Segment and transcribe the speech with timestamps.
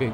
[0.00, 0.12] Okay,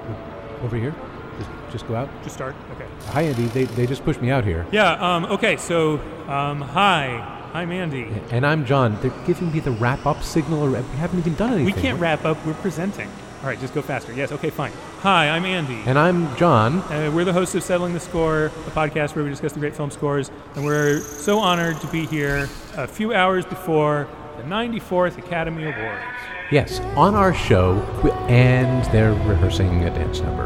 [0.62, 0.94] over here.
[1.36, 2.08] Just, just go out.
[2.22, 2.54] Just start.
[2.72, 2.86] Okay.
[3.08, 3.44] Hi, Andy.
[3.48, 4.66] They, they just pushed me out here.
[4.72, 4.92] Yeah.
[4.92, 5.26] Um.
[5.26, 5.58] Okay.
[5.58, 6.00] So.
[6.26, 6.62] Um.
[6.62, 7.50] Hi.
[7.52, 8.08] I'm Andy.
[8.30, 8.98] And I'm John.
[9.02, 10.62] They're giving me the wrap up signal.
[10.62, 11.66] Or we haven't even done anything.
[11.66, 12.44] We can't wrap up.
[12.46, 13.10] We're presenting.
[13.42, 13.60] All right.
[13.60, 14.14] Just go faster.
[14.14, 14.32] Yes.
[14.32, 14.48] Okay.
[14.48, 14.72] Fine.
[15.00, 15.28] Hi.
[15.28, 15.82] I'm Andy.
[15.84, 16.78] And I'm John.
[16.78, 19.76] Uh, we're the hosts of Settling the Score, a podcast where we discuss the great
[19.76, 25.18] film scores, and we're so honored to be here a few hours before the 94th
[25.18, 26.04] Academy Awards.
[26.50, 27.80] Yes, on our show,
[28.28, 30.44] and they're rehearsing a dance number.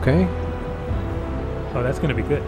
[0.00, 0.26] Okay.
[1.74, 2.42] Oh, that's going to be good.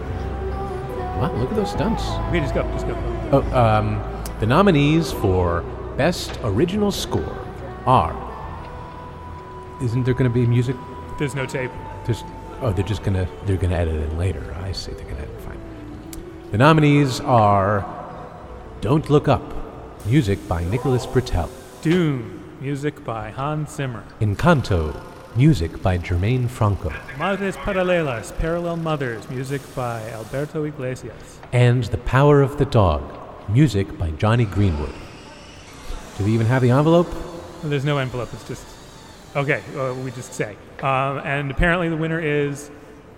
[1.17, 2.03] Wow, look at those stunts.
[2.29, 2.63] Okay, just go.
[2.71, 2.95] Just go.
[3.31, 4.01] Oh, um,
[4.39, 5.61] the nominees for
[5.97, 7.37] Best Original Score
[7.85, 8.15] are.
[9.83, 10.75] Isn't there going to be music?
[11.19, 11.71] There's no tape.
[12.05, 12.23] There's,
[12.61, 14.55] oh, they're just gonna they're gonna edit it later.
[14.63, 14.91] I see.
[14.93, 15.29] They're gonna edit.
[15.35, 15.41] it.
[15.41, 15.59] Fine.
[16.51, 17.85] The nominees are
[18.81, 19.43] "Don't Look Up,"
[20.07, 21.49] music by Nicholas Britell.
[21.83, 24.03] Dune, music by Hans Zimmer.
[24.19, 24.95] Encanto,
[25.35, 26.93] music by Germaine Franco.
[27.17, 31.39] Madres Paralelas, Parallel Mothers, music by Alberto Iglesias.
[31.51, 33.01] And The Power of the Dog,
[33.49, 34.93] music by Jonny Greenwood.
[36.17, 37.07] Do they even have the envelope?
[37.63, 38.29] There's no envelope.
[38.33, 38.65] It's just
[39.35, 39.63] okay.
[39.75, 40.55] Uh, we just say.
[40.81, 42.69] Um, and apparently the winner is.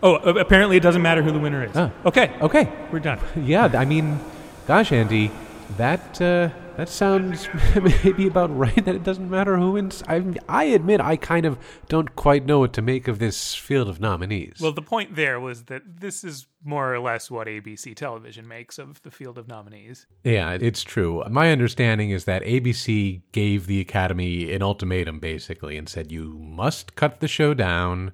[0.02, 1.72] Oh, apparently it doesn't matter who the winner is.
[1.76, 1.92] Ah.
[2.06, 2.72] Okay, Okay.
[2.92, 3.20] we're done.
[3.38, 4.20] Yeah, I mean,
[4.68, 5.32] gosh, Andy,
[5.78, 7.48] that uh, that sounds
[8.04, 8.84] maybe about right.
[8.84, 10.04] That it doesn't matter who wins.
[10.08, 11.58] I I admit I kind of
[11.88, 14.58] don't quite know what to make of this field of nominees.
[14.60, 18.80] Well, the point there was that this is more or less what ABC television makes
[18.80, 20.08] of the field of nominees.
[20.24, 21.24] yeah, it's true.
[21.30, 26.96] My understanding is that ABC gave the Academy an ultimatum, basically, and said you must
[26.96, 28.12] cut the show down.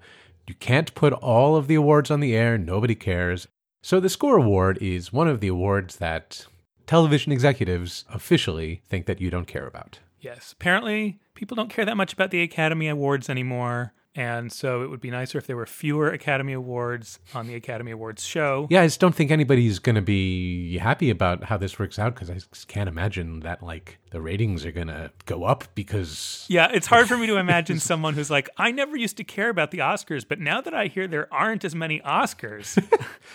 [0.48, 2.58] You can't put all of the awards on the air.
[2.58, 3.48] Nobody cares.
[3.82, 6.48] So the Score Award is one of the awards that
[6.90, 10.00] television executives officially think that you don't care about.
[10.22, 13.94] Yes, apparently people don't care that much about the Academy Awards anymore.
[14.16, 17.92] And so it would be nicer if there were fewer Academy Awards on the Academy
[17.92, 18.66] Awards show.
[18.72, 22.16] Yeah, I just don't think anybody's going to be happy about how this works out
[22.16, 26.48] because I just can't imagine that like the ratings are going to go up because
[26.50, 29.50] Yeah, it's hard for me to imagine someone who's like, I never used to care
[29.50, 32.84] about the Oscars, but now that I hear there aren't as many Oscars,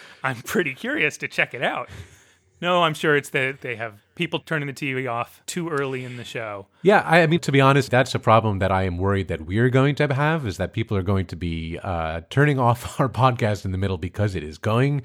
[0.24, 1.88] I'm pretty curious to check it out.
[2.64, 6.16] No, I'm sure it's that they have people turning the TV off too early in
[6.16, 6.66] the show.
[6.80, 9.42] yeah, I, I mean to be honest, that's a problem that I am worried that
[9.42, 13.10] we're going to have is that people are going to be uh, turning off our
[13.10, 15.02] podcast in the middle because it is going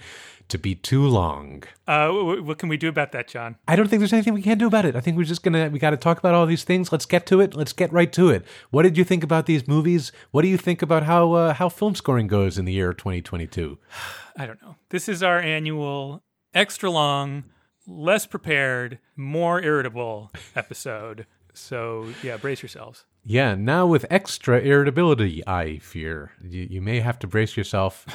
[0.48, 1.64] to be too long.
[1.86, 3.58] Uh, wh- what can we do about that, John?
[3.68, 4.96] I don't think there's anything we can do about it.
[4.96, 6.94] I think we're just gonna we got to talk about all these things.
[6.94, 7.56] Let's get to it.
[7.56, 8.46] Let's get right to it.
[8.70, 10.14] What did you think about these movies?
[10.32, 13.78] What do you think about how uh, how film scoring goes in the year 2022?
[14.38, 14.76] I don't know.
[14.92, 17.46] This is our annual extra long,
[17.88, 21.26] less prepared, more irritable episode.
[21.54, 23.06] So, yeah, brace yourselves.
[23.26, 28.06] Yeah, now with extra irritability, I fear you, you may have to brace yourself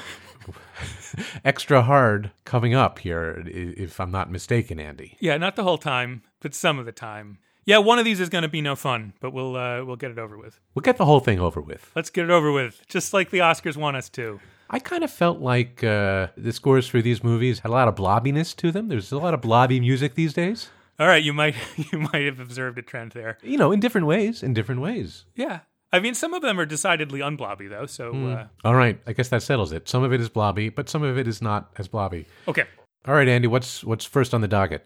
[1.44, 5.16] extra hard coming up here, if I'm not mistaken, Andy.
[5.20, 7.38] Yeah, not the whole time, but some of the time.
[7.66, 10.10] Yeah, one of these is going to be no fun, but we'll uh, we'll get
[10.10, 10.60] it over with.
[10.74, 11.90] We'll get the whole thing over with.
[11.96, 14.40] Let's get it over with, just like the Oscars want us to.
[14.74, 17.94] I kind of felt like uh, the scores for these movies had a lot of
[17.94, 18.88] blobbiness to them.
[18.88, 20.68] There's a lot of blobby music these days.
[20.98, 21.54] All right, you might
[21.92, 23.38] you might have observed a trend there.
[23.40, 24.42] You know, in different ways.
[24.42, 25.26] In different ways.
[25.36, 25.60] Yeah,
[25.92, 27.86] I mean, some of them are decidedly unblobby though.
[27.86, 29.88] So uh, All right, I guess that settles it.
[29.88, 32.26] Some of it is blobby, but some of it is not as blobby.
[32.48, 32.64] okay.
[33.06, 34.84] All right, Andy, what's what's first on the docket?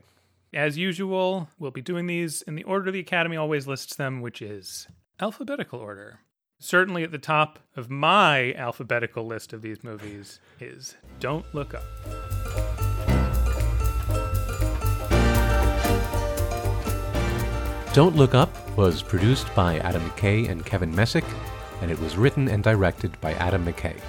[0.53, 4.43] As usual, we'll be doing these in the order the Academy always lists them, which
[4.43, 4.87] is
[5.19, 6.21] alphabetical order.
[6.61, 11.85] Certainly at the top of my alphabetical list of these movies is Don't Look Up.
[17.95, 21.25] Don't Look Up was produced by Adam McKay and Kevin Messick,
[21.81, 24.01] and it was written and directed by Adam McKay.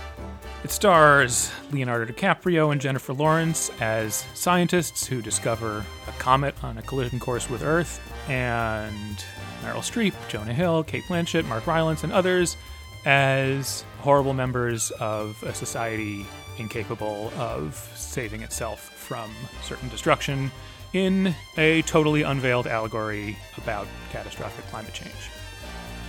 [0.61, 6.81] It stars Leonardo DiCaprio and Jennifer Lawrence as scientists who discover a comet on a
[6.81, 9.23] collision course with Earth, and
[9.63, 12.57] Meryl Streep, Jonah Hill, Cate Blanchett, Mark Rylance, and others
[13.05, 16.25] as horrible members of a society
[16.57, 19.31] incapable of saving itself from
[19.63, 20.51] certain destruction
[20.91, 25.29] in a totally unveiled allegory about catastrophic climate change.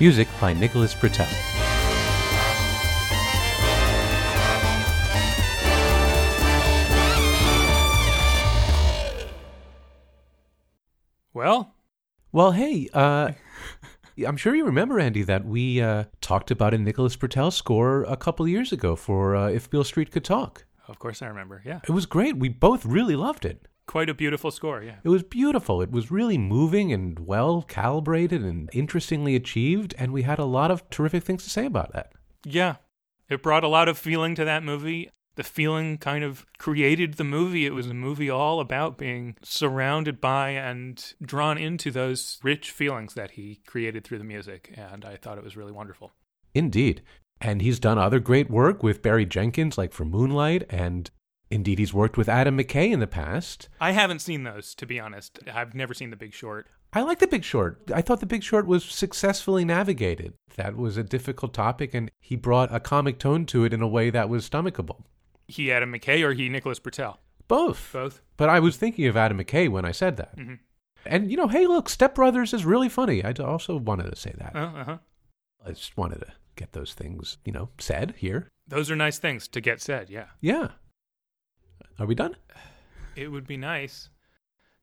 [0.00, 1.79] Music by Nicholas Britell.
[11.32, 11.74] Well,
[12.32, 13.32] Well, hey, uh,
[14.26, 18.16] I'm sure you remember, Andy, that we uh, talked about a Nicholas Britell score a
[18.16, 20.64] couple years ago for uh, If Beale Street Could Talk.
[20.88, 21.62] of course I remember.
[21.64, 21.80] Yeah.
[21.84, 22.36] It was great.
[22.36, 23.66] We both really loved it.
[23.86, 24.96] Quite a beautiful score, yeah.
[25.02, 25.82] It was beautiful.
[25.82, 30.70] It was really moving and well calibrated and interestingly achieved, and we had a lot
[30.70, 32.12] of terrific things to say about that.
[32.44, 32.76] Yeah.
[33.28, 35.10] It brought a lot of feeling to that movie.
[35.36, 37.64] The feeling kind of created the movie.
[37.64, 43.14] It was a movie all about being surrounded by and drawn into those rich feelings
[43.14, 44.74] that he created through the music.
[44.76, 46.12] And I thought it was really wonderful.
[46.54, 47.02] Indeed.
[47.40, 51.10] And he's done other great work with Barry Jenkins, like for Moonlight, and
[51.50, 53.68] indeed he's worked with Adam McKay in the past.
[53.80, 55.38] I haven't seen those, to be honest.
[55.50, 56.66] I've never seen The Big Short.
[56.92, 57.80] I like The Big Short.
[57.94, 60.34] I thought The Big Short was successfully navigated.
[60.56, 63.88] That was a difficult topic, and he brought a comic tone to it in a
[63.88, 65.04] way that was stomachable.
[65.50, 67.18] He Adam McKay or he Nicholas Britell?
[67.48, 67.90] Both.
[67.92, 68.22] Both.
[68.36, 70.36] But I was thinking of Adam McKay when I said that.
[70.36, 70.54] Mm-hmm.
[71.06, 73.24] And, you know, hey, look, Step Brothers is really funny.
[73.24, 74.54] I also wanted to say that.
[74.54, 74.98] Uh huh.
[75.66, 78.48] I just wanted to get those things, you know, said here.
[78.68, 80.26] Those are nice things to get said, yeah.
[80.40, 80.68] Yeah.
[81.98, 82.36] Are we done?
[83.16, 84.10] It would be nice.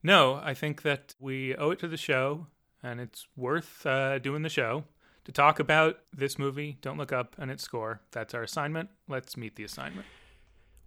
[0.04, 2.48] No, I think that we owe it to the show,
[2.84, 4.84] and it's worth uh, doing the show
[5.26, 8.02] to talk about this movie, Don't Look Up, and its score.
[8.12, 8.90] That's our assignment.
[9.08, 10.06] Let's meet the assignment.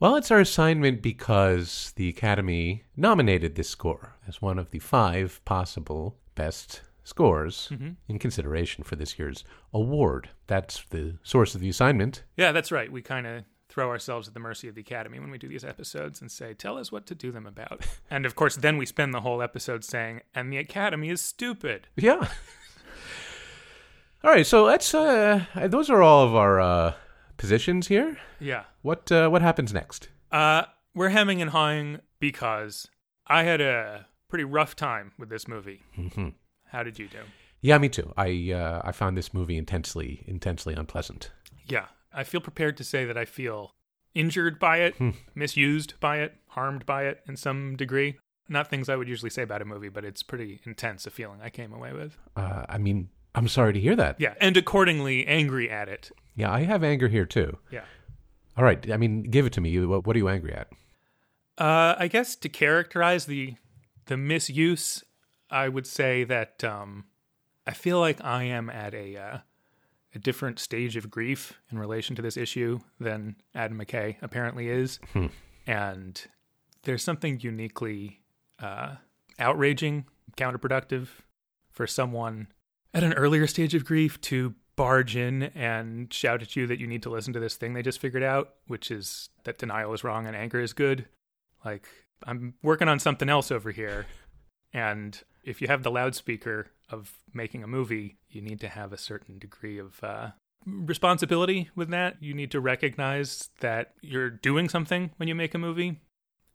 [0.00, 5.42] Well, it's our assignment because the Academy nominated this score as one of the five
[5.44, 7.96] possible best scores Mhm.
[8.08, 9.44] in consideration for this year's
[9.74, 10.30] award.
[10.46, 12.24] That's the source of the assignment.
[12.36, 12.90] Yeah, that's right.
[12.90, 15.64] We kind of throw ourselves at the mercy of the Academy when we do these
[15.64, 17.86] episodes and say, tell us what to do them about.
[18.10, 21.88] and of course, then we spend the whole episode saying, and the Academy is stupid.
[21.94, 22.26] Yeah.
[24.24, 24.94] all right, so let's.
[24.94, 26.94] Uh, those are all of our uh,
[27.40, 28.18] positions here.
[28.38, 28.64] Yeah.
[28.82, 30.08] What uh, what happens next?
[30.30, 30.64] Uh,
[30.94, 32.86] we're hemming and hawing because
[33.26, 35.82] I had a pretty rough time with this movie.
[35.98, 36.34] Mhm.
[36.66, 37.18] How did you do?
[37.62, 38.12] Yeah, me too.
[38.16, 41.30] I uh, I found this movie intensely intensely unpleasant.
[41.66, 43.74] Yeah, I feel prepared to say that I feel
[44.14, 45.10] injured by it, Hmm.
[45.34, 48.18] misused by it, harmed by it in some degree.
[48.48, 51.40] Not things I would usually say about a movie, but it's pretty intense a feeling
[51.40, 52.16] I came away with.
[52.34, 54.16] Uh, I mean, I'm sorry to hear that.
[54.20, 56.10] Yeah, and accordingly angry at it.
[56.34, 57.58] Yeah, I have anger here too.
[57.70, 57.84] Yeah.
[58.56, 59.78] All right, I mean, give it to me.
[59.86, 60.68] What, what are you angry at?
[61.58, 63.54] Uh, I guess to characterize the
[64.06, 65.04] the misuse,
[65.50, 67.04] I would say that um,
[67.66, 69.38] I feel like I am at a uh,
[70.14, 74.98] a different stage of grief in relation to this issue than Adam McKay apparently is,
[75.12, 75.26] Hmm.
[75.66, 76.20] and
[76.82, 78.20] there's something uniquely
[78.58, 78.96] uh,
[79.38, 80.06] outraging,
[80.36, 81.08] counterproductive
[81.70, 82.48] for someone
[82.92, 86.86] at an earlier stage of grief to barge in and shout at you that you
[86.86, 90.02] need to listen to this thing they just figured out, which is that denial is
[90.02, 91.06] wrong and anger is good.
[91.64, 91.86] Like,
[92.24, 94.06] I'm working on something else over here.
[94.72, 98.98] And if you have the loudspeaker of making a movie, you need to have a
[98.98, 100.30] certain degree of uh,
[100.66, 102.16] responsibility with that.
[102.20, 106.00] You need to recognize that you're doing something when you make a movie.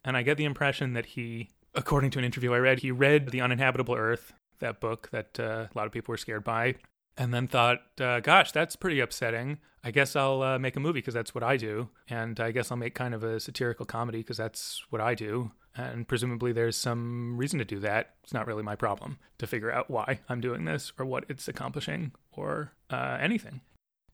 [0.04, 3.30] And I get the impression that he, according to an interview I read, he read
[3.30, 6.76] The Uninhabitable Earth, that book that uh, a lot of people were scared by,
[7.18, 9.60] and then thought, uh, gosh, that's pretty upsetting.
[9.84, 11.90] I guess I'll uh, make a movie because that's what I do.
[12.10, 15.52] And I guess I'll make kind of a satirical comedy because that's what I do.
[15.78, 18.16] And presumably there's some reason to do that.
[18.24, 21.48] It's not really my problem to figure out why I'm doing this or what it's
[21.48, 23.62] accomplishing or uh, anything.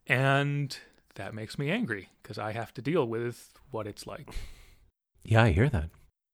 [0.08, 0.76] And
[1.16, 4.30] that makes me angry because I have to deal with what it's like.
[5.24, 5.90] Yeah, I hear that.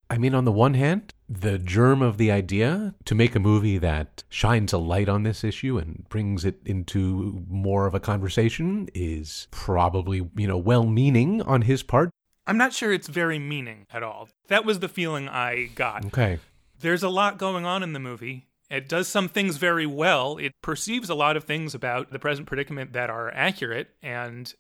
[0.10, 3.78] I mean, on the one hand, the germ of the idea to make a movie
[3.78, 8.88] that shines a light on this issue and brings it into more of a conversation
[8.94, 12.10] is probably, you know, well meaning on his part.
[12.46, 14.30] I'm not sure it's very meaning at all.
[14.48, 16.06] That was the feeling I got.
[16.06, 16.40] Okay.
[16.80, 18.46] There's a lot going on in the movie.
[18.70, 20.38] It does some things very well.
[20.38, 23.90] It perceives a lot of things about the present predicament that are accurate.
[24.02, 24.54] And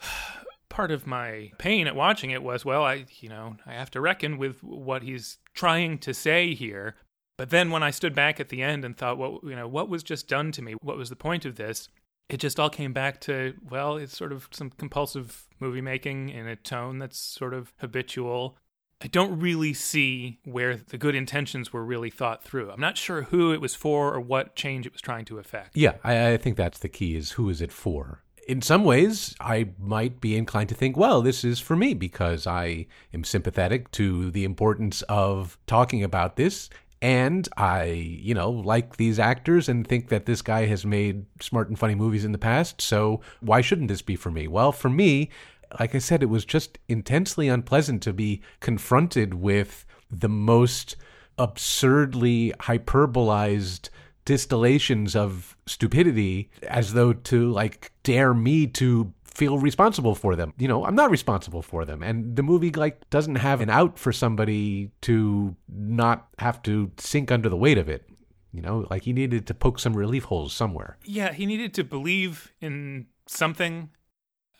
[0.68, 4.00] part of my pain at watching it was, well, I, you know, I have to
[4.00, 6.96] reckon with what he's trying to say here.
[7.38, 9.88] But then when I stood back at the end and thought, what, you know, what
[9.88, 10.74] was just done to me?
[10.80, 11.88] What was the point of this?
[12.28, 16.46] It just all came back to, well, it's sort of some compulsive movie making in
[16.46, 18.56] a tone that's sort of habitual.
[19.00, 22.70] I don't really see where the good intentions were really thought through.
[22.70, 25.76] I'm not sure who it was for or what change it was trying to effect.
[25.76, 28.22] Yeah, I, I think that's the key is who is it for?
[28.46, 32.46] In some ways, I might be inclined to think, well, this is for me because
[32.46, 36.70] I am sympathetic to the importance of talking about this.
[37.02, 41.68] And I, you know, like these actors and think that this guy has made smart
[41.68, 42.80] and funny movies in the past.
[42.80, 44.46] So why shouldn't this be for me?
[44.46, 45.28] Well, for me,
[45.80, 50.94] like I said, it was just intensely unpleasant to be confronted with the most
[51.36, 53.90] absurdly hyperbolized
[54.26, 60.52] distillations of stupidity as though to like dare me to feel responsible for them.
[60.58, 62.02] You know, I'm not responsible for them.
[62.02, 67.30] And the movie like doesn't have an out for somebody to not have to sink
[67.30, 68.06] under the weight of it.
[68.52, 70.96] You know, like he needed to poke some relief holes somewhere.
[71.04, 73.90] Yeah, he needed to believe in something.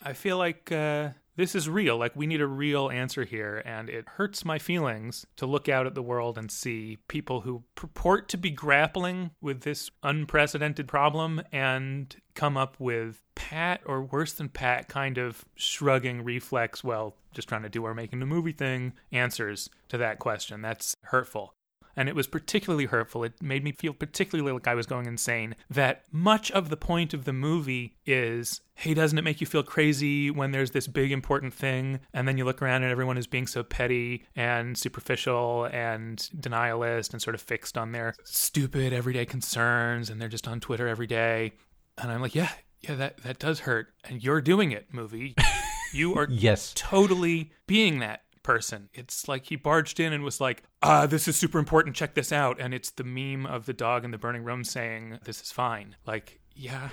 [0.02, 1.96] I feel like uh, this is real.
[1.96, 3.62] Like, we need a real answer here.
[3.64, 7.64] And it hurts my feelings to look out at the world and see people who
[7.74, 14.32] purport to be grappling with this unprecedented problem and come up with pat or worse
[14.32, 18.52] than pat kind of shrugging reflex, well, just trying to do our making the movie
[18.52, 20.62] thing answers to that question.
[20.62, 21.52] That's hurtful
[21.96, 23.24] and it was particularly hurtful.
[23.24, 25.56] It made me feel particularly like I was going insane.
[25.70, 29.62] That much of the point of the movie is hey, doesn't it make you feel
[29.62, 33.26] crazy when there's this big important thing and then you look around and everyone is
[33.26, 39.24] being so petty and superficial and denialist and sort of fixed on their stupid everyday
[39.24, 41.52] concerns and they're just on Twitter every day.
[41.96, 42.50] And I'm like, yeah,
[42.82, 43.88] yeah, that, that does hurt.
[44.04, 45.34] And you're doing it, movie.
[45.92, 46.72] You are yes.
[46.74, 48.88] totally being that person.
[48.94, 51.96] It's like he barged in and was like, ah, this is super important.
[51.96, 52.60] Check this out.
[52.60, 55.96] And it's the meme of the dog in the burning room saying, this is fine.
[56.06, 56.90] Like, yeah,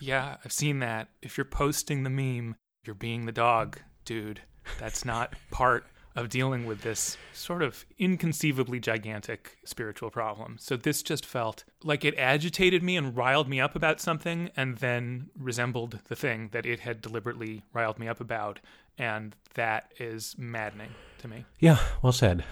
[0.00, 1.08] yeah, I've seen that.
[1.22, 4.40] If you're posting the meme, you're being the dog, dude.
[4.80, 5.84] That's not part
[6.16, 10.56] of dealing with this sort of inconceivably gigantic spiritual problem.
[10.60, 14.78] So this just felt like it agitated me and riled me up about something and
[14.78, 18.60] then resembled the thing that it had deliberately riled me up about.
[18.98, 21.44] And that is maddening to me.
[21.58, 22.44] Yeah, well said.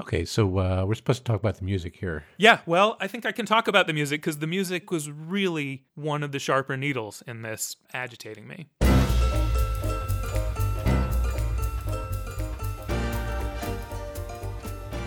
[0.00, 2.24] Okay, so uh, we're supposed to talk about the music here.
[2.36, 5.86] Yeah, well, I think I can talk about the music because the music was really
[5.96, 8.68] one of the sharper needles in this agitating me.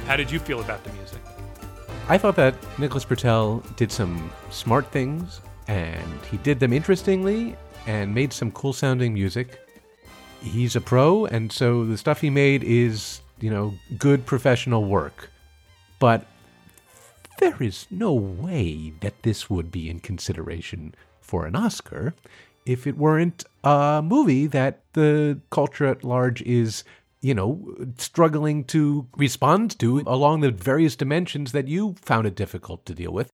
[0.08, 1.22] How did you feel about the music?
[2.10, 5.40] I thought that Nicholas Britell did some smart things,
[5.70, 7.56] and he did them interestingly,
[7.88, 9.58] and made some cool sounding music.
[10.42, 15.30] He's a pro, and so the stuff he made is, you know, good professional work.
[16.00, 16.26] But
[17.40, 22.14] there is no way that this would be in consideration for an Oscar
[22.66, 26.84] if it weren't a movie that the culture at large is
[27.22, 32.86] you know, struggling to respond to along the various dimensions that you found it difficult
[32.86, 33.30] to deal with.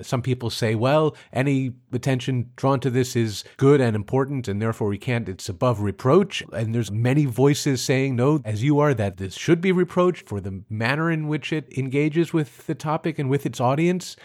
[0.00, 4.88] Some people say, well, any attention drawn to this is good and important, and therefore
[4.88, 6.42] we can't, it's above reproach.
[6.52, 10.40] And there's many voices saying, no, as you are, that this should be reproached for
[10.40, 14.16] the manner in which it engages with the topic and with its audience.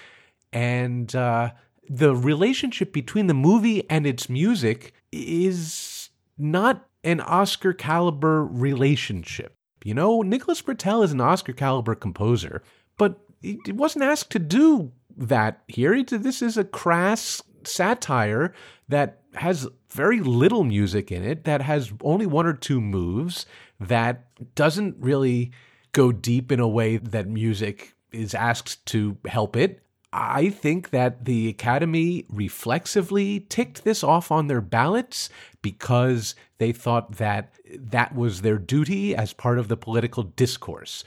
[0.54, 1.52] And uh,
[1.90, 9.54] the relationship between the movie and its music is not an Oscar caliber relationship.
[9.84, 12.64] You know, Nicholas Britell is an Oscar caliber composer,
[12.98, 16.02] but he wasn't asked to do that here.
[16.04, 18.54] This is a crass satire
[18.88, 23.46] that has very little music in it, that has only one or two moves,
[23.80, 25.52] that doesn't really
[25.92, 29.84] go deep in a way that music is asked to help it.
[30.14, 35.30] I think that the Academy reflexively ticked this off on their ballots
[35.62, 41.04] because they thought that that was their duty as part of the political discourse.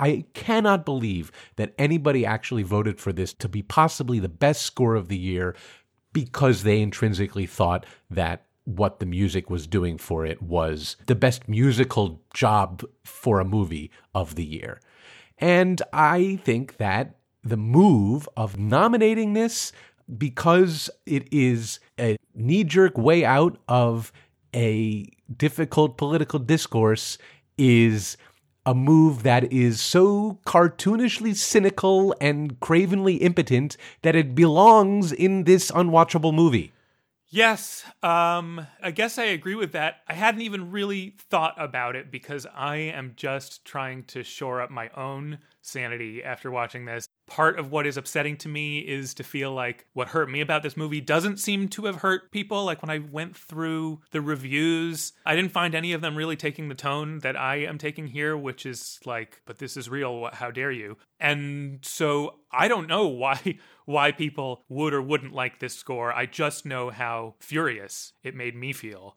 [0.00, 4.94] I cannot believe that anybody actually voted for this to be possibly the best score
[4.94, 5.54] of the year
[6.14, 11.48] because they intrinsically thought that what the music was doing for it was the best
[11.48, 14.80] musical job for a movie of the year.
[15.38, 19.70] And I think that the move of nominating this
[20.16, 24.12] because it is a knee jerk way out of
[24.54, 27.18] a difficult political discourse
[27.58, 28.16] is
[28.66, 35.70] a move that is so cartoonishly cynical and cravenly impotent that it belongs in this
[35.70, 36.72] unwatchable movie.
[37.32, 39.98] Yes, um, I guess I agree with that.
[40.08, 44.70] I hadn't even really thought about it because I am just trying to shore up
[44.70, 47.06] my own sanity after watching this.
[47.30, 50.64] Part of what is upsetting to me is to feel like what hurt me about
[50.64, 52.64] this movie doesn't seem to have hurt people.
[52.64, 56.68] Like when I went through the reviews, I didn't find any of them really taking
[56.68, 60.28] the tone that I am taking here, which is like, but this is real.
[60.32, 60.96] How dare you?
[61.20, 66.12] And so I don't know why why people would or wouldn't like this score.
[66.12, 69.16] I just know how furious it made me feel.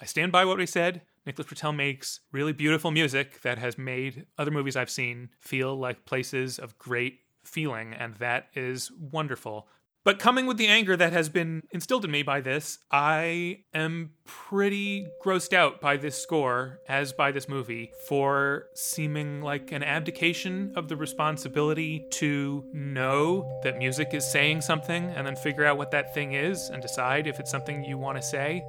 [0.00, 1.02] I stand by what I said.
[1.26, 6.06] Nicholas Britell makes really beautiful music that has made other movies I've seen feel like
[6.06, 9.68] places of great feeling, and that is wonderful.
[10.02, 14.12] But coming with the anger that has been instilled in me by this, I am
[14.24, 20.72] pretty grossed out by this score, as by this movie, for seeming like an abdication
[20.74, 25.90] of the responsibility to know that music is saying something and then figure out what
[25.90, 28.64] that thing is and decide if it's something you want to say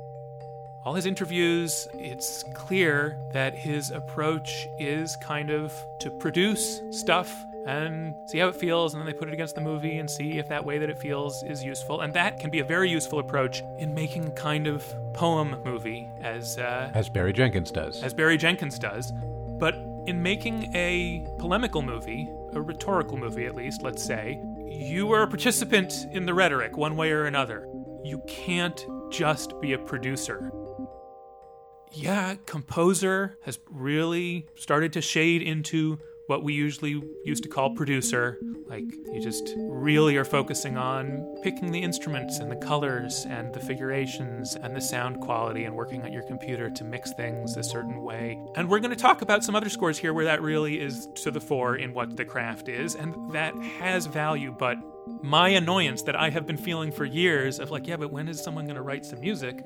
[0.84, 7.32] all his interviews, it's clear that his approach is kind of to produce stuff
[7.66, 10.40] and see how it feels, and then they put it against the movie and see
[10.40, 12.02] if that way that it feels is useful.
[12.02, 16.08] And that can be a very useful approach in making a kind of poem movie,
[16.22, 18.02] as uh, As Barry Jenkins does.
[18.04, 19.12] as Barry Jenkins does.
[19.60, 19.76] But
[20.08, 25.28] in making a polemical movie, a rhetorical movie at least, let's say, you are a
[25.28, 27.68] participant in the rhetoric one way or another.
[28.04, 30.52] You can't just be a producer.
[31.94, 36.00] Yeah, composer has really started to shade into
[36.32, 38.40] what we usually used to call producer.
[38.68, 43.60] Like, you just really are focusing on picking the instruments and the colors and the
[43.60, 48.02] figurations and the sound quality and working on your computer to mix things a certain
[48.02, 48.40] way.
[48.56, 51.32] And we're going to talk about some other scores here where that really is to
[51.32, 54.78] the fore in what the craft is, and that has value, but
[55.22, 58.42] my annoyance that I have been feeling for years of like, yeah, but when is
[58.42, 59.66] someone going to write some music?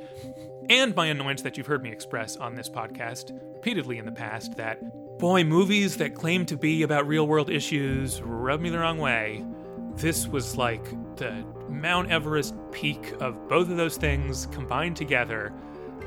[0.69, 4.57] And my annoyance that you've heard me express on this podcast repeatedly in the past
[4.57, 4.79] that,
[5.19, 9.45] boy, movies that claim to be about real world issues rub me the wrong way.
[9.95, 10.83] This was like
[11.17, 15.53] the Mount Everest peak of both of those things combined together.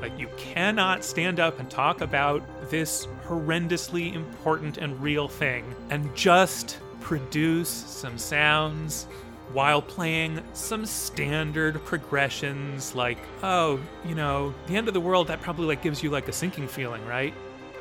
[0.01, 6.13] Like, you cannot stand up and talk about this horrendously important and real thing and
[6.15, 9.07] just produce some sounds
[9.53, 15.41] while playing some standard progressions like oh you know the end of the world that
[15.41, 17.33] probably like gives you like a sinking feeling right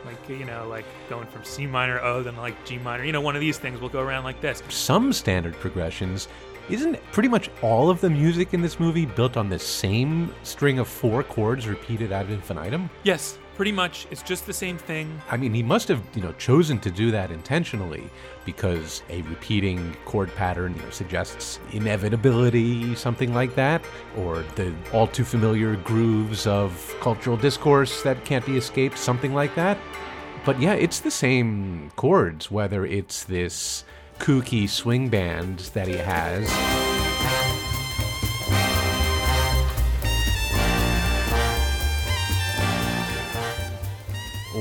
[0.07, 3.21] like you know like going from c minor oh then like g minor you know
[3.21, 6.29] one of these things will go around like this Some standard progressions.
[6.71, 10.79] Isn't pretty much all of the music in this movie built on the same string
[10.79, 12.91] of four chords repeated ad infinitum?
[13.05, 16.33] yes pretty much it's just the same thing I mean, he must have, you know,
[16.35, 18.05] chosen to do that intentionally
[18.45, 23.83] because a repeating chord pattern you know, suggests inevitability, something like that,
[24.17, 29.55] or the all too familiar grooves of cultural discourse that can't be escaped, something like
[29.57, 29.77] that.
[30.45, 33.85] But yeah, it's the same chords, whether it's this
[34.21, 37.08] kooky swing band that he has.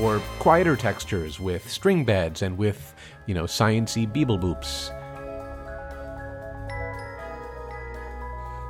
[0.02, 2.94] Or quieter textures with string beds and with,
[3.26, 4.90] you know, sciency beeble boops.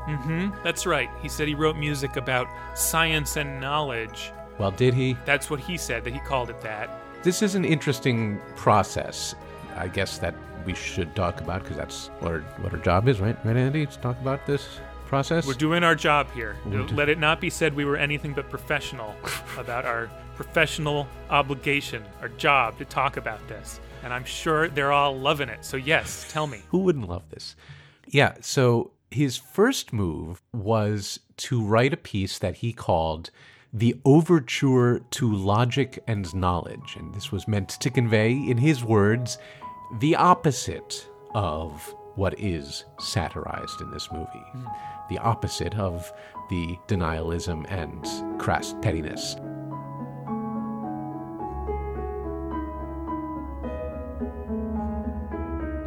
[0.09, 0.63] Mm-hmm.
[0.65, 5.19] That's right he said he wrote music about science and knowledge Well, did he?
[5.27, 6.89] that's what he said that he called it that
[7.23, 9.35] This is an interesting process.
[9.77, 13.21] I guess that we should talk about because that's what our, what our job is,
[13.21, 13.37] right?
[13.45, 13.85] Right, Andy?
[13.87, 15.47] To talk about this process.
[15.47, 16.57] We're doing our job here.
[16.67, 19.15] We're do- Let it not be said we were anything but professional
[19.59, 23.81] about our professional obligation, our job to talk about this.
[24.05, 25.65] And I'm sure they're all loving it.
[25.65, 26.63] So, yes, tell me.
[26.69, 27.57] Who wouldn't love this?
[28.07, 33.33] Yeah, so his first move was to write a piece that he called
[33.73, 36.95] The Overture to Logic and Knowledge.
[36.97, 39.39] And this was meant to convey, in his words,
[39.99, 44.47] the opposite of what is satirized in this movie.
[44.53, 44.67] Hmm.
[45.11, 46.13] The opposite of
[46.49, 49.37] the denialism and crass pettiness.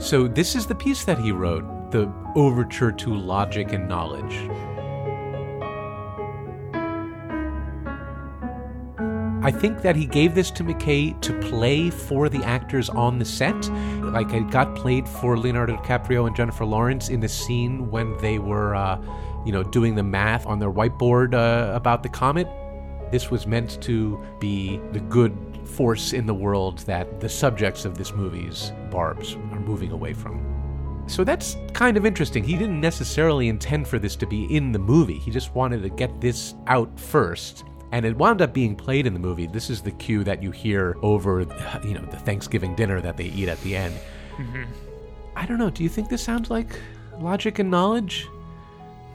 [0.02, 4.34] So, this is the piece that he wrote the overture to logic and knowledge.
[9.44, 13.26] I think that he gave this to McKay to play for the actors on the
[13.26, 13.70] set.
[14.02, 18.40] Like it got played for Leonardo DiCaprio and Jennifer Lawrence in the scene when they
[18.40, 19.00] were, uh,
[19.46, 22.48] you know, doing the math on their whiteboard uh, about the comet.
[23.12, 28.00] This was meant to be the good force in the world that the subjects of
[28.00, 31.06] this movie's barbs moving away from.
[31.08, 32.44] So that's kind of interesting.
[32.44, 35.20] He didn't necessarily intend for this to be in the movie.
[35.20, 37.64] He just wanted to get this out first.
[37.92, 39.48] And it wound up being played in the movie.
[39.48, 41.42] This is the cue that you hear over,
[41.84, 43.96] you know, the Thanksgiving dinner that they eat at the end.
[44.38, 44.64] Mm-hmm.
[45.36, 45.70] I don't know.
[45.70, 46.80] Do you think this sounds like
[47.20, 48.28] logic and knowledge?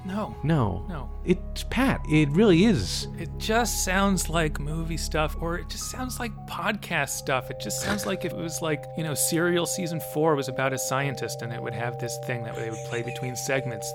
[0.06, 0.84] No, No.
[0.88, 1.10] no.
[1.24, 2.00] It's Pat.
[2.10, 3.08] It really is.
[3.18, 7.50] It just sounds like movie stuff, or it just sounds like podcast stuff.
[7.50, 10.72] It just sounds like if it was like, you know, Serial season four was about
[10.72, 13.92] a scientist and it would have this thing that they would play between segments.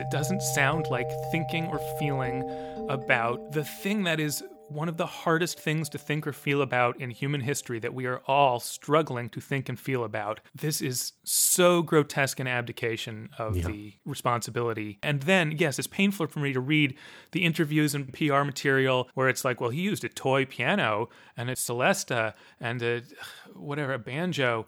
[0.00, 2.42] It doesn't sound like thinking or feeling
[2.88, 7.00] about the thing that is one of the hardest things to think or feel about
[7.00, 10.40] in human history that we are all struggling to think and feel about.
[10.54, 14.98] This is so grotesque an abdication of the responsibility.
[15.02, 16.96] And then, yes, it's painful for me to read
[17.32, 21.50] the interviews and PR material where it's like, well, he used a toy piano and
[21.50, 23.02] a Celesta and a
[23.54, 24.66] whatever, a banjo.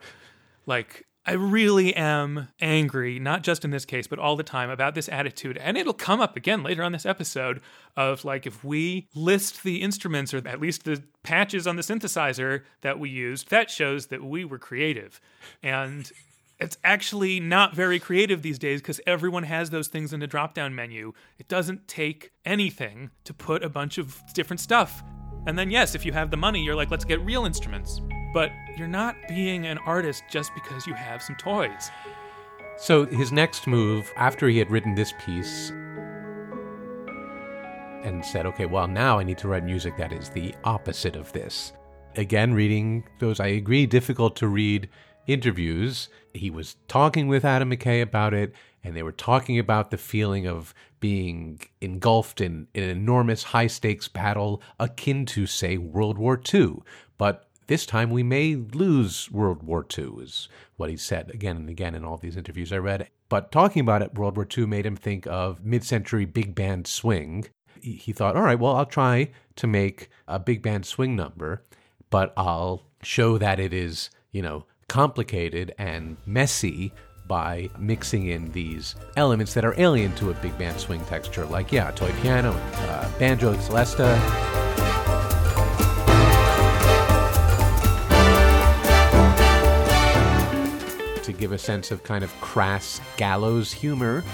[0.66, 4.96] Like, I really am angry, not just in this case, but all the time about
[4.96, 5.56] this attitude.
[5.58, 7.60] And it'll come up again later on this episode
[7.96, 12.62] of like if we list the instruments or at least the patches on the synthesizer
[12.80, 15.20] that we used, that shows that we were creative.
[15.62, 16.10] And
[16.58, 20.52] it's actually not very creative these days because everyone has those things in the drop
[20.52, 21.12] down menu.
[21.38, 25.04] It doesn't take anything to put a bunch of different stuff.
[25.46, 28.00] And then, yes, if you have the money, you're like, let's get real instruments.
[28.32, 31.90] But you're not being an artist just because you have some toys.
[32.78, 35.70] So his next move, after he had written this piece
[38.02, 41.32] and said, okay, well, now I need to write music that is the opposite of
[41.32, 41.72] this.
[42.16, 44.88] Again, reading those, I agree, difficult to read
[45.26, 46.08] interviews.
[46.32, 50.46] He was talking with Adam McKay about it, and they were talking about the feeling
[50.46, 56.40] of being engulfed in, in an enormous high stakes battle akin to, say, World War
[56.52, 56.76] II.
[57.18, 61.68] But this time we may lose World War II, is what he said again and
[61.70, 63.08] again in all these interviews I read.
[63.28, 66.88] But talking about it, World War II made him think of mid century big band
[66.88, 67.46] swing.
[67.80, 71.62] He thought, all right, well, I'll try to make a big band swing number,
[72.10, 76.92] but I'll show that it is, you know, complicated and messy
[77.28, 81.70] by mixing in these elements that are alien to a big band swing texture, like,
[81.70, 84.79] yeah, toy piano, uh, banjo, celesta.
[91.30, 94.24] To give a sense of kind of crass gallows humor.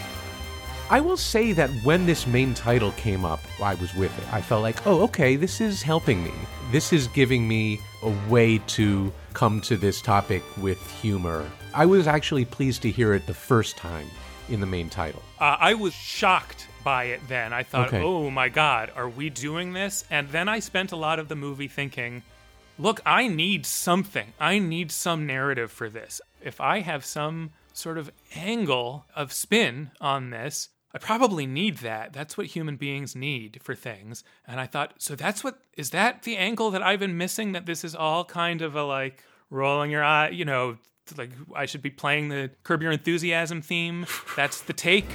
[0.89, 4.33] I will say that when this main title came up, I was with it.
[4.33, 6.33] I felt like, oh, okay, this is helping me.
[6.73, 11.45] This is giving me a way to come to this topic with humor.
[11.75, 14.07] I was actually pleased to hear it the first time
[14.49, 15.23] in the main title.
[15.39, 17.53] Uh, I was shocked by it then.
[17.53, 18.03] I thought, Okay.
[18.03, 20.05] oh my God, are we doing this?
[20.11, 22.23] And then I spent a lot of the movie thinking,
[22.79, 24.33] look, I need something.
[24.41, 26.21] I need some narrative for this.
[26.43, 32.13] If I have some sort of angle of spin on this, I probably need that.
[32.13, 34.25] That's what human beings need for things.
[34.47, 37.53] And I thought, so that's what is that the angle that I've been missing?
[37.53, 40.79] That this is all kind of a like rolling your eye, you know,
[41.17, 44.07] like I should be playing the Curb Your Enthusiasm theme.
[44.37, 45.07] That's the take.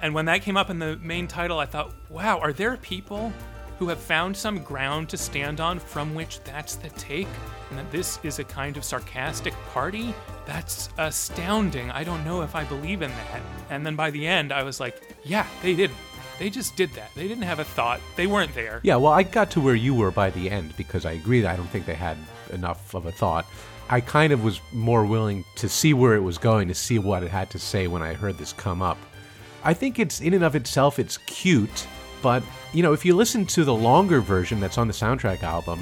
[0.00, 3.32] And when that came up in the main title, I thought, wow, are there people
[3.78, 7.28] who have found some ground to stand on from which that's the take?
[7.70, 10.14] And that this is a kind of sarcastic party?
[10.46, 11.90] That's astounding.
[11.90, 13.42] I don't know if I believe in that.
[13.70, 15.96] And then by the end, I was like, yeah, they didn't.
[16.38, 17.10] They just did that.
[17.14, 18.00] They didn't have a thought.
[18.16, 18.80] They weren't there.
[18.82, 21.52] Yeah, well, I got to where you were by the end because I agree that
[21.52, 22.16] I don't think they had
[22.52, 23.46] enough of a thought.
[23.88, 27.22] I kind of was more willing to see where it was going, to see what
[27.22, 28.98] it had to say when I heard this come up.
[29.62, 31.86] I think it's in and of itself, it's cute,
[32.24, 35.78] but you know, if you listen to the longer version that's on the soundtrack album,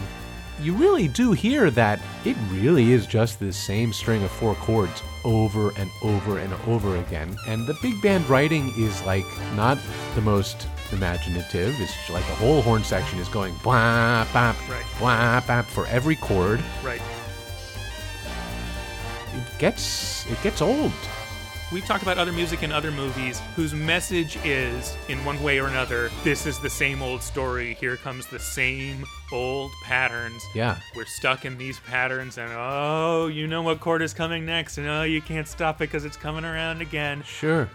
[0.60, 5.02] you really do hear that it really is just the same string of four chords
[5.24, 7.34] over and over and over again.
[7.48, 9.24] And the big band writing is like
[9.54, 9.78] not
[10.16, 11.74] the most imaginative.
[11.80, 14.84] It's like the whole horn section is going blah bap Right.
[14.98, 16.60] blah bap for every chord.
[16.84, 17.00] Right.
[19.34, 20.92] It gets it gets old.
[21.72, 25.68] We've talked about other music in other movies whose message is, in one way or
[25.68, 27.78] another, this is the same old story.
[27.80, 30.42] Here comes the same old patterns.
[30.54, 30.76] Yeah.
[30.94, 34.86] We're stuck in these patterns, and oh, you know what chord is coming next, and
[34.86, 37.22] oh, you can't stop it because it's coming around again.
[37.22, 37.70] Sure.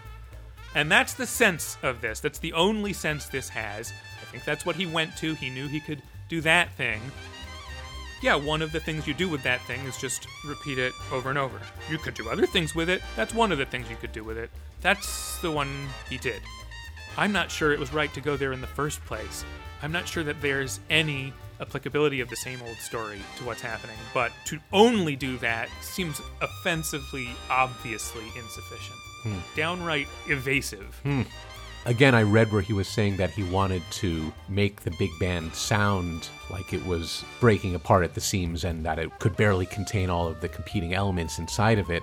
[0.76, 2.20] And that's the sense of this.
[2.20, 3.92] That's the only sense this has.
[4.22, 5.34] I think that's what he went to.
[5.34, 7.00] He knew he could do that thing.
[8.20, 11.28] Yeah, one of the things you do with that thing is just repeat it over
[11.28, 11.60] and over.
[11.88, 13.00] You could do other things with it.
[13.14, 14.50] That's one of the things you could do with it.
[14.80, 16.42] That's the one he did.
[17.16, 19.44] I'm not sure it was right to go there in the first place.
[19.82, 23.96] I'm not sure that there's any applicability of the same old story to what's happening,
[24.14, 28.98] but to only do that seems offensively, obviously insufficient.
[29.22, 29.38] Hmm.
[29.56, 31.00] Downright evasive.
[31.02, 31.22] Hmm.
[31.88, 35.54] Again, I read where he was saying that he wanted to make the big band
[35.54, 40.10] sound like it was breaking apart at the seams and that it could barely contain
[40.10, 42.02] all of the competing elements inside of it.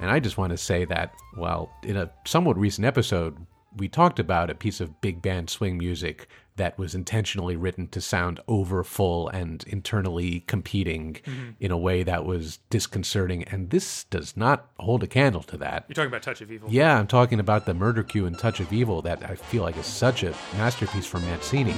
[0.00, 3.34] And I just want to say that, well, in a somewhat recent episode,
[3.78, 8.00] we talked about a piece of big band swing music that was intentionally written to
[8.00, 11.50] sound over full and internally competing mm-hmm.
[11.60, 13.44] in a way that was disconcerting.
[13.44, 15.84] And this does not hold a candle to that.
[15.88, 16.70] You're talking about Touch of Evil.
[16.70, 19.76] Yeah, I'm talking about the Murder Cue and Touch of Evil that I feel like
[19.76, 21.74] is such a masterpiece from Mancini.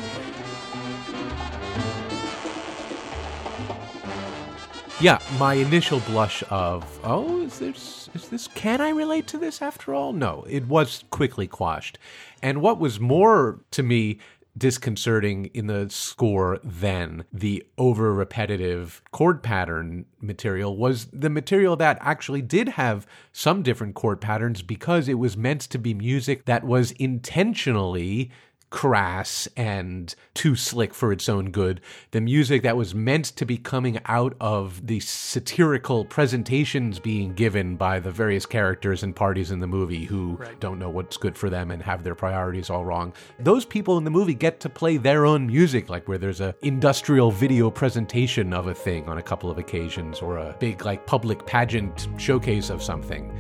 [5.01, 9.61] Yeah, my initial blush of, oh, is this, is this, can I relate to this
[9.61, 10.13] after all?
[10.13, 11.99] No, it was quickly quashed.
[12.41, 14.19] And what was more to me
[14.57, 21.99] disconcerting in the score than the over repetitive chord pattern material was the material that
[22.01, 26.65] actually did have some different chord patterns because it was meant to be music that
[26.65, 28.31] was intentionally
[28.71, 31.81] crass and too slick for its own good.
[32.11, 37.77] The music that was meant to be coming out of the satirical presentations being given
[37.77, 40.59] by the various characters and parties in the movie who Right.
[40.59, 43.13] don't know what's good for them and have their priorities all wrong.
[43.39, 46.55] Those people in the movie get to play their own music, like where there's a
[46.63, 51.07] industrial video presentation of a thing on a couple of occasions or a big like
[51.07, 53.33] public pageant showcase of something.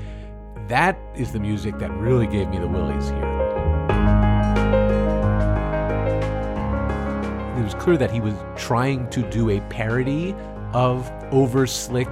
[0.68, 3.63] That is the music that really gave me the willies here.
[7.56, 10.34] It was clear that he was trying to do a parody
[10.72, 12.08] of over slick,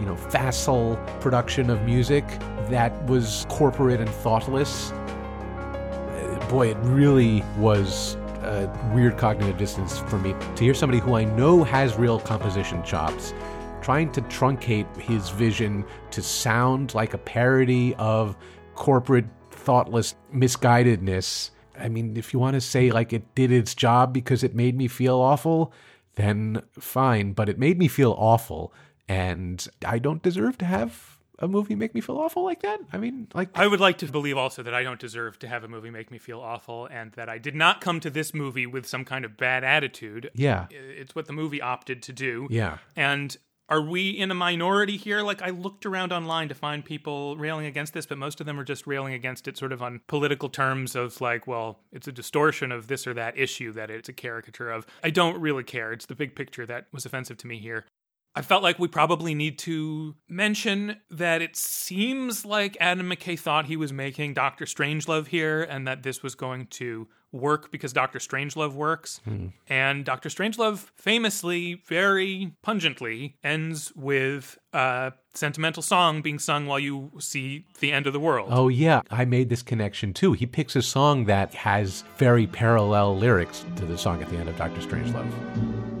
[0.00, 2.26] you know, facile production of music
[2.68, 4.92] that was corporate and thoughtless.
[4.92, 11.14] Uh, Boy, it really was a weird cognitive distance for me to hear somebody who
[11.14, 13.34] I know has real composition chops
[13.82, 18.36] trying to truncate his vision to sound like a parody of
[18.74, 21.50] corporate thoughtless misguidedness.
[21.78, 24.76] I mean, if you want to say like it did its job because it made
[24.76, 25.72] me feel awful,
[26.16, 28.72] then fine, but it made me feel awful
[29.08, 32.78] and I don't deserve to have a movie make me feel awful like that.
[32.92, 35.64] I mean, like I would like to believe also that I don't deserve to have
[35.64, 38.66] a movie make me feel awful and that I did not come to this movie
[38.66, 40.30] with some kind of bad attitude.
[40.34, 40.66] yeah.
[40.70, 42.46] It's what the movie opted to do.
[42.48, 42.78] Yeah.
[42.96, 43.36] And
[43.72, 45.22] are we in a minority here?
[45.22, 48.60] Like, I looked around online to find people railing against this, but most of them
[48.60, 52.12] are just railing against it sort of on political terms of like, well, it's a
[52.12, 54.86] distortion of this or that issue that it's a caricature of.
[55.02, 55.90] I don't really care.
[55.90, 57.86] It's the big picture that was offensive to me here.
[58.34, 63.66] I felt like we probably need to mention that it seems like Adam McKay thought
[63.66, 68.18] he was making Doctor Strangelove here and that this was going to work because Doctor
[68.18, 69.20] Strangelove works.
[69.24, 69.48] Hmm.
[69.68, 77.10] And Doctor Strangelove famously, very pungently, ends with a sentimental song being sung while you
[77.18, 78.48] see the end of the world.
[78.52, 80.32] Oh yeah, I made this connection too.
[80.32, 84.48] He picks a song that has very parallel lyrics to the song at the end
[84.48, 85.91] of Doctor Strangelove.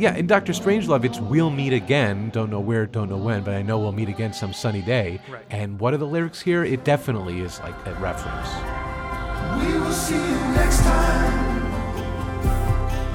[0.00, 3.52] Yeah, in Doctor Strangelove, it's "We'll meet again." Don't know where, don't know when, but
[3.52, 5.20] I know we'll meet again some sunny day.
[5.30, 5.44] Right.
[5.50, 6.64] And what are the lyrics here?
[6.64, 8.48] It definitely is like a reference.
[9.62, 11.60] We will see you next time.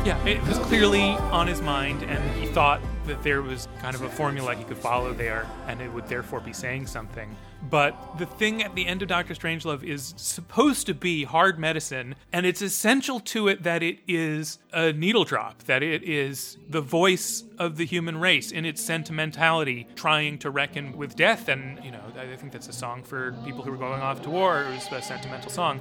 [0.05, 4.03] Yeah, it was clearly on his mind, and he thought that there was kind of
[4.03, 7.35] a formula he could follow there, and it would therefore be saying something.
[7.61, 12.15] But the thing at the end of Doctor Strangelove is supposed to be hard medicine,
[12.31, 16.81] and it's essential to it that it is a needle drop, that it is the
[16.81, 21.47] voice of the human race in its sentimentality, trying to reckon with death.
[21.47, 24.29] And, you know, I think that's a song for people who are going off to
[24.29, 24.61] war.
[24.61, 25.79] It was a sentimental song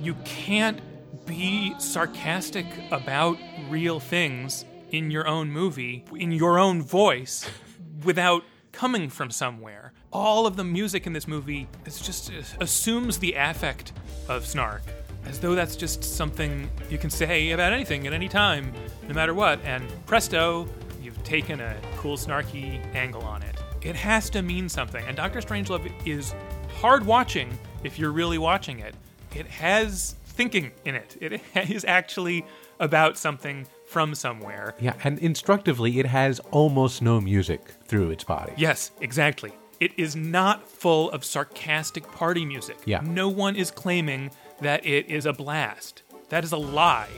[0.00, 0.80] you can't
[1.26, 3.36] be sarcastic about
[3.68, 7.48] real things in your own movie, in your own voice,
[8.04, 8.42] without
[8.78, 9.92] coming from somewhere.
[10.12, 13.92] All of the music in this movie is just uh, assumes the affect
[14.28, 14.82] of snark,
[15.26, 18.72] as though that's just something you can say about anything at any time,
[19.08, 19.58] no matter what.
[19.64, 20.68] And presto,
[21.02, 23.56] you've taken a cool snarky angle on it.
[23.82, 26.32] It has to mean something, and Doctor Strangelove is
[26.80, 28.94] hard watching if you're really watching it.
[29.34, 31.16] It has thinking in it.
[31.20, 32.46] It is actually
[32.78, 34.76] about something from somewhere.
[34.78, 38.52] Yeah, and instructively, it has almost no music through its body.
[38.56, 39.52] Yes, exactly.
[39.80, 42.76] It is not full of sarcastic party music.
[42.84, 43.00] Yeah.
[43.02, 46.02] No one is claiming that it is a blast.
[46.28, 47.08] That is a lie.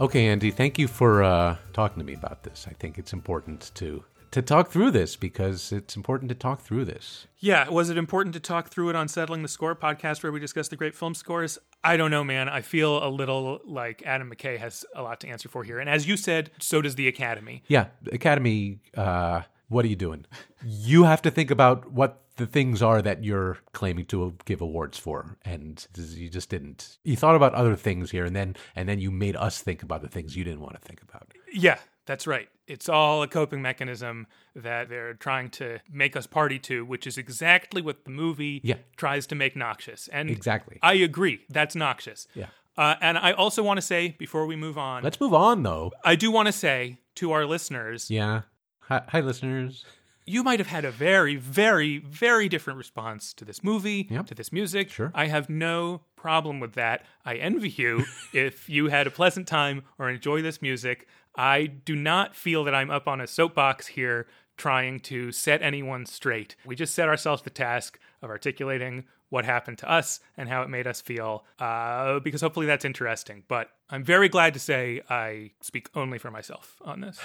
[0.00, 2.66] Okay, Andy, thank you for uh, talking to me about this.
[2.68, 6.84] I think it's important to to talk through this because it's important to talk through
[6.84, 7.26] this.
[7.38, 10.40] Yeah, was it important to talk through it on Settling the Score podcast where we
[10.40, 11.58] discuss the great film scores?
[11.82, 12.48] I don't know, man.
[12.48, 15.78] I feel a little like Adam McKay has a lot to answer for here.
[15.78, 17.62] And as you said, so does the Academy.
[17.68, 20.26] Yeah, Academy, uh, what are you doing?
[20.64, 24.96] You have to think about what the things are that you're claiming to give awards
[24.96, 26.98] for, and you just didn't.
[27.04, 30.02] You thought about other things here, and then and then you made us think about
[30.02, 31.32] the things you didn't want to think about.
[31.52, 32.48] Yeah, that's right.
[32.68, 37.16] It's all a coping mechanism that they're trying to make us party to, which is
[37.18, 38.76] exactly what the movie Yeah.
[38.96, 40.08] tries to make noxious.
[40.08, 40.78] And Exactly.
[40.82, 41.40] I agree.
[41.48, 42.28] That's noxious.
[42.34, 42.46] Yeah.
[42.76, 45.90] Uh, and I also want to say, before we move on, Let's move on, though.
[46.04, 48.42] I do want to say to our listeners, Yeah.
[48.82, 49.84] Hi, hi listeners.
[50.26, 54.26] you might have had a very, very, very different response to this movie, Yep.
[54.26, 54.90] to this music.
[54.90, 55.10] Sure.
[55.14, 57.04] I have no problem with that.
[57.24, 61.08] I envy you if you had a pleasant time or enjoy this music.
[61.38, 66.04] I do not feel that I'm up on a soapbox here trying to set anyone
[66.04, 66.56] straight.
[66.66, 70.68] We just set ourselves the task of articulating what happened to us and how it
[70.68, 73.44] made us feel, uh, because hopefully that's interesting.
[73.46, 77.20] But I'm very glad to say I speak only for myself on this.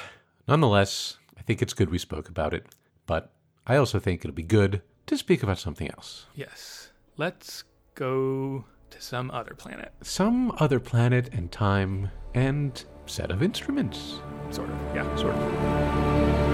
[0.48, 2.68] Nonetheless, I think it's good we spoke about it,
[3.08, 3.34] but
[3.66, 6.28] I also think it'll be good to speak about something else.
[6.36, 6.92] Yes.
[7.18, 7.64] Let's
[7.96, 9.92] go to some other planet.
[10.04, 14.20] Some other planet and time and set of instruments.
[14.50, 14.78] Sort of.
[14.96, 16.54] Yeah, sort of.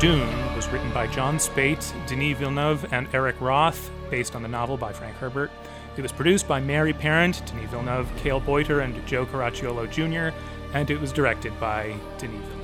[0.00, 4.76] Dune was written by Jon Spaihts, Denis Villeneuve, and Eric Roth, based on the novel
[4.76, 5.52] by Frank Herbert.
[5.96, 10.36] It was produced by Mary Parent, Denis Villeneuve, Cale Boyter, and Joe Caracciolo Jr.,
[10.74, 12.61] and it was directed by Denis Villeneuve.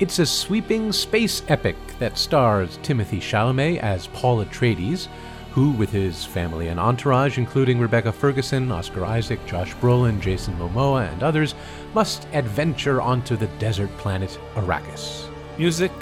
[0.00, 5.08] It's a sweeping space epic that stars Timothée Chalamet as Paul Atreides,
[5.50, 11.12] who, with his family and entourage, including Rebecca Ferguson, Oscar Isaac, Josh Brolin, Jason Momoa,
[11.12, 11.54] and others,
[11.92, 15.28] must adventure onto the desert planet Arrakis.
[15.58, 15.92] Music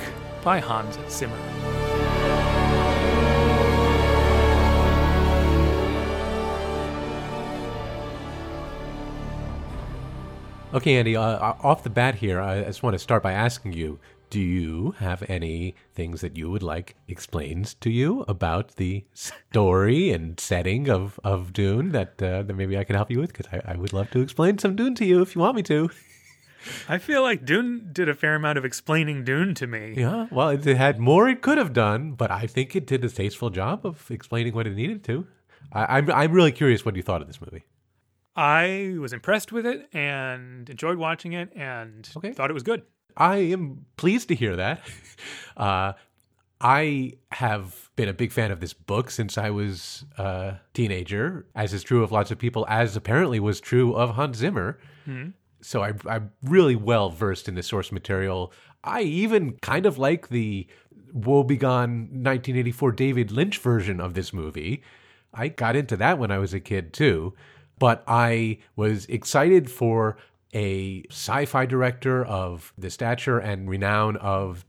[0.45, 1.88] by Hans Zimmer.
[10.75, 13.99] Okay, Andy, uh, off the bat here, I just want to start by asking you
[14.29, 20.11] do you have any things that you would like explained to you about the story
[20.11, 23.33] and setting of, of Dune that, uh, that maybe I can help you with?
[23.33, 25.63] Because I, I would love to explain some Dune to you if you want me
[25.63, 25.89] to.
[26.87, 29.95] I feel like Dune did a fair amount of explaining Dune to me.
[29.97, 33.09] Yeah, well, it had more it could have done, but I think it did a
[33.09, 35.27] tasteful job of explaining what it needed to.
[35.73, 37.65] I, I'm, I'm really curious what you thought of this movie.
[38.39, 42.33] I was impressed with it and enjoyed watching it and Okay.
[42.33, 42.83] thought it was good.
[43.17, 44.81] I am pleased to hear that.
[45.57, 45.95] Uh,
[46.61, 51.73] I have been a big fan of this book since I was a teenager, as
[51.75, 54.79] is true of lots of people, as apparently was true of Hans Zimmer.
[55.61, 58.53] So I, I'm really well versed in the source material.
[58.85, 60.69] I even kind of like the
[61.13, 64.83] woebegone 1984 David Lynch version of this movie.
[65.35, 67.35] I got into that when I was a kid too,
[67.79, 70.17] but I was excited for
[70.55, 74.65] a sci-fi director of the stature and renown of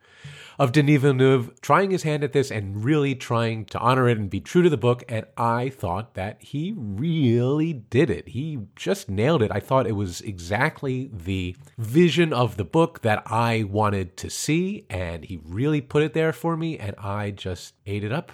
[0.59, 4.29] of Denis Villeneuve trying his hand at this and really trying to honor it and
[4.29, 5.05] be true to the book.
[5.07, 8.27] And I thought that he really did it.
[8.27, 9.51] He just nailed it.
[9.53, 14.85] I thought it was exactly the vision of the book that I wanted to see.
[14.89, 16.77] And he really put it there for me.
[16.77, 18.33] And I just ate it up.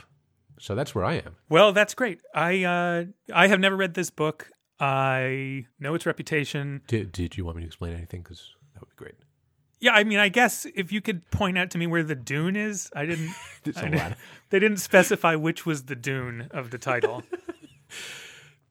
[0.59, 1.35] So that's where I am.
[1.47, 2.21] Well, that's great.
[2.33, 4.49] I uh, I have never read this book.
[4.79, 6.81] I know its reputation.
[6.88, 8.21] Did, did you want me to explain anything?
[8.21, 9.15] Because that would be great.
[9.79, 12.55] Yeah, I mean, I guess if you could point out to me where the Dune
[12.55, 13.29] is, I didn't.
[13.65, 14.17] A I didn't- lot.
[14.51, 17.23] They didn't specify which was the Dune of the title.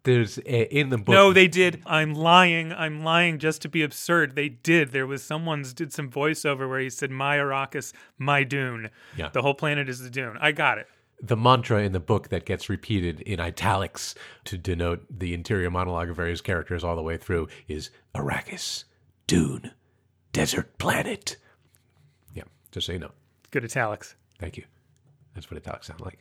[0.04, 1.14] There's a, in the book.
[1.14, 1.82] no, they did.
[1.86, 2.72] I'm lying.
[2.74, 4.34] I'm lying just to be absurd.
[4.36, 4.92] They did.
[4.92, 9.30] There was someone's did some voiceover where he said, "My Arrakis, my Dune." Yeah.
[9.30, 10.36] The whole planet is the Dune.
[10.40, 10.86] I got it.
[11.20, 16.10] The mantra in the book that gets repeated in italics to denote the interior monologue
[16.10, 18.84] of various characters all the way through is Arrakis,
[19.26, 19.72] Dune,
[20.32, 21.36] Desert Planet.
[22.34, 23.12] Yeah, just so you know.
[23.50, 24.16] Good italics.
[24.38, 24.64] Thank you.
[25.34, 26.18] That's what italics sound like.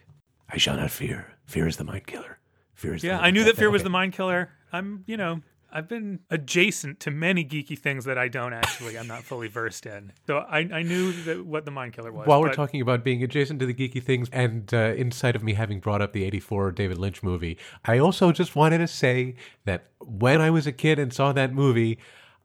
[0.50, 1.34] I shall not fear.
[1.46, 2.40] Fear is the mind killer.
[2.76, 4.52] Fear is Yeah, I knew that fear was the mind killer.
[4.72, 5.42] I'm, you know,
[5.76, 9.88] I've been adjacent to many geeky things that I don't actually, I'm not fully versed
[9.88, 10.12] in.
[10.28, 12.28] So I, I knew that what the mind killer was.
[12.28, 15.54] While we're talking about being adjacent to the geeky things, and uh, inside of me
[15.54, 19.34] having brought up the 84 David Lynch movie, I also just wanted to say
[19.66, 21.98] that when I was a kid and saw that movie,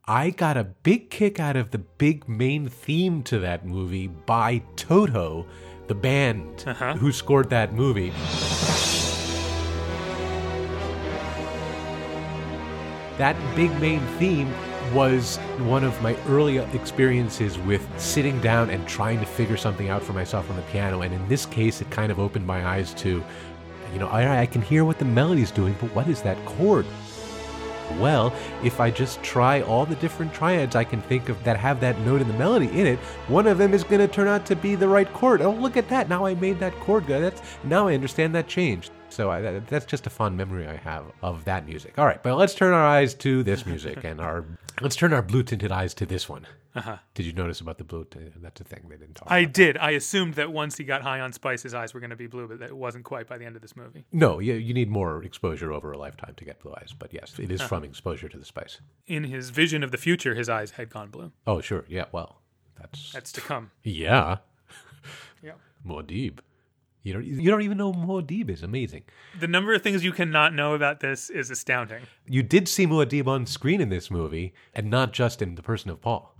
[0.07, 4.63] I got a big kick out of the big main theme to that movie by
[4.77, 5.45] Toto,
[5.87, 6.95] the band Uh-huh.
[6.97, 8.11] who scored that movie.
[13.19, 14.53] That big main theme
[14.95, 20.03] was one of my early experiences with sitting down and trying to figure something out
[20.03, 21.03] for myself on the piano.
[21.03, 23.23] And in this case, it kind of opened my eyes to,
[23.93, 26.87] you know, I, I can hear what the melody's doing, but what is that chord?
[27.99, 31.81] Well, if I just try all the different triads I can think of that have
[31.81, 34.47] that note in the melody in it, one of them is going to turn out
[34.47, 35.41] to be the right chord.
[35.41, 36.09] Oh, look at that!
[36.09, 37.07] Now I made that chord.
[37.07, 38.91] That's now I understand that change.
[39.11, 41.99] So I, that, that's just a fond memory I have of that music.
[41.99, 44.45] All right, but let's turn our eyes to this music and our
[44.81, 46.47] let's turn our blue tinted eyes to this one.
[46.75, 46.99] Uh-huh.
[47.15, 48.05] Did you notice about the blue?
[48.05, 49.27] tinted That's a thing they didn't talk.
[49.31, 49.55] I about.
[49.55, 49.77] did.
[49.79, 52.27] I assumed that once he got high on spice, his eyes were going to be
[52.29, 54.05] blue, but that wasn't quite by the end of this movie.
[54.13, 56.95] No, you, you need more exposure over a lifetime to get blue eyes.
[56.97, 58.81] But yes, it is from exposure to the spice.
[59.07, 61.33] In his vision of the future, his eyes had gone blue.
[61.47, 61.85] Oh, sure.
[61.89, 62.05] Yeah.
[62.13, 62.41] Well,
[62.79, 63.71] that's That's to come.
[63.83, 64.37] yeah.
[65.43, 65.53] Yeah.
[65.87, 66.39] Muad'Dib.
[67.09, 69.05] You don't you don't even know Muad'Dib is amazing.
[69.41, 72.03] The number of things you cannot know about this is astounding.
[72.27, 75.91] You did see Muad'Dib on screen in this movie, and not just in The Person
[75.91, 76.35] of Paul.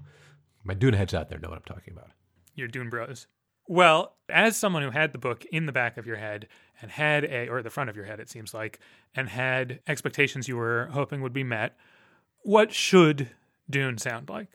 [0.65, 2.11] My Dune heads out there know what I'm talking about.
[2.55, 3.27] Your Dune Bros.
[3.67, 6.49] Well, as someone who had the book in the back of your head
[6.83, 8.79] and had a, or the front of your head, it seems like,
[9.15, 11.77] and had expectations you were hoping would be met,
[12.43, 13.31] what should
[13.71, 14.49] Dune sound like?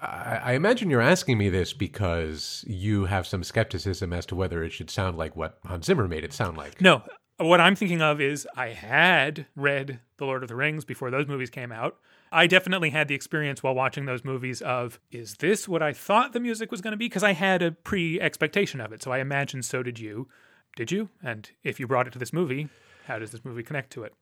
[0.00, 4.62] I, I imagine you're asking me this because you have some skepticism as to whether
[4.62, 6.80] it should sound like what Hans Zimmer made it sound like.
[6.80, 7.02] No,
[7.38, 11.26] what I'm thinking of is I had read The Lord of the Rings before those
[11.26, 11.98] movies came out.
[12.32, 16.32] I definitely had the experience while watching those movies of, is this what I thought
[16.32, 17.06] the music was going to be?
[17.06, 19.02] Because I had a pre expectation of it.
[19.02, 20.28] So I imagine so did you.
[20.76, 21.08] Did you?
[21.22, 22.68] And if you brought it to this movie,
[23.06, 24.14] how does this movie connect to it?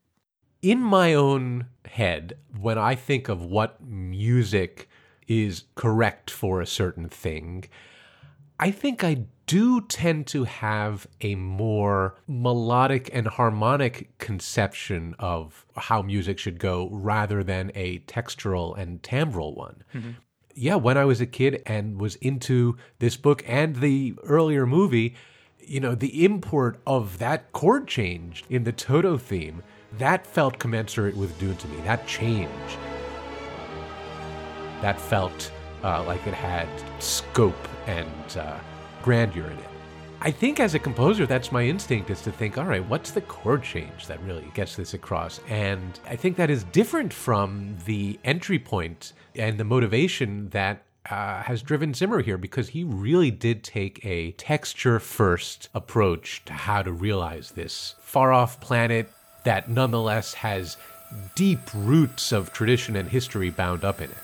[0.63, 4.89] in my own head, when I think of what music
[5.29, 7.65] is correct for a certain thing,
[8.59, 16.03] I think I do tend to have a more melodic and harmonic conception of how
[16.03, 19.83] music should go rather than a textural and timbral one.
[19.95, 20.11] Mm-hmm.
[20.55, 25.15] Yeah, when I was a kid and was into this book and the earlier movie,
[25.61, 29.63] you know, the import of that chord change in the Toto theme,
[29.99, 31.81] that felt commensurate with Dune to me.
[31.83, 32.49] That change.
[34.83, 35.51] That felt
[35.83, 36.69] uh, like it had
[36.99, 38.59] scope and uh,
[39.03, 39.65] grandeur in it.
[40.21, 43.21] I think as a composer, that's my instinct is to think, all right, what's the
[43.21, 45.41] chord change that really gets this across?
[45.49, 51.43] And I think that is different from the entry point and the motivation that uh,
[51.43, 56.83] has driven Zimmer here because he really did take a texture first approach to how
[56.83, 59.09] to realize this far off planet
[59.45, 60.77] that nonetheless has
[61.37, 64.17] deep roots of tradition and history bound up in it.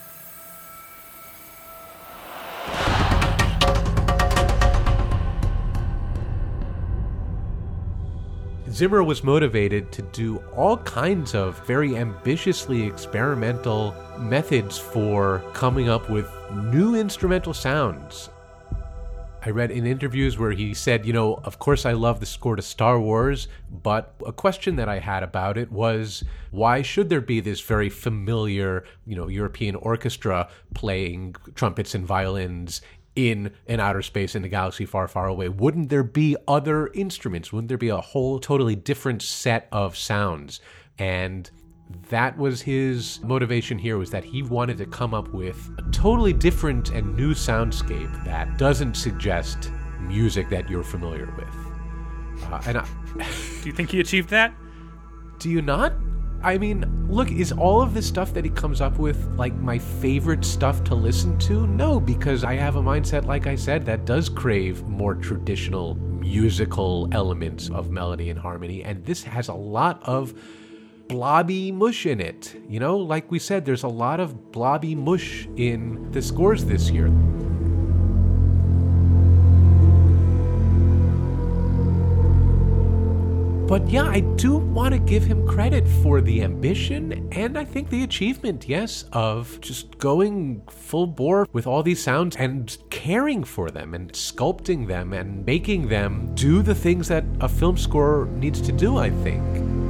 [8.74, 16.10] Zimmer was motivated to do all kinds of very ambitiously experimental methods for coming up
[16.10, 18.30] with new instrumental sounds.
[19.46, 22.56] I read in interviews where he said, you know, of course I love the score
[22.56, 27.20] to Star Wars, but a question that I had about it was why should there
[27.20, 32.80] be this very familiar, you know, European orchestra playing trumpets and violins
[33.16, 35.50] in an outer space in a galaxy far, far away?
[35.50, 37.52] Wouldn't there be other instruments?
[37.52, 40.60] Wouldn't there be a whole totally different set of sounds?
[40.98, 41.50] And
[42.10, 46.32] that was his motivation here was that he wanted to come up with a totally
[46.32, 49.70] different and new soundscape that doesn't suggest
[50.00, 52.44] music that you're familiar with.
[52.52, 54.54] Uh, and I, Do you think he achieved that?
[55.38, 55.92] do you not?
[56.42, 59.78] I mean, look, is all of this stuff that he comes up with like my
[59.78, 61.66] favorite stuff to listen to?
[61.66, 67.08] No, because I have a mindset, like I said, that does crave more traditional musical
[67.12, 68.84] elements of melody and harmony.
[68.84, 70.32] And this has a lot of
[71.08, 72.54] blobby mush in it.
[72.68, 76.90] You know, like we said, there's a lot of blobby mush in the scores this
[76.90, 77.10] year.
[83.66, 87.88] But yeah, I do want to give him credit for the ambition and I think
[87.88, 93.70] the achievement, yes, of just going full bore with all these sounds and caring for
[93.70, 98.60] them and sculpting them and making them do the things that a film score needs
[98.60, 99.83] to do, I think.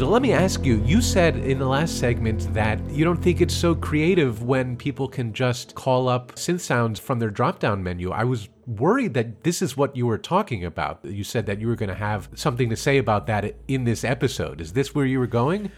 [0.00, 3.42] So let me ask you, you said in the last segment that you don't think
[3.42, 7.82] it's so creative when people can just call up synth sounds from their drop down
[7.82, 8.10] menu.
[8.10, 11.04] I was worried that this is what you were talking about.
[11.04, 14.02] You said that you were going to have something to say about that in this
[14.02, 14.62] episode.
[14.62, 15.70] Is this where you were going?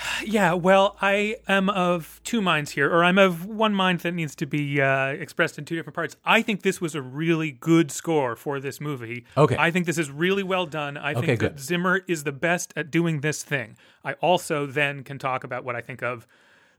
[0.24, 4.34] Yeah, well, I am of two minds here, or I'm of one mind that needs
[4.36, 6.16] to be uh, expressed in two different parts.
[6.24, 9.24] I think this was a really good score for this movie.
[9.36, 9.56] Okay.
[9.58, 10.96] I think this is really well done.
[10.96, 11.60] I think Okay, that good.
[11.60, 13.76] Zimmer is the best at doing this thing.
[14.04, 16.26] I also then can talk about what I think of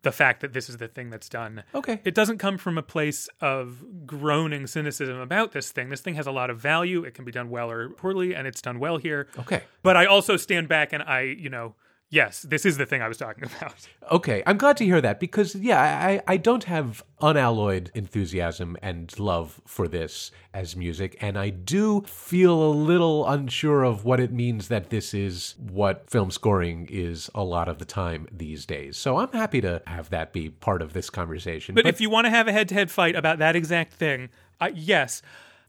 [0.03, 1.63] the fact that this is the thing that's done.
[1.75, 1.99] Okay.
[2.03, 5.89] It doesn't come from a place of groaning cynicism about this thing.
[5.89, 7.03] This thing has a lot of value.
[7.03, 9.27] It can be done well or poorly, and it's done well here.
[9.37, 9.61] Okay.
[9.83, 11.75] But I also stand back and I, you know,
[12.11, 13.87] yes, this is the thing I was talking about.
[14.11, 19.17] Okay, I'm glad to hear that because, yeah, I, I don't have unalloyed enthusiasm and
[19.17, 24.31] love for this as music, and I do feel a little unsure of what it
[24.31, 28.97] means that this is what film scoring is a lot of the time these days.
[28.97, 31.73] So I'm happy to have that be part of this conversation.
[31.73, 34.29] But, if you want to have a head to head fight about that exact thing,
[34.59, 35.21] uh, yes.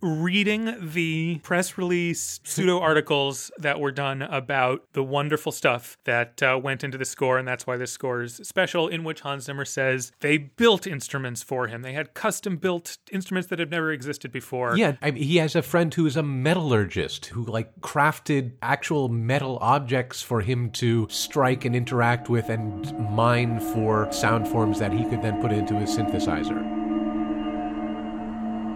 [0.02, 6.58] Reading the press release pseudo articles that were done about the wonderful stuff that uh,
[6.62, 9.64] went into the score, and that's why this score is special, in which Hans Zimmer
[9.64, 11.82] says they built instruments for him.
[11.82, 14.76] They had custom built instruments that have never existed before.
[14.76, 19.08] Yeah, I mean, he has a friend who is a metallurgist who like crafted actual
[19.08, 24.92] metal objects for him to strike and interact with and mine for sound forms that
[24.92, 26.81] he could then put into his synthesizer.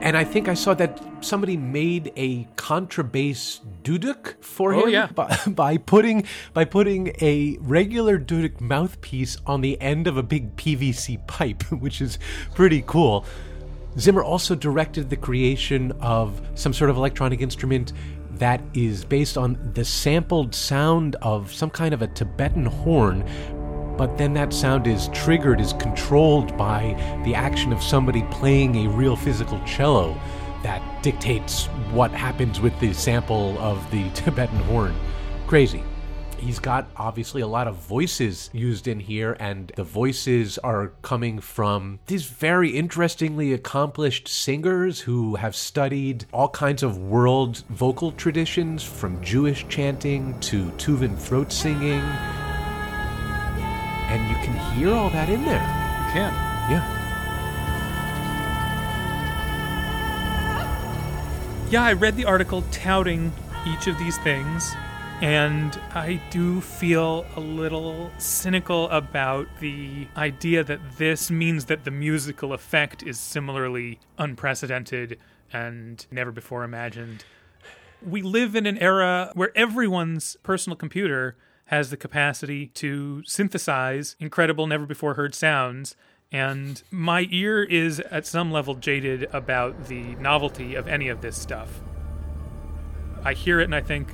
[0.00, 5.06] And I think I saw that somebody made a contrabass duduk for Oh, him yeah.
[5.08, 6.24] by, by putting
[6.54, 12.00] by putting a regular duduk mouthpiece on the end of a big PVC pipe, which
[12.00, 12.18] is
[12.54, 13.24] pretty cool.
[13.98, 17.92] Zimmer also directed the creation of some sort of electronic instrument
[18.32, 23.24] that is based on the sampled sound of some kind of a Tibetan horn,
[23.96, 26.94] but then that sound is triggered, is controlled by
[27.24, 30.18] the action of somebody playing a real physical cello
[30.62, 34.94] that dictates what happens with the sample of the Tibetan horn.
[35.46, 35.82] Crazy.
[36.38, 41.38] He's got obviously a lot of voices used in here, and the voices are coming
[41.40, 48.82] from these very interestingly accomplished singers who have studied all kinds of world vocal traditions,
[48.82, 52.02] from Jewish chanting to Tuvan throat singing.
[54.16, 55.60] And you can hear all that in there.
[55.60, 56.32] You can.
[56.70, 56.80] Yeah.
[61.70, 63.30] Yeah, I read the article touting
[63.66, 64.74] each of these things,
[65.20, 71.90] and I do feel a little cynical about the idea that this means that the
[71.90, 75.18] musical effect is similarly unprecedented
[75.52, 77.22] and never before imagined.
[78.00, 81.36] We live in an era where everyone's personal computer
[81.66, 85.96] has the capacity to synthesize incredible, never before heard sounds.
[86.32, 91.36] And my ear is at some level jaded about the novelty of any of this
[91.36, 91.80] stuff.
[93.24, 94.12] I hear it and I think,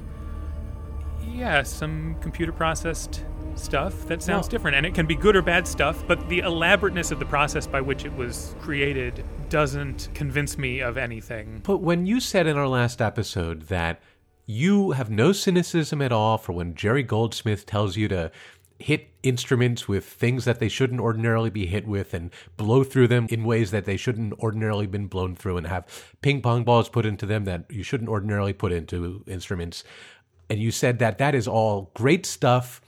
[1.27, 3.25] yeah, some computer processed
[3.55, 4.77] stuff that sounds different.
[4.77, 7.81] And it can be good or bad stuff, but the elaborateness of the process by
[7.81, 11.61] which it was created doesn't convince me of anything.
[11.65, 14.01] But when you said in our last episode that
[14.47, 18.31] you have no cynicism at all for when Jerry Goldsmith tells you to
[18.83, 23.27] hit instruments with things that they shouldn't ordinarily be hit with and blow through them
[23.31, 25.87] in ways that they shouldn't ordinarily been blown through and have
[26.21, 29.85] ping pong balls put into them that you shouldn't ordinarily put into instruments.
[30.51, 32.81] And you said that that is all great stuff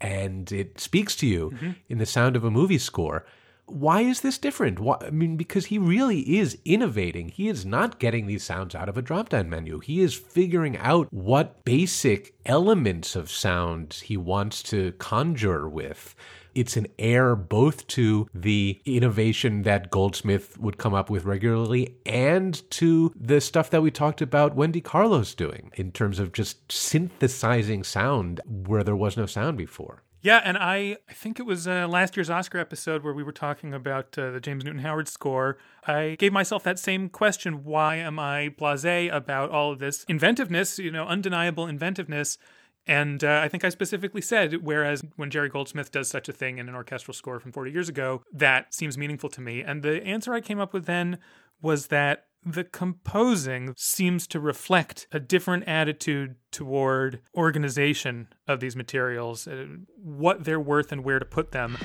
[0.00, 1.70] and it speaks to you mm-hmm.
[1.88, 3.24] in the sound of a movie score.
[3.66, 4.78] Why is this different?
[4.78, 7.28] Why, I mean, because he really is innovating.
[7.30, 9.80] He is not getting these sounds out of a drop down menu.
[9.80, 16.14] He is figuring out what basic elements of sound he wants to conjure with.
[16.54, 22.68] It's an heir both to the innovation that Goldsmith would come up with regularly and
[22.70, 27.84] to the stuff that we talked about Wendy Carlos doing in terms of just synthesizing
[27.84, 30.02] sound where there was no sound before.
[30.26, 33.30] Yeah, and I, I think it was uh, last year's Oscar episode where we were
[33.30, 35.56] talking about uh, the James Newton Howard score.
[35.86, 40.80] I gave myself that same question: Why am I blasé about all of this inventiveness?
[40.80, 42.38] You know, undeniable inventiveness.
[42.88, 46.58] And uh, I think I specifically said, whereas when Jerry Goldsmith does such a thing
[46.58, 49.62] in an orchestral score from 40 years ago, that seems meaningful to me.
[49.62, 51.18] And the answer I came up with then
[51.62, 59.48] was that the composing seems to reflect a different attitude toward organization of these materials,
[59.48, 59.66] uh,
[59.96, 61.76] what they're worth and where to put them.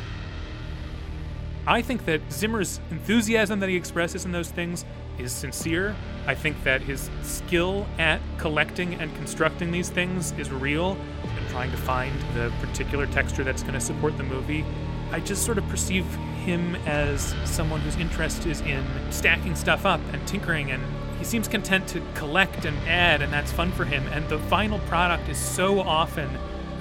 [1.65, 4.85] I think that Zimmer's enthusiasm that he expresses in those things
[5.17, 5.95] is sincere.
[6.27, 11.71] I think that his skill at collecting and constructing these things is real and trying
[11.71, 14.63] to find the particular texture that's going to support the movie.
[15.11, 16.05] I just sort of perceive
[16.41, 20.83] him as someone whose interest is in stacking stuff up and tinkering and
[21.21, 24.03] he seems content to collect and add and that's fun for him.
[24.07, 26.27] And the final product is so often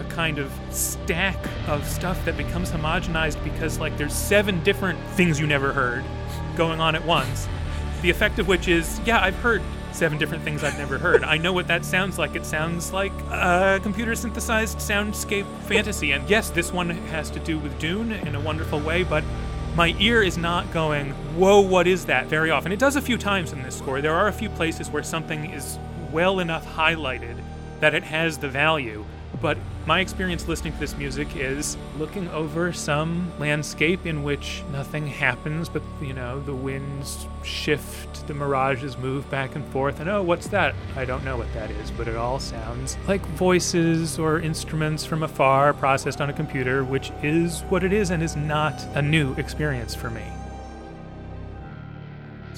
[0.00, 1.36] a kind of stack
[1.68, 6.02] of stuff that becomes homogenized because like there's seven different things you never heard
[6.56, 7.48] going on at once.
[8.00, 9.60] The effect of which is yeah i've heard
[9.92, 11.22] seven different things i've never heard.
[11.22, 12.34] I know what that sounds like.
[12.34, 16.12] It sounds like a computer synthesized soundscape fantasy.
[16.12, 19.22] And yes this one has to do with dune in a wonderful way but
[19.76, 22.72] my ear is not going, whoa, what is that very often.
[22.72, 24.00] It does a few times in this score.
[24.00, 25.78] There are a few places where something is
[26.12, 27.36] well enough highlighted
[27.78, 29.04] that it has the value.
[29.40, 29.58] But
[29.90, 35.68] my experience listening to this music is looking over some landscape in which nothing happens,
[35.68, 40.46] but you know, the winds shift, the mirages move back and forth, and oh, what's
[40.46, 40.76] that?
[40.94, 45.24] I don't know what that is, but it all sounds like voices or instruments from
[45.24, 49.34] afar processed on a computer, which is what it is and is not a new
[49.34, 50.22] experience for me.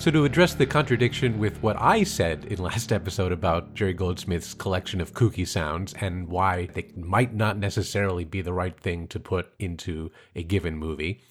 [0.03, 4.53] So, to address the contradiction with what I said in last episode about Jerry Goldsmith's
[4.53, 9.21] collection of kooky sounds and why they might not necessarily be the right thing to
[9.21, 11.23] put into a given movie,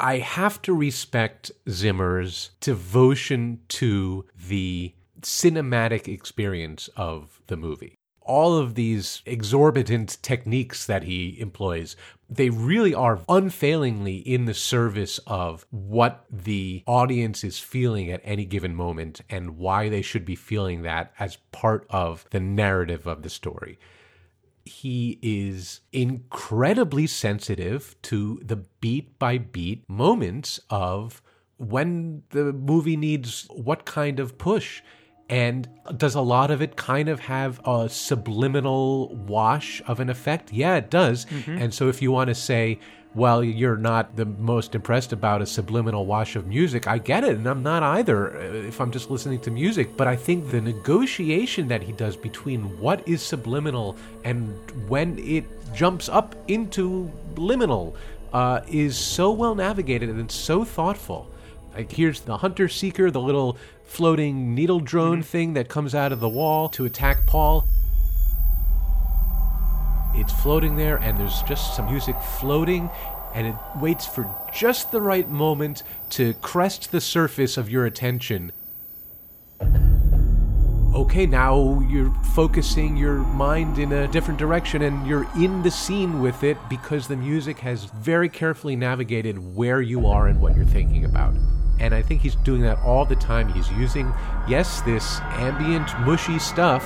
[0.00, 7.94] I have to respect Zimmer's devotion to the cinematic experience of the movie.
[8.24, 11.94] All of these exorbitant techniques that he employs,
[12.28, 18.44] they really are unfailingly in the service of what the audience is feeling at any
[18.44, 23.22] given moment and why they should be feeling that as part of the narrative of
[23.22, 23.78] the story
[24.64, 31.22] he is incredibly sensitive to the beat by beat moments of
[31.56, 34.82] when the movie needs what kind of push.
[35.28, 40.52] And does a lot of it kind of have a subliminal wash of an effect?
[40.52, 41.26] Yeah, it does.
[41.46, 42.78] And so if you want to say,
[43.14, 46.88] well, you're not the most impressed about a subliminal wash of music.
[46.88, 49.96] I get it, and I'm not either uh, if I'm just listening to music.
[49.96, 54.52] But I think the negotiation that he does between what is subliminal and
[54.88, 57.94] when it jumps up into liminal
[58.32, 61.30] uh, is so well navigated and so thoughtful.
[61.72, 65.22] Like here's the hunter seeker, the little floating needle drone mm-hmm.
[65.22, 67.68] thing that comes out of the wall to attack Paul
[70.16, 72.88] it's floating there and there's just some music floating
[73.34, 78.52] and it waits for just the right moment to crest the surface of your attention.
[80.94, 86.22] Okay, now you're focusing your mind in a different direction and you're in the scene
[86.22, 90.64] with it because the music has very carefully navigated where you are and what you're
[90.64, 91.34] thinking about.
[91.78, 93.52] And I think he's doing that all the time.
[93.52, 94.12] He's using,
[94.48, 96.84] yes, this ambient, mushy stuff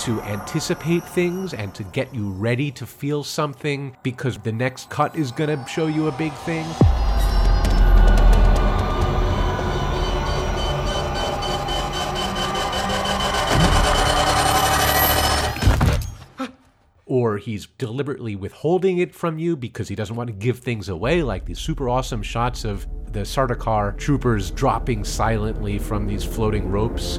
[0.00, 5.16] to anticipate things and to get you ready to feel something because the next cut
[5.16, 6.66] is going to show you a big thing.
[17.16, 21.22] Or he's deliberately withholding it from you because he doesn't want to give things away,
[21.22, 27.16] like these super awesome shots of the Sardaukar troopers dropping silently from these floating ropes.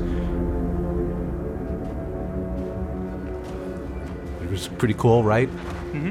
[4.44, 5.50] It was pretty cool, right?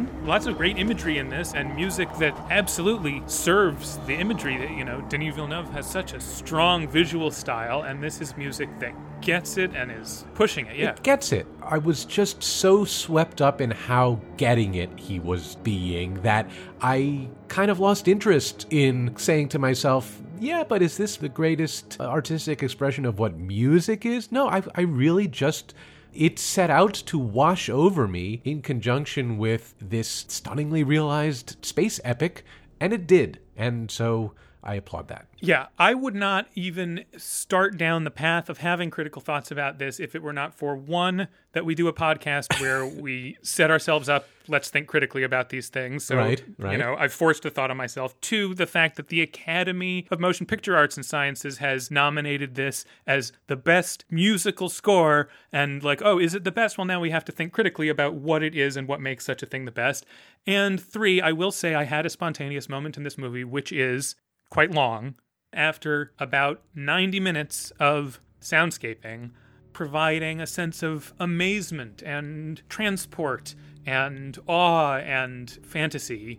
[0.05, 0.27] Mm-hmm.
[0.27, 4.59] Lots of great imagery in this, and music that absolutely serves the imagery.
[4.59, 8.69] That you know, Denis Villeneuve has such a strong visual style, and this is music
[8.81, 10.77] that gets it and is pushing it.
[10.77, 11.47] Yeah, It gets it.
[11.63, 16.49] I was just so swept up in how getting it he was being that
[16.81, 21.99] I kind of lost interest in saying to myself, yeah, but is this the greatest
[22.01, 24.31] artistic expression of what music is?
[24.31, 25.75] No, I, I really just.
[26.17, 32.43] It set out to wash over me in conjunction with this stunningly realized space epic,
[32.81, 33.41] and it did.
[33.55, 34.33] And so
[34.67, 35.29] I applaud that.
[35.41, 40.01] Yeah, I would not even start down the path of having critical thoughts about this
[40.01, 44.09] if it were not for one that we do a podcast where we set ourselves
[44.09, 44.27] up.
[44.49, 46.05] Let's think critically about these things.
[46.05, 48.21] So, Right, you know, I've forced a thought on myself.
[48.21, 52.85] Two, the fact that the Academy of Motion Picture Arts and Sciences has nominated this
[53.07, 56.77] as the best musical score, and like, oh, is it the best?
[56.77, 59.45] Well, now we have to think critically about what it is and what makes such
[59.45, 60.05] a thing the best.
[60.45, 64.17] And three, I will say I had a spontaneous moment in this movie, which is
[64.51, 65.15] quite long
[65.53, 69.31] after about 90 minutes of soundscaping,
[69.73, 76.39] providing a sense of amazement and transport and awe and fantasy.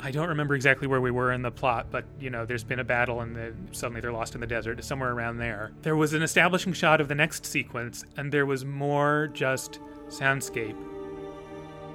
[0.00, 2.80] I don't remember exactly where we were in the plot, but you know, there's been
[2.80, 5.72] a battle and then suddenly they're lost in the desert, somewhere around there.
[5.82, 9.78] There was an establishing shot of the next sequence, and there was more just
[10.08, 10.76] soundscape.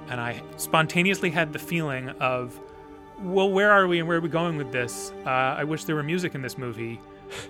[0.08, 2.58] And I spontaneously had the feeling of,
[3.22, 5.12] well, where are we and where are we going with this?
[5.24, 7.00] Uh, I wish there were music in this movie.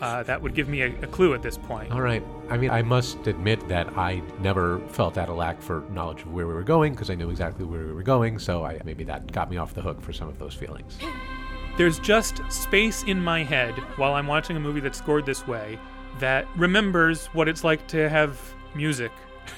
[0.02, 1.90] Uh, that would give me a, a clue at this point.
[1.90, 2.22] All right.
[2.50, 6.32] I mean, I must admit that I never felt that a lack for knowledge of
[6.32, 8.38] where we were going because I knew exactly where we were going.
[8.38, 10.98] So I, maybe that got me off the hook for some of those feelings.
[11.78, 15.78] There's just space in my head while I'm watching a movie that's scored this way
[16.18, 18.38] that remembers what it's like to have
[18.74, 19.12] music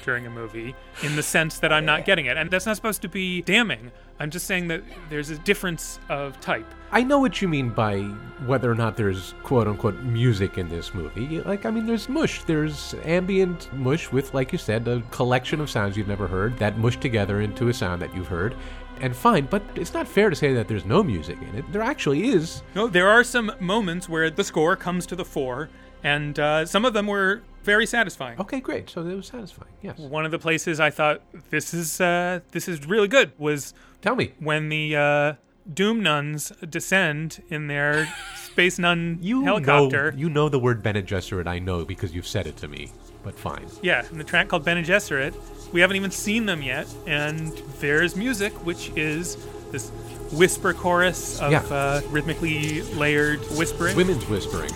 [0.05, 2.37] during a movie in the sense that I'm not getting it.
[2.37, 3.91] And that's not supposed to be damning.
[4.23, 6.65] I'm just saying that there's a difference of type.
[6.93, 8.03] I know what you mean by
[8.45, 11.41] whether or not there's quote unquote music in this movie.
[11.41, 12.41] Like, I mean, there's mush.
[12.45, 16.77] There's ambient mush with, like you said, a collection of sounds you've never heard that
[16.77, 18.55] mush together into a sound that you've heard.
[19.01, 21.69] And fine, but it's not fair to say that there's no music in it.
[21.73, 22.63] There actually is.
[22.75, 25.67] No, there are some moments where the score comes to the fore,
[26.01, 28.39] and uh, some of them were very satisfying.
[28.39, 28.89] Okay, great.
[28.89, 29.71] So it was satisfying.
[29.81, 29.97] Yes.
[29.97, 33.73] One of the places I thought this is uh, this is really good was
[34.03, 34.33] Tell me.
[34.39, 35.33] when the uh,
[35.73, 40.11] Doom nuns descend in their space nun You helicopter.
[40.11, 41.47] know, you know the word Bene Gesserit.
[41.47, 42.91] I know because you've said it to me.
[43.23, 43.65] But fine.
[43.81, 45.33] Yeah, in the track called Bene Gesserit.
[45.71, 47.47] We haven't even seen them yet, and
[47.79, 49.37] there's music, which is
[49.71, 49.89] this
[50.33, 51.59] whisper chorus of Yeah.
[51.71, 54.69] uh, rhythmically layered whispering, Women's whispering.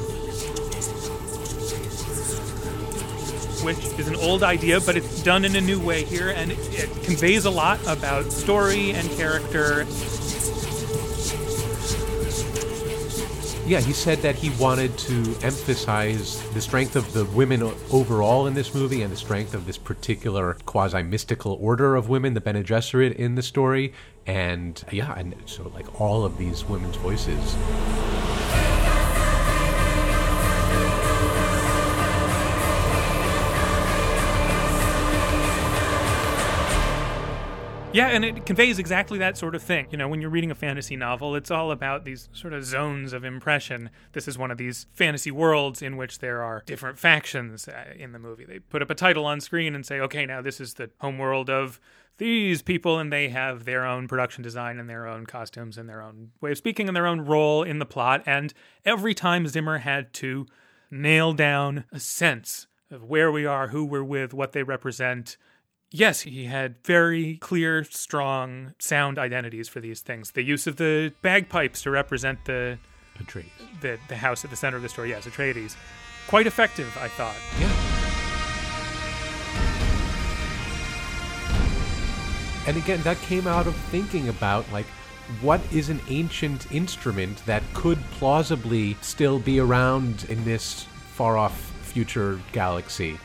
[3.68, 6.58] Which is an old idea, but it's done in a new way here, and it,
[6.72, 9.80] it conveys a lot about story and character.
[13.68, 17.62] Yeah, he said that he wanted to emphasize the strength of the women
[17.92, 22.36] overall in this movie and the strength of this particular quasi mystical order of women,
[22.36, 23.92] the Bene Gesserit, in the story.
[24.26, 27.58] And yeah, and so like all of these women's voices.
[37.98, 39.88] Yeah, and it conveys exactly that sort of thing.
[39.90, 43.12] You know, when you're reading a fantasy novel, it's all about these sort of zones
[43.12, 43.90] of impression.
[44.12, 48.12] This is one of these fantasy worlds in which there are different factions uh, in
[48.12, 48.46] the movie.
[48.46, 51.50] They put up a title on screen and say, okay, now this is the homeworld
[51.50, 51.80] of
[52.20, 56.04] these people, and they have their own production design and their own costumes and their
[56.04, 58.22] own way of speaking and their own role in the plot.
[58.28, 58.54] And
[58.86, 60.46] every time Zimmer had to
[60.92, 65.36] nail down a sense of where we are, who we're with, what they represent.
[65.92, 70.32] Yes, he had very clear, strong sound identities for these things.
[70.32, 72.78] The use of the bagpipes to represent the
[73.18, 73.46] Atreides.
[73.80, 75.78] the, the house at the center of the story, yes, Atreides.
[76.28, 77.38] Quite effective, I thought.
[77.58, 77.72] Yeah.
[82.68, 84.88] And again, that came out of thinking about like
[85.40, 90.84] what is an ancient instrument that could plausibly still be around in this
[91.14, 93.18] far off future galaxy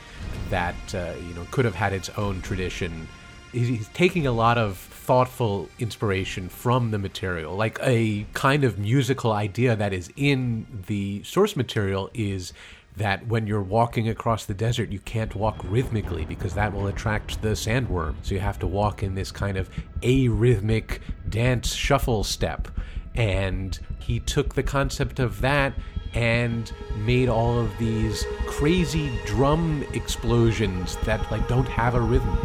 [0.51, 3.09] that uh, you know could have had its own tradition.
[3.53, 9.33] He's, taking a lot of thoughtful inspiration from the material, like a kind of musical
[9.33, 12.55] idea that is in the source material is
[12.97, 17.41] that when you're walking across the desert, you can't walk rhythmically because that will attract
[17.43, 18.15] the sandworm.
[18.23, 19.71] So you have to walk in this kind of
[20.03, 22.69] arrhythmic dance shuffle step.
[23.15, 25.75] And he took the concept of that
[26.15, 32.39] and made all of these crazy drum explosions that like don't have a rhythm.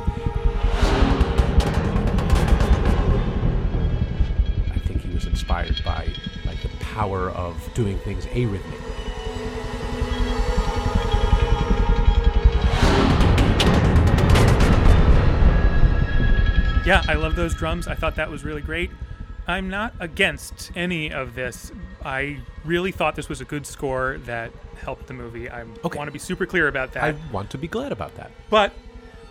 [4.71, 6.07] I think he was inspired by
[6.45, 8.87] like the power of doing things arrhythmically.
[16.85, 17.85] Yeah, I love those drums.
[17.85, 18.91] I thought that was really great.
[19.45, 21.73] I'm not against any of this.
[22.07, 24.51] I really thought this was a good score that
[24.81, 25.49] helped the movie.
[25.49, 25.97] I Okay.
[25.97, 27.03] want to be super clear about that.
[27.03, 28.31] I want to be glad about that.
[28.49, 28.71] But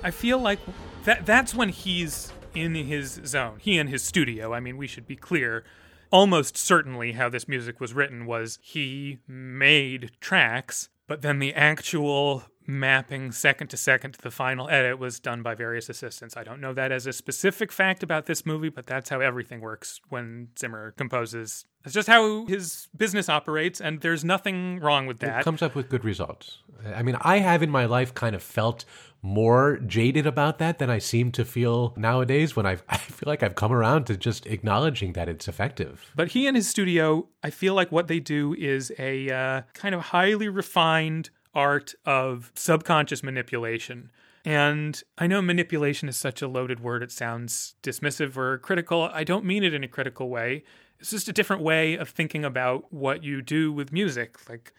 [0.02, 0.58] I feel like
[1.04, 3.58] that that's when he's in his zone.
[3.60, 4.52] He and his studio.
[4.52, 5.64] I mean, we should be clear.
[6.10, 12.44] Almost certainly how this music was written was he made tracks, but then the actual
[12.66, 16.36] mapping second to second to the final edit was done by various assistants.
[16.36, 19.60] I don't know that as a specific fact about this movie, but that's how everything
[19.60, 21.64] works when Zimmer composes.
[21.84, 25.40] It's just how his business operates, and there's nothing wrong with that.
[25.40, 26.58] It comes up with good results.
[26.94, 28.84] I mean, I have in my life kind of felt
[29.22, 33.42] more jaded about that than I seem to feel nowadays when I've, I feel like
[33.42, 36.12] I've come around to just acknowledging that it's effective.
[36.14, 39.94] But he and his studio, I feel like what they do is a uh, kind
[39.94, 44.10] of highly refined art of subconscious manipulation.
[44.44, 49.10] And I know manipulation is such a loaded word, it sounds dismissive or critical.
[49.12, 50.62] I don't mean it in a critical way.
[51.00, 54.48] It's just a different way of thinking about what you do with music.
[54.48, 54.72] Like,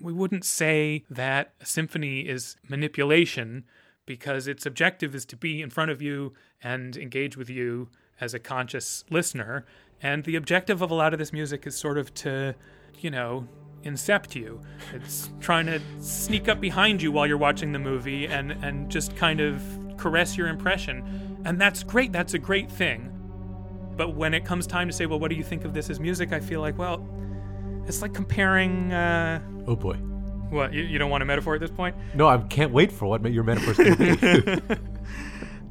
[0.00, 3.64] we wouldn't say that a symphony is manipulation
[4.04, 7.88] because its objective is to be in front of you and engage with you
[8.20, 9.64] as a conscious listener.
[10.02, 12.56] And the objective of a lot of this music is sort of to,
[12.98, 13.46] you know,
[13.84, 14.60] incept you.
[14.94, 19.16] It's trying to sneak up behind you while you're watching the movie and, and just
[19.16, 19.62] kind of
[19.98, 21.40] caress your impression.
[21.44, 22.12] And that's great.
[22.12, 23.08] That's a great thing.
[23.96, 26.00] But when it comes time to say, well, what do you think of this as
[26.00, 26.32] music?
[26.32, 27.06] I feel like, well,
[27.86, 28.92] it's like comparing.
[28.92, 29.94] Uh, Oh boy.
[30.50, 31.94] what you, you don't want a metaphor at this point?
[32.14, 34.74] No, I can't wait for what your metaphor's going to be.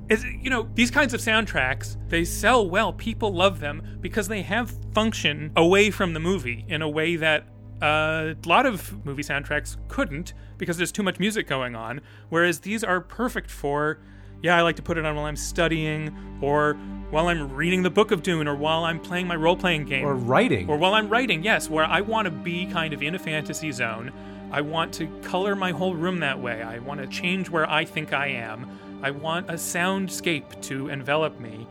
[0.10, 2.92] Is you know these kinds of soundtracks they sell well.
[2.92, 7.46] People love them because they have function away from the movie in a way that
[7.82, 12.02] Uh, a lot of movie soundtracks couldn't because there's too much music going on.
[12.30, 14.00] Whereas these are perfect for.
[14.44, 16.74] Yeah, I like to put it on while I'm studying, or
[17.12, 20.04] while I'm reading the Book of Dune, or while I'm playing my role playing game.
[20.06, 20.68] or writing.
[20.68, 23.72] Or while I'm writing, yes, where I want to be kind of in a fantasy
[23.72, 24.12] zone.
[24.52, 26.62] I want to color my whole room that way.
[26.62, 28.80] I want to change where I think I am.
[29.04, 31.68] I want a soundscape to envelop me.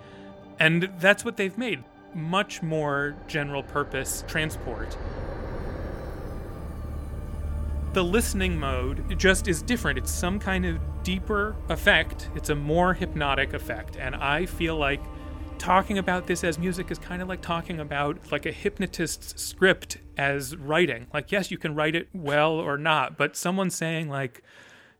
[0.59, 1.83] And that's what they've made.
[2.15, 4.97] Much more general purpose transport.
[7.93, 9.99] The listening mode just is different.
[9.99, 12.31] It's some kind of deeper effect.
[12.37, 13.97] It's a more hypnotic effect.
[13.97, 15.01] And I feel like
[15.59, 19.99] talking about this as music is kind of like talking about like a hypnotist's script
[20.17, 21.09] as writing.
[21.13, 24.43] Like, yes, you can write it well or not, but someone saying, like,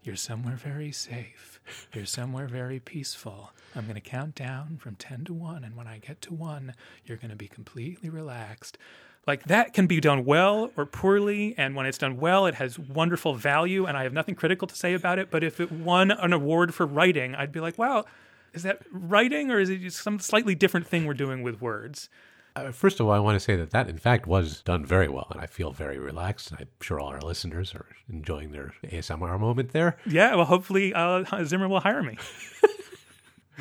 [0.03, 1.61] you're somewhere very safe,
[1.95, 3.53] you're somewhere very peaceful.
[3.77, 6.75] I'm going to count down from 10 to 1, and when I get to 1,
[7.05, 8.79] you're going to be completely relaxed.
[9.27, 12.79] Like that can be done well or poorly, and when it's done well, it has
[12.79, 15.31] wonderful value, and I have nothing critical to say about it.
[15.31, 18.07] But if it won an award for writing, I'd be like, wow,
[18.53, 22.09] is that writing or is it just some slightly different thing we're doing with words?
[22.57, 25.09] Uh, first of all, I want to say that that, in fact, was done very
[25.09, 26.51] well, and I feel very relaxed.
[26.51, 29.97] And I'm sure all our listeners are enjoying their ASMR moment there.
[30.05, 32.19] Yeah, well, hopefully uh, Zimmer will hire me.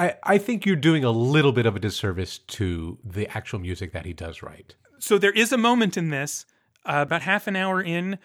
[0.00, 3.92] I, I think you're doing a little bit of a disservice to the actual music
[3.92, 4.74] that he does write.
[4.98, 6.46] So there is a moment in this,
[6.86, 8.18] uh, about half an hour in,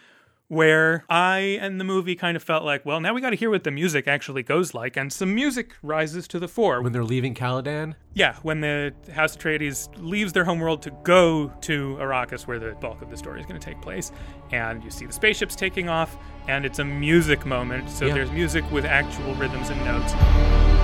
[0.47, 3.49] where I and the movie kind of felt like, well, now we got to hear
[3.49, 6.82] what the music actually goes like, and some music rises to the fore.
[6.82, 11.97] When they're leaving Caladan, Yeah, when the House Atreides leaves their homeworld to go to
[11.99, 14.13] Arrakis, where the bulk of the story is going to take place,
[14.53, 16.15] and you see the spaceships taking off,
[16.47, 17.89] and it's a music moment.
[17.89, 18.13] So Yeah.
[18.13, 20.74] there's music with actual rhythms and notes.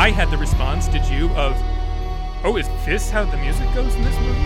[0.00, 1.54] I had the response, did you, of,
[2.42, 4.40] oh, is this how the music goes in this movie?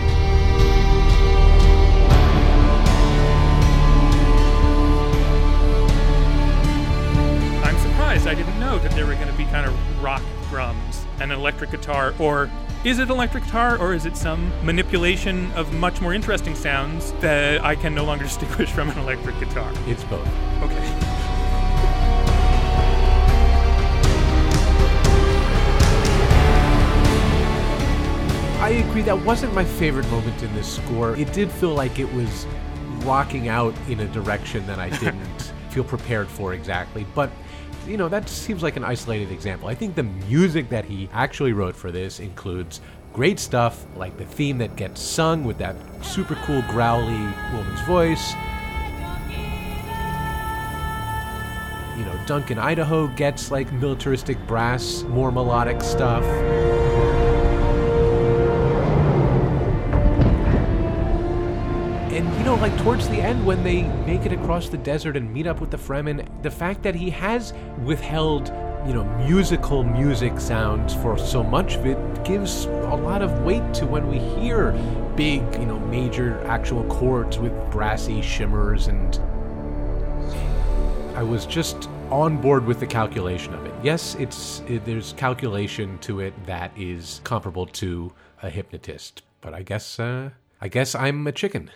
[7.63, 11.05] I'm surprised I didn't know that there were going to be kind of rock drums
[11.21, 12.51] and an electric guitar, or
[12.83, 17.63] is it electric guitar, or is it some manipulation of much more interesting sounds that
[17.63, 19.71] I can no longer distinguish from an electric guitar?
[19.87, 20.27] it's both.
[20.63, 21.04] Okay.
[28.65, 29.03] I agree.
[29.03, 31.15] That wasn't my favorite moment in this score.
[31.15, 32.47] It did feel like it was
[33.03, 37.05] rocking out in a direction that I didn't feel prepared for exactly.
[37.13, 37.29] But,
[37.85, 39.67] you know, that seems like an isolated example.
[39.67, 42.81] I think the music that he actually wrote for this includes
[43.13, 47.21] great stuff like the theme that gets sung with that super cool, growly
[47.53, 48.33] woman's voice.
[51.99, 56.23] You know, Duncan Idaho gets like militaristic brass, more melodic stuff.
[62.45, 65.59] Know, like towards the end, when they make it across the desert and meet up
[65.59, 68.49] with the Fremen, the fact that he has withheld,
[68.85, 73.73] you know, musical music sounds for so much of it gives a lot of weight
[73.73, 74.73] to when we hear
[75.15, 79.19] big, you know, major actual chords with brassy shimmers and.
[81.15, 83.73] I was just on board with the calculation of it.
[83.81, 89.63] Yes, it's it, there's calculation to it that is comparable to a hypnotist, but I
[89.63, 90.29] guess uh,
[90.61, 91.71] I guess I'm a chicken.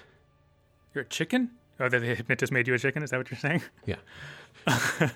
[0.93, 1.51] You're a chicken?
[1.79, 3.03] Oh, the hypnotist made you a chicken?
[3.03, 3.61] Is that what you're saying?
[3.85, 3.97] Yeah.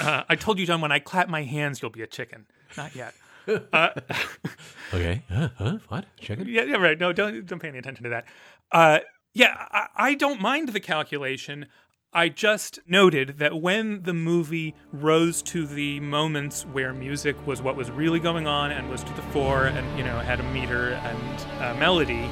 [0.00, 2.46] Uh, I told you, John, when I clap my hands, you'll be a chicken.
[2.78, 3.12] Not yet.
[4.94, 5.22] Okay.
[5.30, 5.78] Uh, huh?
[5.88, 6.04] What?
[6.18, 6.46] Chicken?
[6.48, 6.98] Yeah, yeah, right.
[6.98, 8.24] No, don't don't pay any attention to that.
[8.70, 8.98] Uh,
[9.32, 11.66] yeah, I, I don't mind the calculation.
[12.12, 17.74] I just noted that when the movie rose to the moments where music was what
[17.74, 20.90] was really going on and was to the fore and you know had a meter
[20.90, 22.28] and a melody,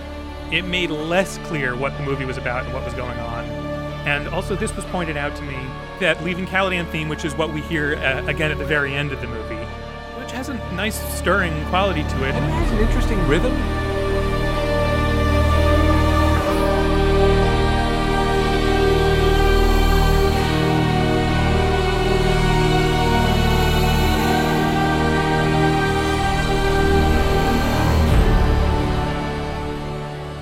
[0.53, 3.45] it made less clear what the movie was about and what was going on.
[4.07, 5.57] And also, this was pointed out to me
[6.01, 9.13] that Leaving Caladan theme, which is what we hear uh, again at the very end
[9.13, 9.57] of the movie,
[10.19, 12.35] which has a nice stirring quality to it.
[12.35, 13.90] And it has an interesting rhythm.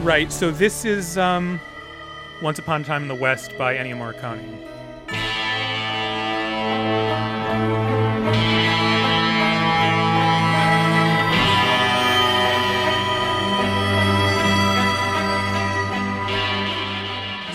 [0.09, 0.33] Right.
[0.33, 1.61] So this is um,
[2.41, 4.65] Once Upon a Time in the West by Ennio Morricone.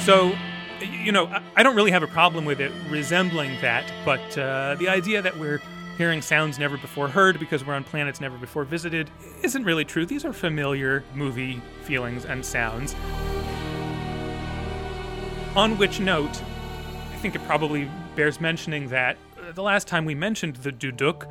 [0.06, 0.36] So,
[0.80, 1.26] you know,
[1.56, 5.38] I- don't really have a problem with it resembling that, but uh, the idea that
[5.38, 5.60] we're
[5.98, 9.10] hearing sounds never before heard because we're on planets never before visited
[9.44, 10.06] isn't really true.
[10.06, 12.96] These are familiar movie feelings and sounds.
[15.56, 16.42] On which note,
[17.12, 21.28] I think it probably bears mentioning that uh, the last time we mentioned the Duduk,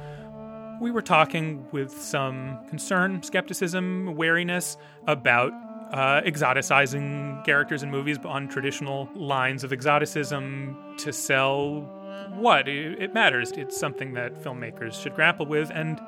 [0.80, 5.52] we were talking with some concern, skepticism, wariness about
[5.92, 11.86] uh, exoticizing characters in movies on traditional lines of exoticism to sell
[12.34, 12.68] what?
[12.68, 13.52] It, matters.
[13.52, 15.70] It's something that filmmakers should grapple with.
[15.72, 16.00] And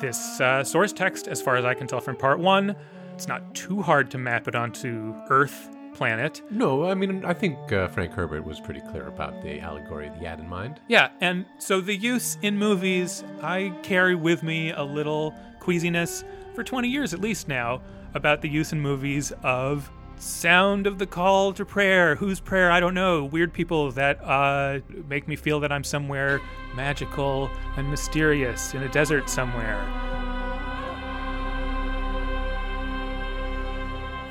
[0.00, 2.76] this uh, source text, as far as I can tell from part one,
[3.14, 6.42] It's not too hard to map it onto Earth planet.
[6.50, 10.18] No, I mean, I think uh, Frank Herbert was pretty clear about the allegory that
[10.18, 10.78] he had in mind.
[10.88, 16.22] Yeah, and so the use in movies, I carry with me a little queasiness
[16.54, 17.80] for 20 years at least now
[18.14, 22.16] about the use in movies of sound of the call to prayer.
[22.16, 22.70] Whose prayer?
[22.70, 23.24] I don't know.
[23.24, 26.40] Weird people that uh, make me feel that I'm somewhere
[26.74, 29.84] magical and mysterious in a desert somewhere.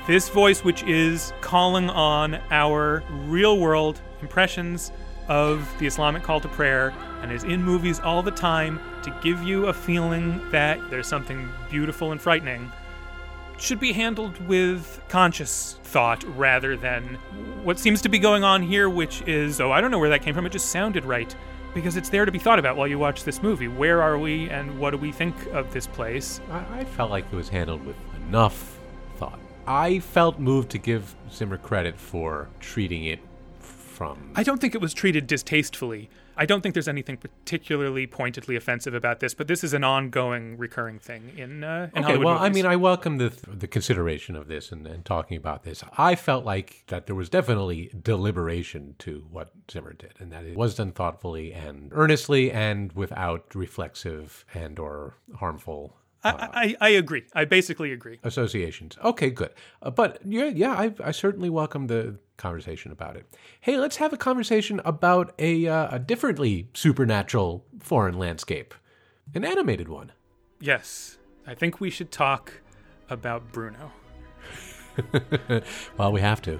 [0.06, 4.92] This voice, which is calling on our real world impressions
[5.26, 9.42] of the Islamic call to prayer and is in movies all the time to give
[9.42, 12.70] you a feeling that there's something beautiful and frightening,
[13.58, 17.14] should be handled with conscious thought rather than
[17.62, 20.22] what seems to be going on here, which is, oh, I don't know where that
[20.22, 21.34] came from, it just sounded right.
[21.74, 23.68] Because it's there to be thought about while you watch this movie.
[23.68, 26.40] Where are we and what do we think of this place?
[26.50, 27.96] I, I felt like it was handled with
[28.28, 28.78] enough
[29.18, 29.38] thought.
[29.66, 33.20] I felt moved to give Zimmer credit for treating it
[33.58, 34.30] from.
[34.34, 36.08] I don't think it was treated distastefully.
[36.36, 40.58] I don't think there's anything particularly pointedly offensive about this, but this is an ongoing,
[40.58, 44.36] recurring thing in, uh, in okay, Hollywood well, I mean, I welcome the the consideration
[44.36, 45.82] of this and, and talking about this.
[45.96, 50.56] I felt like that there was definitely deliberation to what Zimmer did, and that it
[50.56, 55.96] was done thoughtfully and earnestly, and without reflexive and or harmful
[56.26, 57.24] I, I, I agree.
[57.34, 58.18] I basically agree.
[58.22, 58.96] associations.
[59.04, 59.50] Okay, good.
[59.82, 63.26] Uh, but yeah, yeah, I, I certainly welcome the conversation about it.
[63.60, 68.74] Hey, let's have a conversation about a uh, a differently supernatural foreign landscape,
[69.34, 70.12] an animated one.
[70.60, 72.52] Yes, I think we should talk
[73.10, 73.92] about Bruno.
[75.98, 76.58] well, we have to.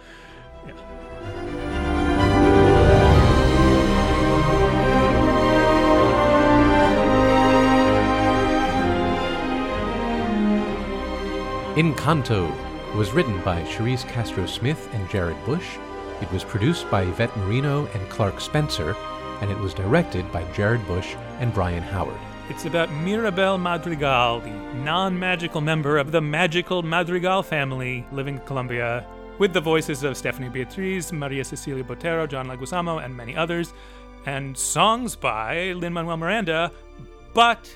[11.77, 12.51] Encanto
[12.97, 15.77] was written by Charise Castro Smith and Jared Bush.
[16.23, 18.97] It was produced by Yvett Merino and Clark Spencer,
[19.43, 22.17] and it was directed by Jared Bush and Byron Howard.
[22.49, 24.49] It's about Mirabel Madrigal, the
[24.79, 29.07] non magical member of the magical Madrigal family living in Colombia,
[29.37, 33.75] with the voices of Stephanie Beatriz, Maria Cecilia Botero, John Leguizamo, and many others,
[34.25, 36.73] and songs by Lin Manuel Miranda,
[37.35, 37.69] but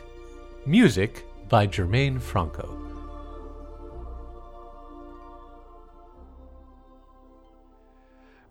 [0.65, 2.90] Music by Germaine Franco.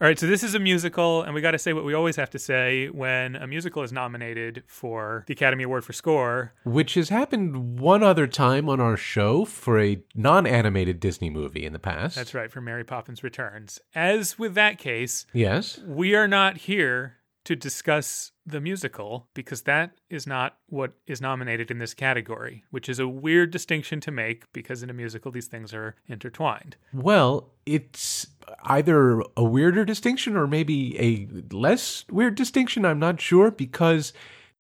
[0.02, 2.16] All right, so this is a musical, and we got to say what we always
[2.16, 6.54] have to say when a musical is nominated for the Academy Award for Score.
[6.64, 11.74] which has happened one other time on our show for a non-animated Disney movie in
[11.74, 12.16] the past.
[12.16, 13.82] That's right, for Mary Poppins Returns.
[13.94, 15.80] As with that case, Yes.
[15.86, 21.72] we are not here to discuss the musical because that is not what is nominated
[21.72, 25.48] in this category, which is a weird distinction to make because in a musical these
[25.48, 26.76] things are intertwined.
[26.94, 28.28] Well, it's
[28.64, 32.86] either a weirder distinction or maybe a less weird distinction.
[32.86, 34.14] I'm not sure because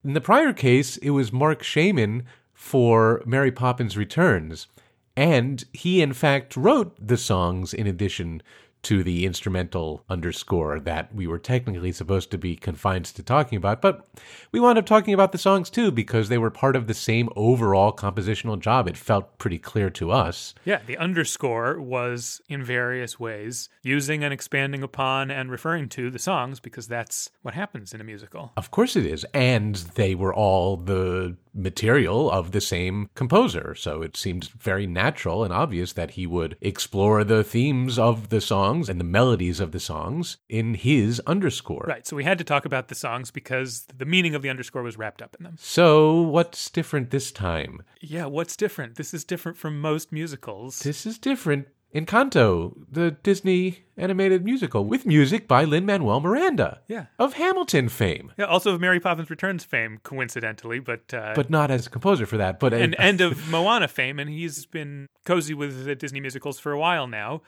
[0.03, 4.67] in the prior case, it was Marc Shaiman for Mary Poppins Returns.
[5.15, 8.41] And he, in fact, wrote the songs in addition
[8.83, 13.81] to the instrumental underscore that we were technically supposed to be confined to talking about.
[13.81, 14.07] But
[14.51, 17.29] we wound up talking about the songs too because they were part of the same
[17.35, 18.87] overall compositional job.
[18.87, 20.53] It felt pretty clear to us.
[20.65, 26.19] Yeah, the underscore was in various ways using and expanding upon and referring to the
[26.19, 28.51] songs because that's what happens in a musical.
[28.55, 29.25] Of course it is.
[29.33, 33.75] And they were all the material of the same composer.
[33.75, 38.39] So it seemed very natural and obvious that he would explore the themes of the
[38.39, 41.85] songs and the melodies of the songs in his underscore.
[41.87, 44.83] Right, so we had to talk about the songs because the meaning of the underscore
[44.83, 45.55] was wrapped up in them.
[45.57, 47.81] So what's different this time?
[48.01, 48.95] Yeah, what's different?
[48.95, 50.79] This is different from most musicals.
[50.79, 51.67] This is different.
[51.93, 56.81] Encanto, the Disney animated musical with music by Lin Manuel Miranda.
[56.87, 57.07] Yeah.
[57.17, 58.31] Of Hamilton fame.
[58.37, 62.27] Yeah, also of Mary Poppins Returns fame, coincidentally, but uh, But not as a composer
[62.27, 62.59] for that.
[62.59, 66.71] But and end of Moana fame, and he's been cozy with the Disney musicals for
[66.71, 67.41] a while now.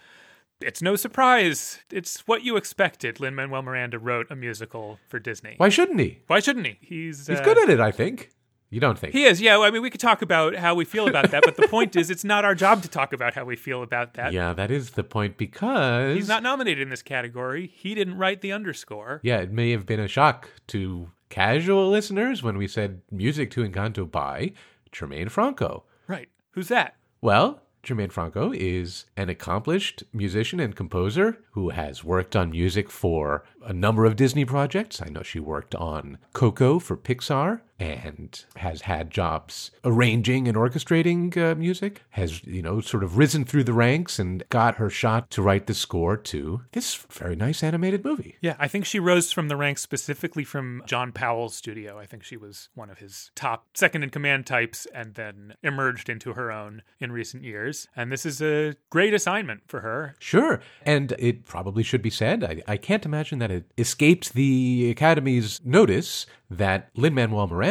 [0.63, 1.79] It's no surprise.
[1.91, 3.19] It's what you expected.
[3.19, 5.55] Lin Manuel Miranda wrote a musical for Disney.
[5.57, 6.19] why shouldn't he?
[6.27, 6.77] Why shouldn't he?
[6.81, 8.29] He's He's uh, good at it, I think.
[8.69, 9.11] You don't think?
[9.11, 9.59] He is, yeah.
[9.59, 12.09] I mean, we could talk about how we feel about that, but the point is,
[12.09, 14.31] it's not our job to talk about how we feel about that.
[14.31, 17.67] yeah, that is the point because He's not nominated in this category.
[17.67, 19.19] He didn't write the underscore.
[19.23, 23.61] Yeah, it may have been a shock to casual listeners when we said music to
[23.67, 24.53] Encanto by
[24.93, 25.83] Germaine Franco.
[26.07, 26.29] Right.
[26.51, 26.95] Who's that?
[27.19, 33.43] Well, Germaine Franco is an accomplished musician and composer who has worked on music for
[33.65, 35.01] a number of Disney projects.
[35.01, 41.35] I know she worked on Coco for Pixar and has had jobs arranging and orchestrating
[41.35, 45.31] uh, music, has, you know, sort of risen through the ranks and got her shot
[45.31, 48.35] to write the score to this very nice animated movie.
[48.39, 51.97] Yeah, I think she rose from the ranks specifically from John Powell's studio.
[51.97, 56.07] I think she was one of his top second in command types and then emerged
[56.07, 57.87] into her own in recent years.
[57.95, 60.15] And this is a great assignment for her.
[60.19, 60.61] Sure.
[60.83, 65.61] And it probably should be said, I, I can't imagine that it escaped the Academy's
[65.65, 67.70] notice that Lin Manuel Miranda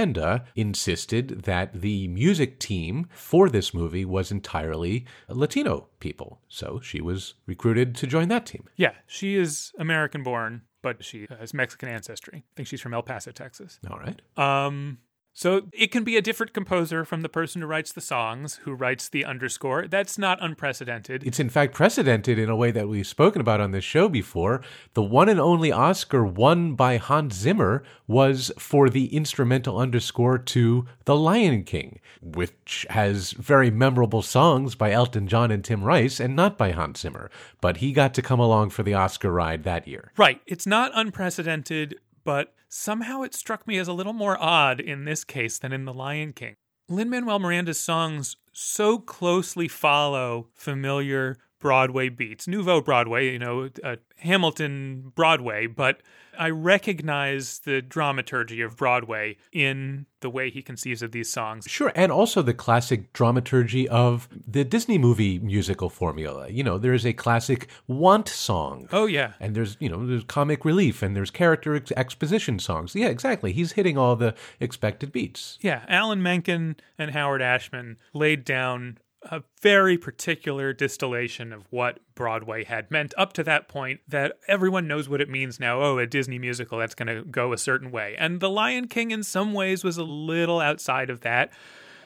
[0.55, 6.40] insisted that the music team for this movie was entirely Latino people.
[6.48, 8.64] So she was recruited to join that team.
[8.76, 12.38] Yeah, she is American born, but she has Mexican ancestry.
[12.38, 13.78] I think she's from El Paso, Texas.
[13.90, 14.20] All right.
[14.36, 14.98] Um,
[15.33, 18.74] so it can be a different composer from the person who writes the songs, who
[18.74, 19.87] writes the underscore.
[19.87, 21.26] That's not unprecedented.
[21.26, 24.61] It's in fact precedented in a way that we've spoken about on this show before.
[24.95, 30.87] The one and only Oscar won by Hans Zimmer was for the instrumental underscore to
[31.05, 36.35] The Lion King, which has very memorable songs by Elton John and Tim Rice and
[36.35, 37.31] not by Hans Zimmer.
[37.61, 40.12] But he got to come along for the Oscar ride that year.
[40.16, 40.41] Right.
[40.47, 45.24] It's not unprecedented, but somehow it struck me as a little more odd in this
[45.24, 46.56] case than in The Lion King.
[46.88, 53.96] Lin Manuel Miranda's songs so closely follow familiar Broadway beats, Nouveau Broadway, you know, uh,
[54.16, 56.00] Hamilton Broadway, but
[56.38, 61.66] I recognize the dramaturgy of Broadway in the way he conceives of these songs.
[61.68, 66.48] Sure, and also the classic dramaturgy of the Disney movie musical formula.
[66.48, 68.88] You know, there's a classic want song.
[68.90, 69.34] Oh yeah.
[69.38, 72.94] And there's, you know, there's comic relief and there's character ex- exposition songs.
[72.94, 73.52] Yeah, exactly.
[73.52, 75.58] He's hitting all the expected beats.
[75.61, 82.64] Yeah, Alan Menken and Howard Ashman laid down a very particular distillation of what Broadway
[82.64, 85.82] had meant up to that point that everyone knows what it means now.
[85.82, 88.16] Oh, a Disney musical that's going to go a certain way.
[88.18, 91.52] And The Lion King, in some ways, was a little outside of that.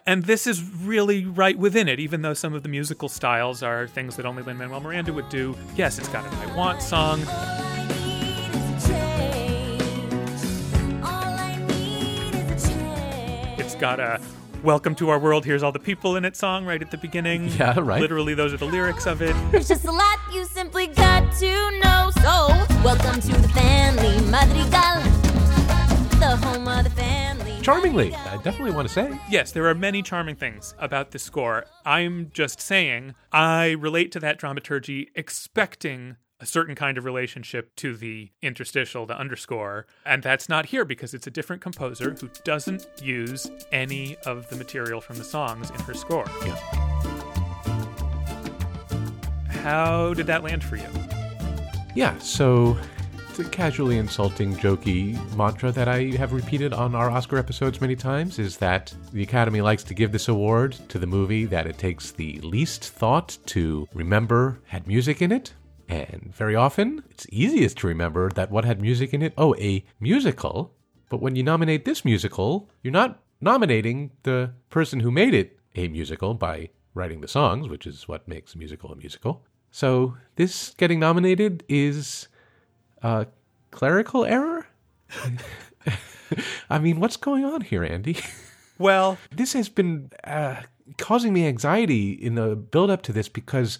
[0.06, 3.86] And this is really right within it, even though some of the musical styles are
[3.86, 5.56] things that only Lin Manuel Miranda would do.
[5.76, 7.20] Yes, it's got an I Want song.
[13.56, 14.20] It's got a
[14.64, 17.50] Welcome to Our World, Here's All the People in It song right at the beginning.
[17.58, 18.00] Yeah, right.
[18.00, 19.36] Literally, those are the lyrics of it.
[19.52, 22.10] There's just a lot you simply got to know.
[22.22, 22.48] So,
[22.82, 25.02] welcome to the family Madrigal,
[26.18, 27.60] the home of the family.
[27.60, 29.20] Charmingly, I definitely want to say.
[29.28, 31.66] Yes, there are many charming things about this score.
[31.84, 37.96] I'm just saying, I relate to that dramaturgy expecting a certain kind of relationship to
[37.96, 39.86] the interstitial, the underscore.
[40.04, 44.56] And that's not here because it's a different composer who doesn't use any of the
[44.56, 46.26] material from the songs in her score.
[46.44, 46.56] Yeah.
[49.48, 50.86] How did that land for you?
[51.94, 52.76] Yeah, so
[53.30, 57.96] it's a casually insulting, jokey mantra that I have repeated on our Oscar episodes many
[57.96, 61.78] times is that the Academy likes to give this award to the movie that it
[61.78, 65.54] takes the least thought to remember had music in it.
[65.88, 69.84] And very often, it's easiest to remember that what had music in it, oh, a
[70.00, 70.74] musical.
[71.08, 75.88] But when you nominate this musical, you're not nominating the person who made it a
[75.88, 79.44] musical by writing the songs, which is what makes a musical a musical.
[79.70, 82.28] So this getting nominated is
[83.02, 83.26] a
[83.70, 84.66] clerical error?
[86.70, 88.16] I mean, what's going on here, Andy?
[88.78, 90.56] Well, this has been uh,
[90.98, 93.78] causing me anxiety in the build up to this because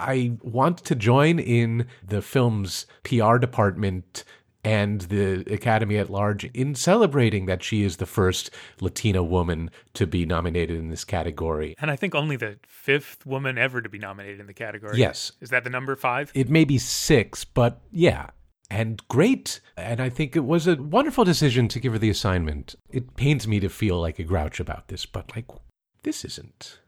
[0.00, 4.24] I want to join in the film's PR department
[4.62, 10.06] and the Academy at large in celebrating that she is the first Latina woman to
[10.06, 11.74] be nominated in this category.
[11.80, 14.98] and I think only the fifth woman ever to be nominated in the category.
[14.98, 15.32] Yes.
[15.40, 16.30] Is that the number five?
[16.34, 18.30] It may be six, but yeah.
[18.70, 19.60] And great.
[19.76, 22.76] And I think it was a wonderful decision to give her the assignment.
[22.90, 25.46] It pains me to feel like a grouch about this, but like,
[26.02, 26.78] this isn't.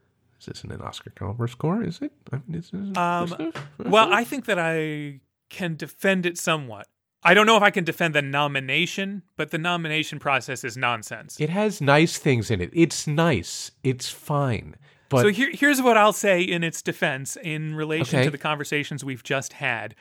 [0.44, 2.12] This isn't an Oscar caliber score, is it?
[2.32, 3.52] I mean, is, is, Um.
[3.78, 5.20] Well, I think that I
[5.50, 6.88] can defend it somewhat.
[7.24, 11.40] I don't know if I can defend the nomination, but the nomination process is nonsense.
[11.40, 12.70] It has nice things in it.
[12.72, 13.70] It's nice.
[13.84, 14.74] It's fine.
[15.08, 18.24] But so here, here's what I'll say in its defense in relation Okay.
[18.24, 19.94] to the conversations we've just had.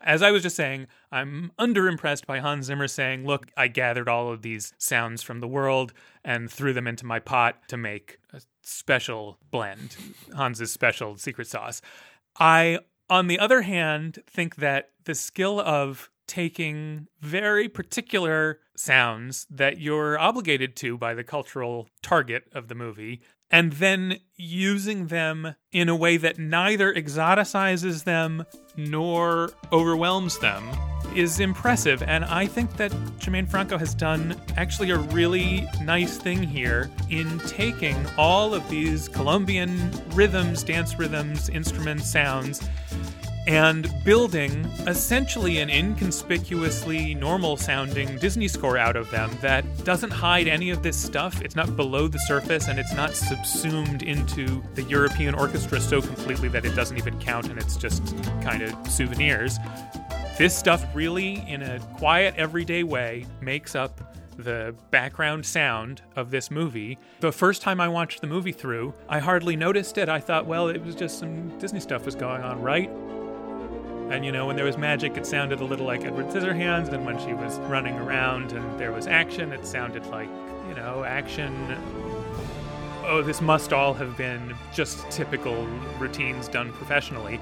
[0.00, 4.30] As I was just saying, I'm underimpressed by Hans Zimmer saying, Look, I gathered all
[4.30, 5.92] of these sounds from the world
[6.24, 9.96] and threw them into my pot to make a special blend,
[10.36, 11.80] Hans's special secret sauce.
[12.38, 12.78] I,
[13.10, 20.18] on the other hand, think that the skill of taking very particular sounds that you're
[20.18, 25.96] obligated to by the cultural target of the movie and then using them in a
[25.96, 28.44] way that neither exoticizes them
[28.76, 30.62] nor overwhelms them
[31.14, 32.02] is impressive.
[32.02, 37.38] And I think that Germaine Franco has done actually a really nice thing here in
[37.40, 42.68] taking all of these Colombian rhythms, dance rhythms, instruments, sounds,
[43.48, 50.46] and building essentially an inconspicuously normal sounding Disney score out of them that doesn't hide
[50.48, 51.40] any of this stuff.
[51.40, 56.50] It's not below the surface and it's not subsumed into the European orchestra so completely
[56.50, 59.58] that it doesn't even count and it's just kind of souvenirs.
[60.38, 64.00] This stuff really, in a quiet, everyday way, makes up
[64.36, 66.96] the background sound of this movie.
[67.18, 70.08] The first time I watched the movie through, I hardly noticed it.
[70.08, 72.88] I thought, well, it was just some Disney stuff was going on, right?
[74.12, 76.92] And you know, when there was magic, it sounded a little like Edward Scissorhands.
[76.92, 80.28] And when she was running around and there was action, it sounded like,
[80.68, 81.52] you know, action.
[83.04, 85.66] Oh, this must all have been just typical
[85.98, 87.40] routines done professionally.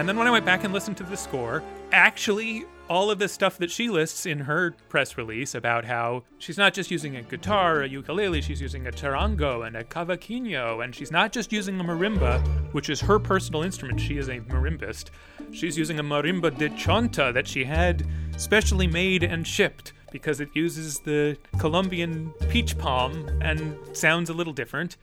[0.00, 1.62] And then when I went back and listened to the score,
[1.92, 6.56] actually, all of the stuff that she lists in her press release about how she's
[6.56, 10.94] not just using a guitar, a ukulele, she's using a charango and a cavaquinho, and
[10.94, 14.00] she's not just using a marimba, which is her personal instrument.
[14.00, 15.10] She is a marimbist.
[15.52, 18.06] She's using a marimba de chonta that she had
[18.38, 24.54] specially made and shipped because it uses the Colombian peach palm and sounds a little
[24.54, 24.96] different.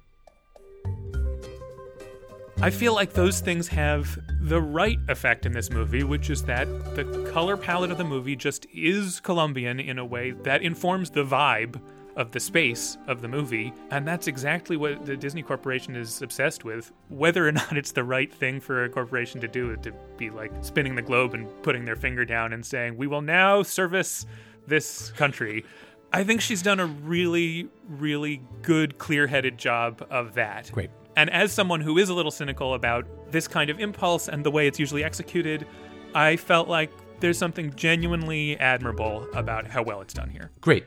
[2.59, 6.65] I feel like those things have the right effect in this movie, which is that
[6.95, 11.23] the color palette of the movie just is Colombian in a way that informs the
[11.23, 11.79] vibe
[12.15, 13.71] of the space of the movie.
[13.91, 16.91] And that's exactly what the Disney Corporation is obsessed with.
[17.09, 20.51] Whether or not it's the right thing for a corporation to do, to be like
[20.61, 24.25] spinning the globe and putting their finger down and saying, we will now service
[24.65, 25.63] this country.
[26.11, 30.71] I think she's done a really, really good, clear headed job of that.
[30.71, 30.89] Great.
[31.17, 34.51] And as someone who is a little cynical about this kind of impulse and the
[34.51, 35.65] way it's usually executed,
[36.13, 40.51] I felt like there's something genuinely admirable about how well it's done here.
[40.61, 40.85] Great.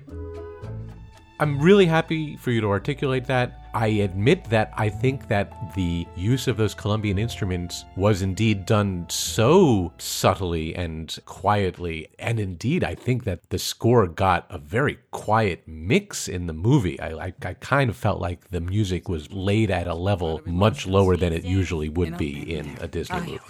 [1.41, 3.70] I'm really happy for you to articulate that.
[3.75, 9.07] I admit that I think that the use of those Colombian instruments was indeed done
[9.09, 12.09] so subtly and quietly.
[12.19, 16.99] And indeed, I think that the score got a very quiet mix in the movie.
[17.01, 20.87] I, I, I kind of felt like the music was laid at a level much
[20.87, 23.41] lower than it usually would be in a Disney movie.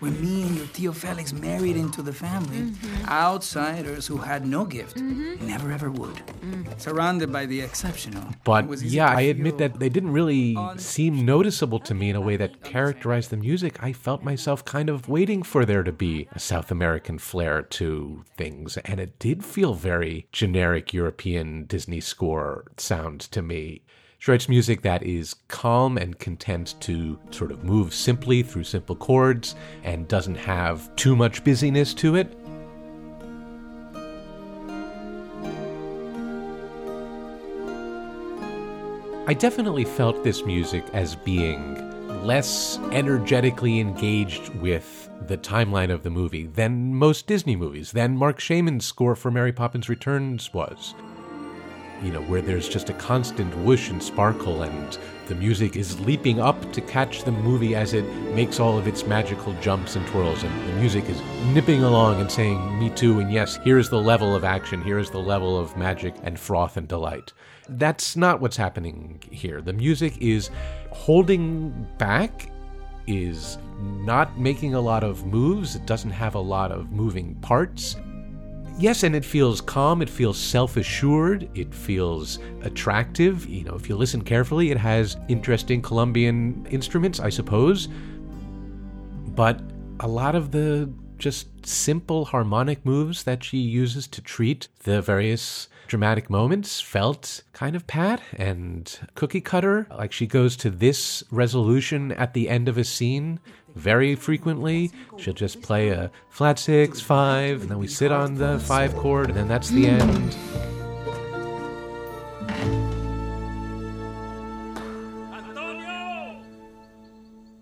[0.00, 3.08] When me and your Tio Felix married into the family, mm-hmm.
[3.08, 5.46] outsiders who had no gift mm-hmm.
[5.46, 6.16] never ever would.
[6.16, 6.72] Mm-hmm.
[6.78, 8.24] Surrounded by the exceptional.
[8.44, 12.16] But was yeah, I admit feel- that they didn't really seem noticeable to me in
[12.16, 13.82] a way that characterized the music.
[13.82, 18.24] I felt myself kind of waiting for there to be a South American flair to
[18.36, 23.82] things, and it did feel very generic European Disney score sound to me.
[24.18, 28.96] She writes music that is calm and content to sort of move simply through simple
[28.96, 29.54] chords
[29.84, 32.36] and doesn't have too much busyness to it.
[39.28, 46.08] I definitely felt this music as being less energetically engaged with the timeline of the
[46.08, 50.94] movie than most Disney movies, than Marc Shaiman's score for Mary Poppins Returns was.
[52.02, 54.96] You know, where there's just a constant whoosh and sparkle, and
[55.26, 59.04] the music is leaping up to catch the movie as it makes all of its
[59.04, 61.20] magical jumps and twirls, and the music is
[61.52, 65.10] nipping along and saying, Me too, and yes, here's the level of action, here is
[65.10, 67.34] the level of magic and froth and delight.
[67.68, 69.60] That's not what's happening here.
[69.60, 70.50] The music is
[70.90, 72.50] holding back,
[73.06, 77.96] is not making a lot of moves, it doesn't have a lot of moving parts.
[78.78, 83.44] Yes, and it feels calm, it feels self assured, it feels attractive.
[83.46, 87.88] You know, if you listen carefully, it has interesting Colombian instruments, I suppose.
[89.26, 89.60] But
[90.00, 95.68] a lot of the just simple harmonic moves that she uses to treat the various
[95.88, 99.86] dramatic moments felt kind of pat and cookie cutter.
[99.90, 103.40] Like she goes to this resolution at the end of a scene
[103.74, 104.90] very frequently.
[105.16, 109.28] She'll just play a flat six, five, and then we sit on the five chord,
[109.28, 110.36] and then that's the end.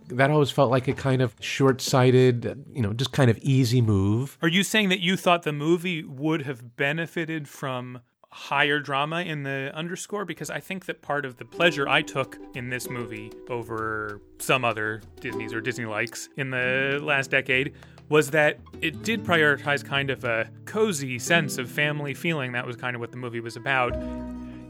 [0.09, 3.83] That always felt like a kind of short sighted, you know, just kind of easy
[3.83, 4.39] move.
[4.41, 8.01] Are you saying that you thought the movie would have benefited from
[8.37, 10.27] higher drama in the underscore?
[10.27, 14.65] Because I think that part of the pleasure I took in this movie over some
[14.65, 17.73] other Disney's or Disney likes in the last decade
[18.11, 22.53] was that it did prioritize kind of a cozy sense of family feeling.
[22.53, 23.97] That was kind of what the movie was about.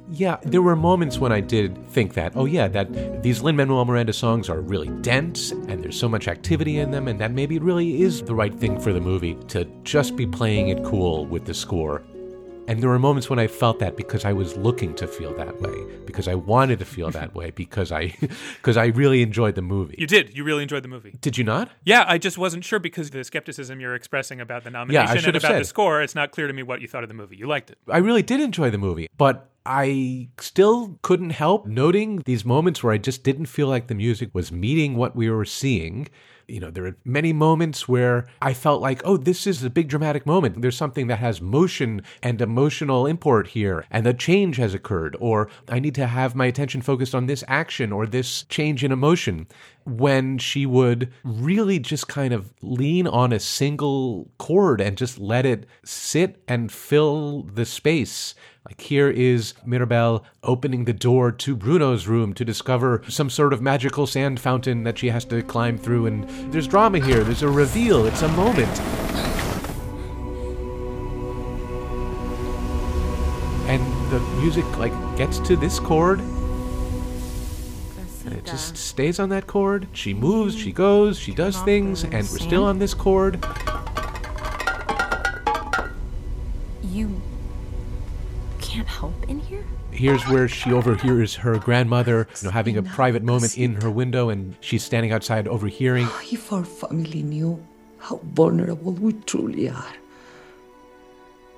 [0.09, 3.84] Yeah, there were moments when I did think that, oh yeah, that these Lin Manuel
[3.84, 7.56] Miranda songs are really dense and there's so much activity in them, and that maybe
[7.56, 11.26] it really is the right thing for the movie to just be playing it cool
[11.26, 12.05] with the score.
[12.68, 15.60] And there were moments when I felt that because I was looking to feel that
[15.60, 15.74] way,
[16.05, 18.16] because I wanted to feel that way, because I
[18.56, 19.97] because I really enjoyed the movie.
[19.98, 20.36] You did.
[20.36, 21.14] You really enjoyed the movie.
[21.20, 21.70] Did you not?
[21.84, 25.28] Yeah, I just wasn't sure because of the skepticism you're expressing about the nomination should
[25.28, 25.60] and about said.
[25.60, 27.36] the score, it's not clear to me what you thought of the movie.
[27.36, 27.78] You liked it.
[27.88, 32.93] I really did enjoy the movie, but I still couldn't help noting these moments where
[32.93, 36.09] I just didn't feel like the music was meeting what we were seeing.
[36.48, 39.89] You know, there are many moments where I felt like, oh, this is a big
[39.89, 40.62] dramatic moment.
[40.62, 45.48] There's something that has motion and emotional import here, and a change has occurred, or
[45.68, 49.48] I need to have my attention focused on this action or this change in emotion.
[49.85, 55.47] When she would really just kind of lean on a single chord and just let
[55.47, 58.35] it sit and fill the space.
[58.64, 63.62] Like here is Mirabel opening the door to Bruno's room to discover some sort of
[63.62, 67.24] magical sand fountain that she has to climb through, and there's drama here.
[67.24, 68.06] There's a reveal.
[68.06, 68.80] It's a moment.
[73.68, 79.88] And the music like gets to this chord, and it just stays on that chord.
[79.92, 83.44] She moves, she goes, she does things, and we're still on this chord.
[86.82, 87.20] You
[88.60, 89.56] can't help in here?
[89.97, 94.28] Here's where she overhears her grandmother, you know, having a private moment in her window,
[94.28, 96.06] and she's standing outside overhearing.
[96.31, 97.64] If our family knew
[97.98, 99.94] how vulnerable we truly are.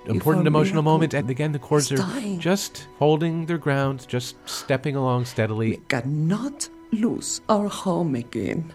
[0.06, 1.14] important emotional moment.
[1.14, 1.98] And again, the chords are
[2.38, 5.70] just holding their ground, just stepping along steadily.
[5.70, 8.72] We cannot lose our home again.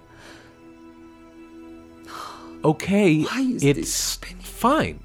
[2.63, 4.99] Okay, Why is it's fine.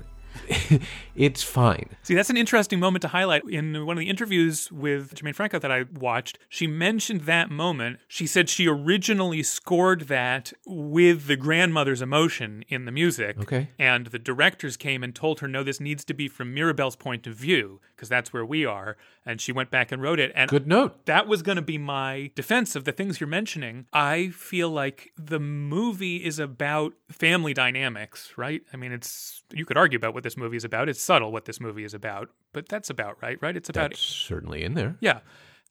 [1.19, 1.97] it's fine.
[2.03, 3.43] See, that's an interesting moment to highlight.
[3.49, 7.99] In one of the interviews with Germaine Franco that I watched, she mentioned that moment.
[8.09, 13.39] She said she originally scored that with the grandmother's emotion in the music.
[13.41, 13.71] Okay.
[13.79, 17.27] And the directors came and told her, no, this needs to be from Mirabel's point
[17.27, 18.97] of view, because that's where we are.
[19.27, 20.33] And she went back and wrote it.
[20.35, 21.05] And Good note.
[21.05, 23.87] that was going to be my defense of the things you're mentioning.
[23.93, 28.63] I feel like the movie is about family dynamics, right?
[28.73, 30.89] I mean, it's you could argue about what this movie is about.
[30.89, 33.57] It's subtle what this movie is about, but that's about right, right?
[33.57, 34.97] It's about That's certainly in there.
[35.01, 35.21] yeah.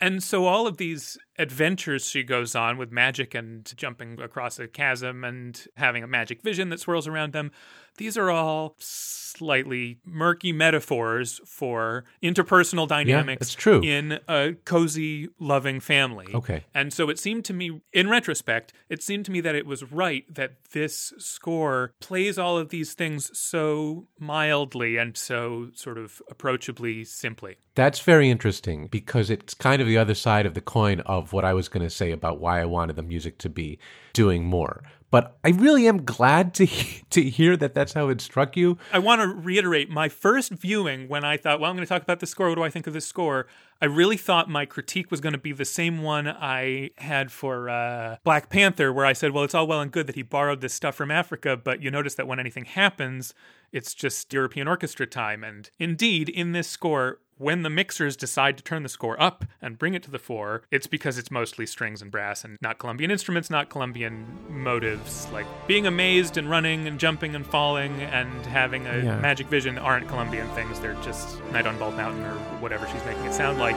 [0.02, 4.68] And so all of these adventures she goes on with magic and jumping across a
[4.68, 7.52] chasm and having a magic vision that swirls around them,
[7.98, 13.82] these are all slightly murky metaphors for interpersonal dynamics Yeah, it's true.
[13.82, 16.28] in a cozy, loving family.
[16.34, 16.64] Okay.
[16.74, 19.92] And so it seemed to me, in retrospect, it seemed to me that it was
[19.92, 26.22] right that this score plays all of these things so mildly and so sort of
[26.30, 27.58] approachably simply.
[27.76, 31.46] That's very interesting because it's kind of the other side of the coin of what
[31.46, 33.78] I was going to say about why I wanted the music to be
[34.14, 34.82] doing more.
[35.10, 36.68] But I really am glad to
[37.10, 38.78] to hear that that's how it struck you.
[38.92, 42.02] I want to reiterate my first viewing when I thought, well, I'm going to talk
[42.02, 42.50] about the score.
[42.50, 43.48] What do I think of the score?
[43.82, 47.70] I really thought my critique was going to be the same one I had for
[47.70, 50.62] uh, Black Panther, where I said, well, it's all well and good that he borrowed
[50.62, 53.34] this stuff from Africa, but you notice that when anything happens,
[53.72, 55.44] it's just European orchestra time.
[55.44, 59.78] And indeed, in this score, when the mixers decide to turn the score up and
[59.78, 63.12] bring it to the fore, it's because it's mostly strings and brass and not Colombian
[63.12, 65.28] instruments, not Colombian motives.
[65.32, 69.20] Like being amazed and running and jumping and falling and having a Yeah.
[69.20, 70.80] magic vision aren't Colombian things.
[70.80, 73.76] They're just Night on Bald Mountain or whatever she's making it sound like.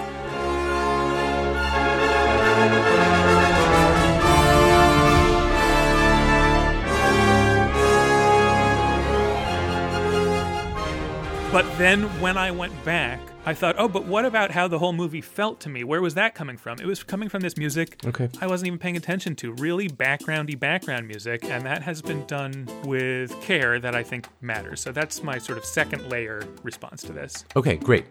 [11.52, 14.92] But then when I went back, I thought, oh, but what about how the whole
[14.92, 15.82] movie felt to me?
[15.82, 16.78] Where was that coming from?
[16.78, 18.28] It was coming from this music Okay.
[18.40, 19.52] I wasn't even paying attention to.
[19.54, 24.80] Really backgroundy background music, and that has been done with care that I think matters.
[24.80, 27.44] So that's my sort of second layer response to this.
[27.56, 28.04] Okay, great.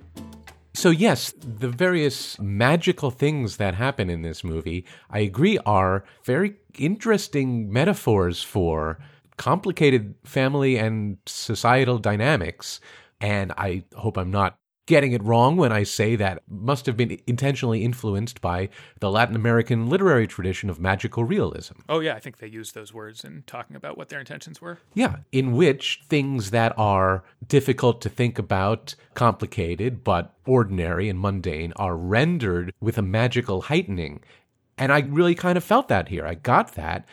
[0.73, 6.55] So, yes, the various magical things that happen in this movie, I agree, are very
[6.77, 8.99] interesting metaphors for
[9.37, 12.81] complicated family and societal dynamics.
[13.21, 14.57] And I hope I'm not
[14.89, 18.69] getting it wrong when I say that must have been intentionally influenced by
[18.99, 21.75] the Latin American literary tradition of magical realism.
[21.87, 24.79] Oh, yeah, I think they used those words in talking about what their intentions were.
[24.95, 31.71] Yeah, in which things that are difficult to think about, complicated, but ordinary and mundane
[31.75, 34.23] are rendered with a magical heightening.
[34.75, 36.25] And I really kind of felt that here.
[36.25, 37.07] I got that.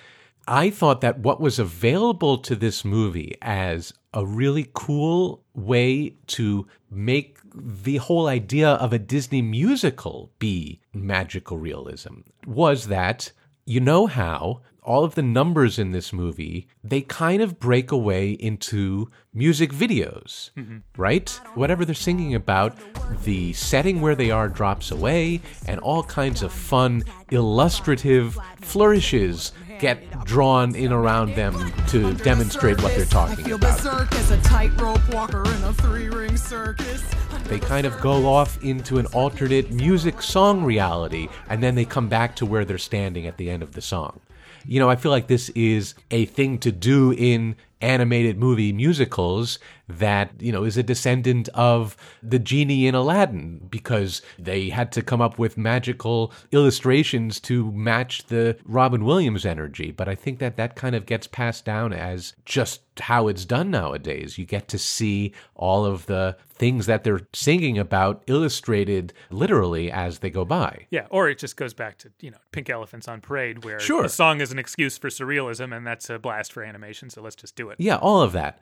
[0.48, 6.66] I thought that what was available to this movie as a really cool way to
[6.90, 13.32] make the whole idea of a Disney musical be magical realism was that
[13.64, 18.30] you know how all of the numbers in this movie they kind of break away
[18.30, 20.78] into music videos mm-hmm.
[20.96, 22.76] right whatever they're singing about
[23.24, 30.24] the setting where they are drops away and all kinds of fun illustrative flourishes get
[30.24, 35.64] drawn in around them to demonstrate what they're talking about circus, a tightrope walker in
[35.64, 37.02] a three-ring circus.
[37.44, 42.08] they kind of go off into an alternate music song reality and then they come
[42.08, 44.20] back to where they're standing at the end of the song.
[44.66, 49.58] You know, I feel like this is a thing to do in animated movie musicals
[49.88, 55.02] that, you know, is a descendant of the genie in Aladdin because they had to
[55.02, 59.90] come up with magical illustrations to match the Robin Williams energy.
[59.92, 63.70] But I think that that kind of gets passed down as just how it's done
[63.70, 64.38] nowadays.
[64.38, 70.20] You get to see all of the things that they're singing about illustrated literally as
[70.20, 70.86] they go by.
[70.90, 74.02] Yeah, or it just goes back to, you know, Pink Elephants on Parade, where Sure.
[74.02, 77.36] the song is an excuse for surrealism, and that's a blast for animation, so let's
[77.36, 77.76] just do it.
[77.78, 78.58] Yeah, all of that.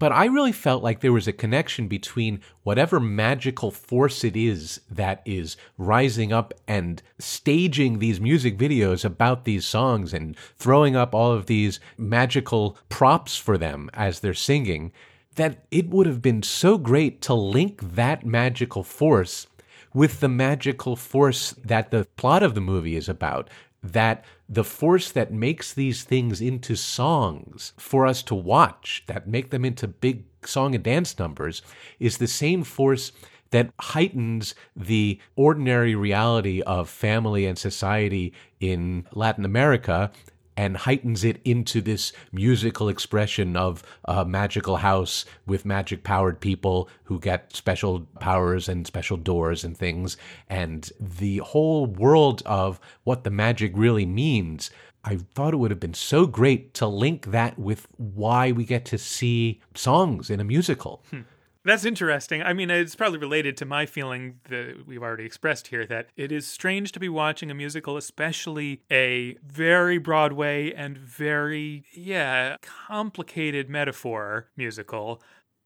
[0.00, 4.80] But I really felt like there was a connection between whatever magical force it is
[4.90, 11.14] that is rising up and staging these music videos about these songs and throwing up
[11.14, 14.90] all of these magical props for them as they're singing,
[15.34, 19.48] that it would have been so great to link that magical force
[19.92, 23.50] with the magical force that the plot of the movie is about.
[23.82, 29.50] That the force that makes these things into songs for us to watch, that make
[29.50, 31.62] them into big song and dance numbers,
[32.00, 33.12] is the same force
[33.50, 40.10] that heightens the ordinary reality of family and society in Latin America
[40.56, 46.88] and heightens it into this musical expression of a magical house with magic powered people
[47.04, 50.16] who get special powers and special doors and things.
[50.48, 54.70] And the whole world of what the magic really means.
[55.02, 58.84] I thought it would have been so great to link that with why we get
[58.86, 61.02] to see songs in a musical.
[61.10, 61.20] Hmm.
[61.62, 62.42] That's interesting.
[62.42, 66.32] I mean, it's probably related to my feeling that we've already expressed here that it
[66.32, 73.68] is strange to be watching a musical, especially a very Broadway and very, yeah, complicated
[73.68, 75.20] metaphor musical,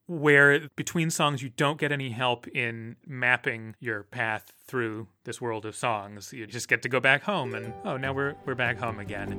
[0.06, 5.64] where between songs you don't get any help in mapping your path through this world
[5.64, 6.32] of songs.
[6.32, 9.30] You just get to go back home and, oh, now we're, we're back home again.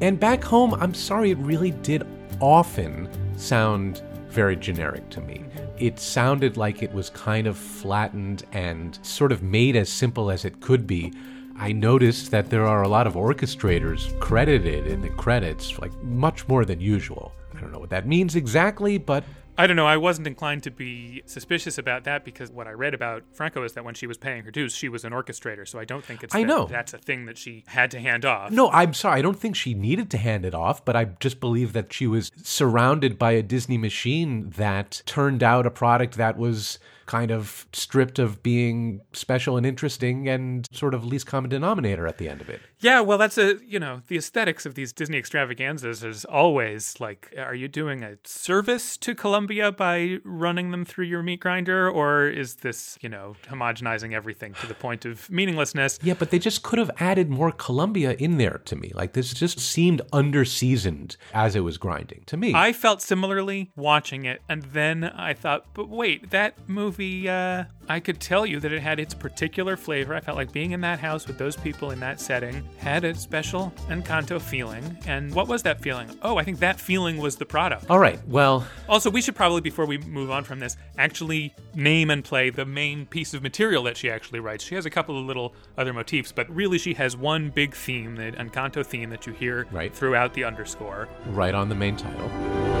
[0.00, 2.06] And back home, I'm sorry, it really did
[2.40, 4.00] often sound
[4.34, 5.44] very generic to me.
[5.78, 10.44] It sounded like it was kind of flattened and sort of made as simple as
[10.44, 11.12] it could be.
[11.56, 16.48] I noticed that there are a lot of orchestrators credited in the credits, like much
[16.48, 17.32] more than usual.
[17.56, 19.22] I don't know what that means exactly, but
[19.56, 19.86] I don't know.
[19.86, 23.74] I wasn't inclined to be suspicious about that because what I read about Franco is
[23.74, 25.66] that when she was paying her dues, she was an orchestrator.
[25.66, 26.66] So I don't think it's I that know.
[26.66, 28.50] that's a thing that she had to hand off.
[28.50, 29.18] No, I'm sorry.
[29.18, 32.06] I don't think she needed to hand it off, but I just believe that she
[32.06, 37.66] was surrounded by a Disney machine that turned out a product that was kind of
[37.72, 42.40] stripped of being special and interesting and sort of least common denominator at the end
[42.40, 42.60] of it.
[42.80, 47.34] Yeah, well, that's a you know the aesthetics of these Disney extravaganzas is always like,
[47.38, 52.26] are you doing a service to Colombia by running them through your meat grinder, or
[52.28, 55.98] is this you know homogenizing everything to the point of meaninglessness?
[56.02, 58.92] Yeah, but they just could have added more Colombia in there to me.
[58.94, 62.52] Like this just seemed underseasoned as it was grinding to me.
[62.54, 68.00] I felt similarly watching it, and then I thought, but wait, that movie, uh, I
[68.00, 70.14] could tell you that it had its particular flavor.
[70.14, 73.14] I felt like being in that house with those people in that setting had a
[73.14, 74.96] special Encanto feeling.
[75.06, 76.08] And what was that feeling?
[76.22, 77.90] Oh, I think that feeling was the product.
[77.90, 78.18] All right.
[78.28, 82.50] Well, Also, we should probably, before we move on from this, actually name and play
[82.50, 84.64] the main piece of material that she actually writes.
[84.64, 88.16] She has a couple of little other motifs, but really she has one big theme,
[88.16, 89.94] the Encanto theme that you hear Right.
[89.94, 91.08] throughout the underscore.
[91.28, 92.73] right on the main title.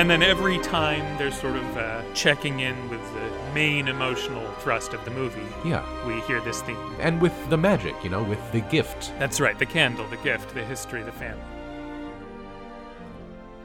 [0.00, 4.94] And then every time there's sort of uh, checking in with the main emotional thrust
[4.94, 5.84] of the movie, Yeah.
[6.06, 6.78] we hear this theme.
[7.00, 9.12] And with the magic, you know, with the gift.
[9.18, 11.44] That's right, the candle, the gift, the history, the family.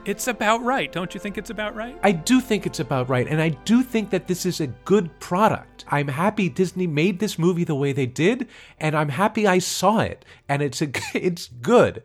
[0.04, 0.92] It's about right.
[0.92, 1.98] Don't you think it's about right?
[2.04, 5.18] I do think it's about right, and I do think that this is a good
[5.22, 5.86] product.
[5.88, 10.00] I'm happy Disney made this movie the way they did, and I'm happy I saw
[10.02, 12.04] it, and it's a it's good.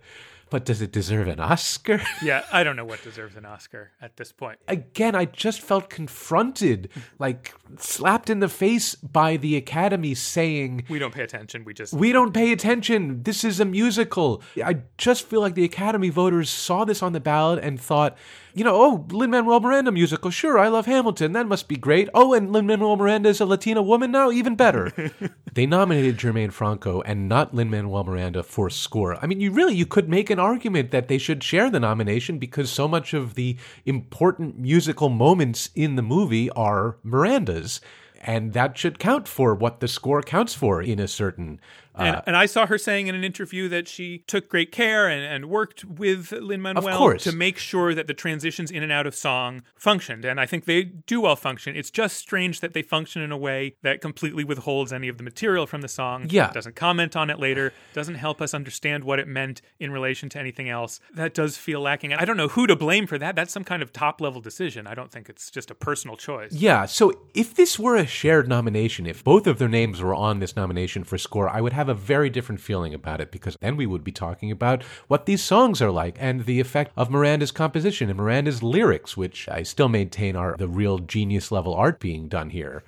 [0.50, 2.02] But does it deserve an Oscar?
[2.22, 4.58] Yeah, I don't know what deserves an Oscar at this point.
[4.68, 10.98] Again, I just felt confronted, like slapped in the face by the Academy saying, We
[10.98, 11.64] don't pay attention.
[11.64, 13.22] We just We don't pay attention.
[13.22, 14.42] This is a musical.
[14.62, 18.18] I just feel like the Academy voters saw this on the ballot and thought,
[18.54, 20.30] you know, oh, Lin Manuel Miranda musical.
[20.30, 21.32] Sure, I love Hamilton.
[21.32, 22.08] That must be great.
[22.14, 24.30] Oh, and Lin Manuel Miranda is a Latina woman now?
[24.30, 24.92] Even better.
[25.54, 29.16] they nominated Germaine Franco and not Lin Manuel Miranda for score.
[29.22, 32.38] I mean, you really you could make an argument that they should share the nomination
[32.38, 37.80] because so much of the important musical moments in the movie are Miranda's.
[38.22, 41.58] And that should count for what the score counts for in a certain
[41.94, 45.08] and, uh, and I saw her saying in an interview that she took great care
[45.08, 49.06] and, and worked with Lin Manuel to make sure that the transitions in and out
[49.06, 50.24] of song functioned.
[50.24, 51.76] And I think they do well function.
[51.76, 55.24] It's just strange that they function in a way that completely withholds any of the
[55.24, 56.26] material from the song.
[56.28, 56.50] Yeah.
[56.52, 60.38] Doesn't comment on it later, doesn't help us understand what it meant in relation to
[60.38, 61.00] anything else.
[61.14, 62.12] That does feel lacking.
[62.12, 63.34] I don't know who to blame for that.
[63.36, 64.86] That's some kind of top level decision.
[64.86, 66.52] I don't think it's just a personal choice.
[66.52, 70.38] Yeah, so if this were a shared nomination, if both of their names were on
[70.38, 73.76] this nomination for score, I would have a very different feeling about it because then
[73.76, 77.50] we would be talking about what these songs are like and the effect of Miranda's
[77.52, 82.28] composition and Miranda's lyrics, which I still maintain are the real genius level art being
[82.28, 82.82] done here.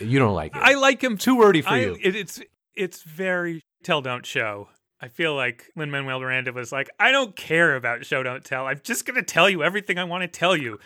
[0.00, 0.62] You don't like it.
[0.62, 1.98] I like him Too wordy for I- you.
[2.02, 2.40] It, it's
[2.74, 4.68] it's very tell don't show.
[5.00, 8.66] I feel like Lin Manuel Miranda was like, I don't care about show don't tell.
[8.66, 10.78] I'm just gonna tell you everything I want to tell you.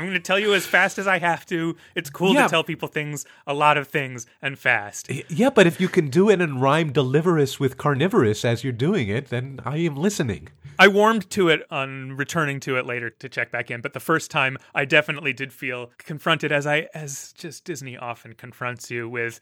[0.00, 1.76] I'm gonna tell you as fast as I have to.
[1.94, 2.44] It's cool Yeah.
[2.44, 5.10] to tell people things, a lot of things, and fast.
[5.28, 9.08] yeah, but if you can do it and rhyme deliverous with carnivorous as you're doing
[9.08, 10.48] it, then I am listening.
[10.78, 14.00] I warmed to it on returning to it later to check back in, but the
[14.00, 19.06] first time I definitely did feel confronted as I as just Disney often confronts you
[19.06, 19.40] with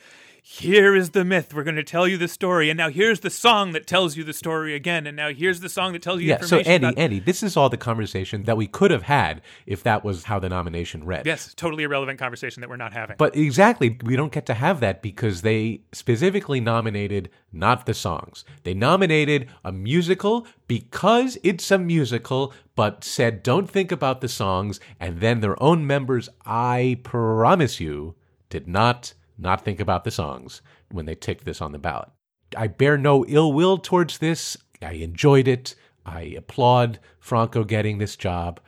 [0.51, 1.53] here is the myth.
[1.53, 4.25] We're going to tell you the story, and now here's the song that tells you
[4.25, 6.61] the story again, and now here's the song that tells you Yeah, so.
[6.61, 10.03] Eddie, about- Eddie, this is all the conversation that we could have had if that
[10.03, 11.27] was how the nomination read.
[11.27, 13.17] yes, totally irrelevant conversation that we're not having.
[13.19, 18.43] But exactly, we don't get to have that because they specifically nominated not the songs.
[18.63, 24.81] They nominated a musical because it's a musical, but said don't think about the songs.
[24.99, 28.15] And then their own members, I promise you,
[28.49, 30.61] did not not think about the songs
[30.91, 32.09] when they ticked this on the ballot.
[32.57, 34.57] I bear no ill will towards this.
[34.83, 35.75] I enjoyed it.
[36.05, 38.61] I applaud Franco getting this job.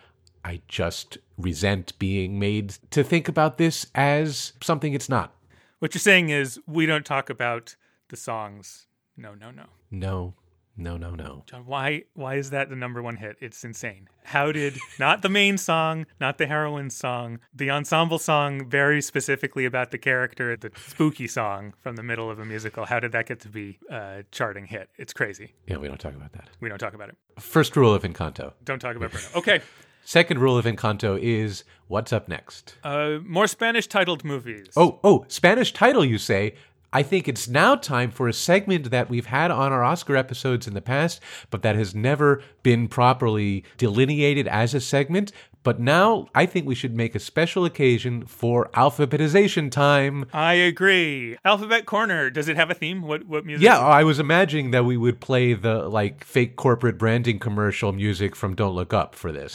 [0.44, 5.34] I just resent being made to think about this as something it's not.
[5.78, 7.76] what you're saying is we don't talk about
[8.08, 8.86] the songs.
[9.16, 9.64] No, no, no.
[9.90, 10.34] No,
[10.80, 11.44] no, no, no.
[11.46, 13.36] John, why why is that the number one hit?
[13.40, 14.08] It's insane.
[14.24, 19.64] How did not the main song, not the heroine song, the ensemble song very specifically
[19.64, 23.26] about the character, the spooky song from the middle of a musical, how did that
[23.26, 24.88] get to be a charting hit?
[24.96, 25.54] It's crazy.
[25.66, 26.48] Yeah, we don't talk about that.
[26.60, 27.16] We don't talk about it.
[27.38, 28.54] First rule of Encanto.
[28.64, 29.26] Don't talk about Bruno.
[29.36, 29.60] Okay.
[30.04, 32.74] Second rule of Encanto is what's up next?
[32.82, 34.68] Uh, more Spanish titled movies.
[34.76, 36.54] Oh, oh, Spanish title, you say?
[36.92, 40.66] I think it's now time for a segment that we've had on our Oscar episodes
[40.66, 45.30] in the past, but that has never been properly delineated as a segment.
[45.62, 50.24] But now I think we should make a special occasion for alphabetization time.
[50.32, 51.36] I agree.
[51.44, 52.30] Alphabet Corner.
[52.30, 53.02] Does it have a theme?
[53.02, 53.62] What what music?
[53.64, 58.34] Yeah, I was imagining that we would play the like fake corporate branding commercial music
[58.34, 59.52] from Don't Look Up for this.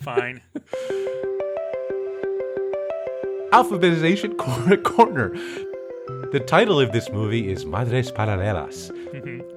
[0.00, 0.40] Fine.
[3.52, 5.34] Alphabetization Cor- Corner.
[6.08, 8.90] The title of this movie is Madres Paralelas,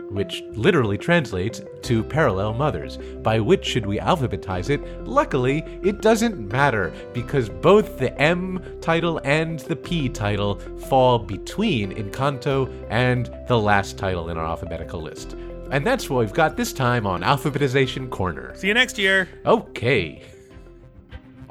[0.11, 2.98] which literally translates to parallel mothers.
[3.23, 4.82] By which should we alphabetize it?
[5.07, 10.60] Luckily, it doesn't matter because both the M title and the P title
[10.90, 15.38] fall between Encanto and the last title in our alphabetical list.
[15.72, 18.53] And that's what we've got this time on Alphabetization Corner.
[18.56, 19.30] See you next year.
[19.45, 20.22] Okay.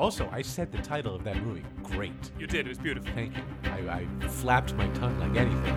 [0.01, 1.63] Also, I said the title of that movie.
[1.83, 2.31] Great.
[2.39, 2.65] You did.
[2.65, 3.13] It was beautiful.
[3.13, 3.43] Thank you.
[3.65, 5.77] I, I flapped my tongue like anything.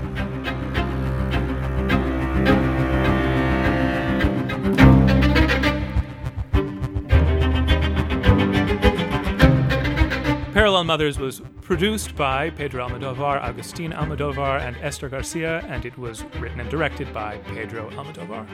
[10.53, 16.23] Parallel Mothers was produced by Pedro Almodovar, Agustin Almodovar, and Esther Garcia, and it was
[16.39, 18.47] written and directed by Pedro Almodovar.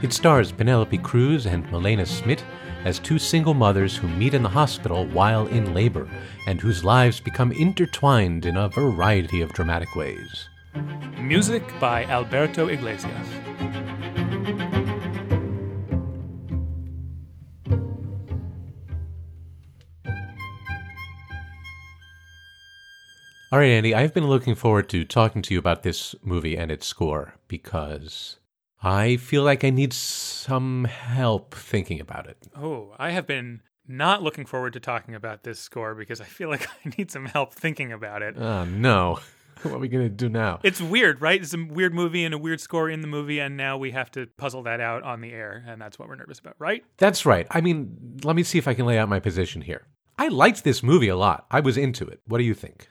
[0.00, 2.44] It stars Penelope Cruz and Milena Smit
[2.84, 6.08] as two single mothers who meet in the hospital while in labor
[6.46, 10.48] and whose lives become intertwined in a variety of dramatic ways.
[11.18, 13.26] Music by Alberto Iglesias.
[23.50, 26.70] All right, Andy, I've been looking forward to talking to you about this movie and
[26.70, 28.36] its score because
[28.82, 32.36] I feel like I need some help thinking about it.
[32.56, 36.48] Oh, I have been not looking forward to talking about this score because I feel
[36.48, 38.36] like I need some help thinking about it.
[38.38, 39.18] Oh, no.
[39.62, 40.60] what are we going to do now?
[40.62, 41.40] It's weird, right?
[41.40, 44.10] It's a weird movie and a weird score in the movie, and now we have
[44.12, 46.84] to puzzle that out on the air, and that's what we're nervous about, right?
[46.98, 47.46] That's right.
[47.50, 49.86] I mean, let me see if I can lay out my position here.
[50.16, 51.46] I liked this movie a lot.
[51.50, 52.20] I was into it.
[52.26, 52.88] What do you think?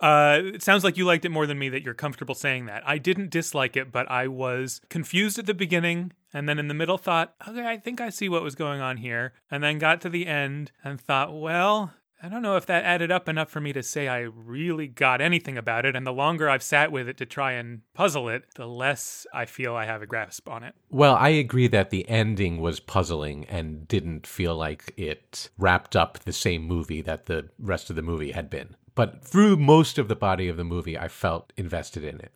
[0.00, 2.82] Uh, it sounds like you liked it more than me that you're comfortable saying that.
[2.86, 6.74] I didn't dislike it, but I was confused at the beginning and then in the
[6.74, 9.32] middle thought, okay, I think I see what was going on here.
[9.50, 13.10] And then got to the end and thought, well, I don't know if that added
[13.10, 15.96] up enough for me to say I really got anything about it.
[15.96, 19.46] And the longer I've sat with it to try and puzzle it, the less I
[19.46, 20.74] feel I have a grasp on it.
[20.90, 26.20] Well, I agree that the ending was puzzling and didn't feel like it wrapped up
[26.20, 28.76] the same movie that the rest of the movie had been.
[29.00, 32.32] But through most of the body of the movie, I felt invested in it.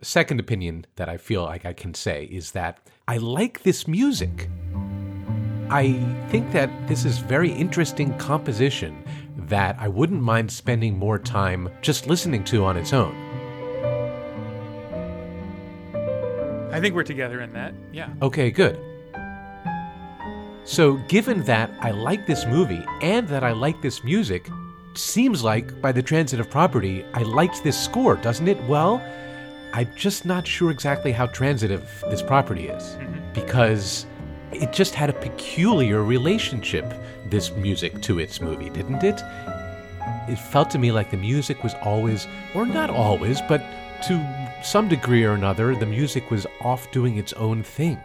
[0.00, 2.78] Second opinion that I feel like I can say is that
[3.08, 4.48] I like this music.
[5.70, 5.94] I
[6.28, 9.02] think that this is very interesting composition
[9.48, 13.16] that I wouldn't mind spending more time just listening to on its own.
[16.70, 17.74] I think we're together in that.
[17.92, 18.10] Yeah.
[18.22, 18.78] Okay, good.
[20.62, 24.48] So, given that I like this movie and that I like this music,
[24.98, 28.62] seems like by the transitive property, I liked this score, doesn't it?
[28.64, 29.02] Well,
[29.72, 33.32] I'm just not sure exactly how transitive this property is mm-hmm.
[33.32, 34.06] because
[34.52, 36.94] it just had a peculiar relationship,
[37.26, 39.20] this music, to its movie, didn't it?
[40.28, 43.62] It felt to me like the music was always, or not always, but
[44.06, 47.98] to some degree or another, the music was off doing its own thing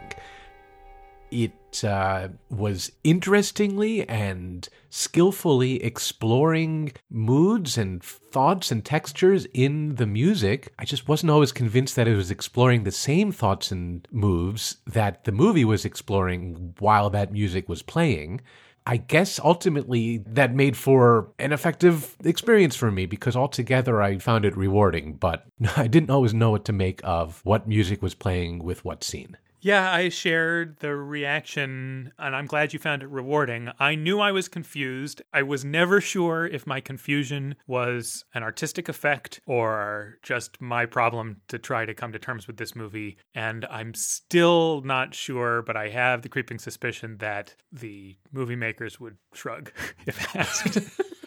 [1.31, 10.73] it uh, was interestingly and skillfully exploring moods and thoughts and textures in the music.
[10.79, 15.23] I just wasn't always convinced that it was exploring the same thoughts and moves that
[15.25, 18.41] the movie was exploring while that music was playing.
[18.85, 24.45] I guess ultimately that made for an effective experience for me because altogether I found
[24.45, 25.45] it rewarding, but
[25.77, 29.37] I didn't always know what to make of what music was playing with what scene.
[29.61, 33.69] Yeah, I shared the reaction, and I'm glad you found it rewarding.
[33.77, 35.21] I knew I was confused.
[35.33, 41.41] I was never sure if my confusion was an artistic effect or just my problem
[41.49, 43.17] to try to come to terms with this movie.
[43.35, 48.99] And I'm still not sure, but I have the creeping suspicion that the movie makers
[48.99, 49.71] would shrug
[50.05, 50.79] if asked.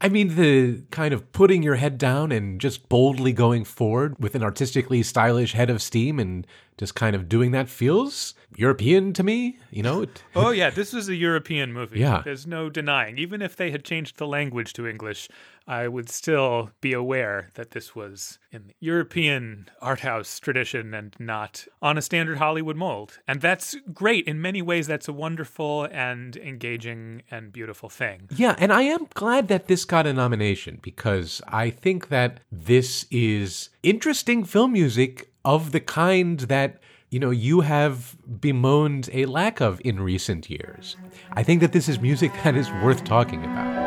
[0.00, 4.34] I mean, the kind of putting your head down and just boldly going forward with
[4.34, 6.46] an artistically stylish head of steam and
[6.76, 10.02] just kind of doing that feels European to me, you know?
[10.02, 12.00] It- oh, yeah, this is a European movie.
[12.00, 12.22] Yeah.
[12.24, 13.18] There's no denying.
[13.18, 15.28] Even if they had changed the language to English,
[15.66, 21.14] I would still be aware that this was in the European art house tradition and
[21.18, 23.18] not on a standard Hollywood mold.
[23.26, 24.26] And that's great.
[24.26, 28.28] In many ways, that's a wonderful and engaging and beautiful thing.
[28.36, 33.06] Yeah, and I am glad that this got a nomination because I think that this
[33.10, 36.78] is interesting film music of the kind that
[37.10, 40.96] you know you have bemoaned a lack of in recent years.
[41.32, 43.84] I think that this is music that is worth talking about.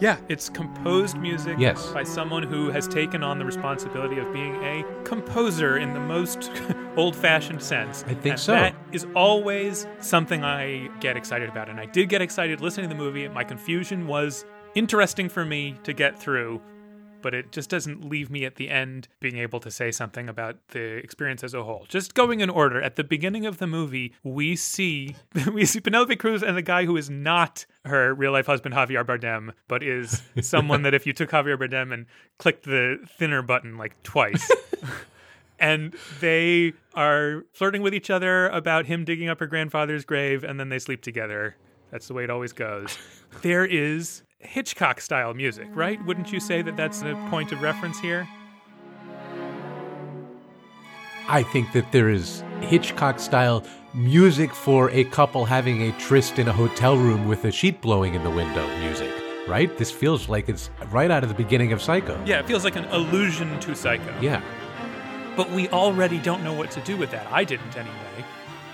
[0.00, 1.88] Yeah, it's composed music Yes.
[1.88, 6.52] by someone who has taken on the responsibility of being a composer in the most
[6.96, 8.04] old fashioned sense.
[8.06, 8.52] I think And so.
[8.52, 11.68] That is always something I get excited about.
[11.68, 13.26] And I did get excited listening to the movie.
[13.26, 14.44] My confusion was
[14.76, 16.62] interesting for me to get through.
[17.20, 20.56] But it just doesn't leave me at the end being able to say something about
[20.68, 21.84] the experience as a whole.
[21.88, 22.80] Just going in order.
[22.80, 25.16] At the beginning of the movie, we see
[25.52, 29.04] we see Penelope Cruz and the guy who is not her real life husband Javier
[29.04, 32.06] Bardem, but is someone that if you took Javier Bardem and
[32.38, 34.50] clicked the thinner button like twice,
[35.58, 40.58] and they are flirting with each other about him digging up her grandfather's grave, and
[40.58, 41.56] then they sleep together.
[41.90, 42.98] That's the way it always goes.
[43.42, 46.02] There is Hitchcock style music, right?
[46.04, 48.28] Wouldn't you say that that's a point of reference here?
[51.26, 56.46] I think that there is Hitchcock style music for a couple having a tryst in
[56.46, 59.12] a hotel room with a sheet blowing in the window music,
[59.48, 59.76] right?
[59.76, 62.22] This feels like it's right out of the beginning of Psycho.
[62.24, 64.14] Yeah, it feels like an allusion to Psycho.
[64.20, 64.40] Yeah.
[65.36, 67.26] But we already don't know what to do with that.
[67.32, 68.24] I didn't anyway.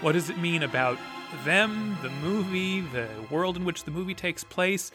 [0.02, 0.98] What does it mean about
[1.44, 4.92] them, the movie, the world in which the movie takes place?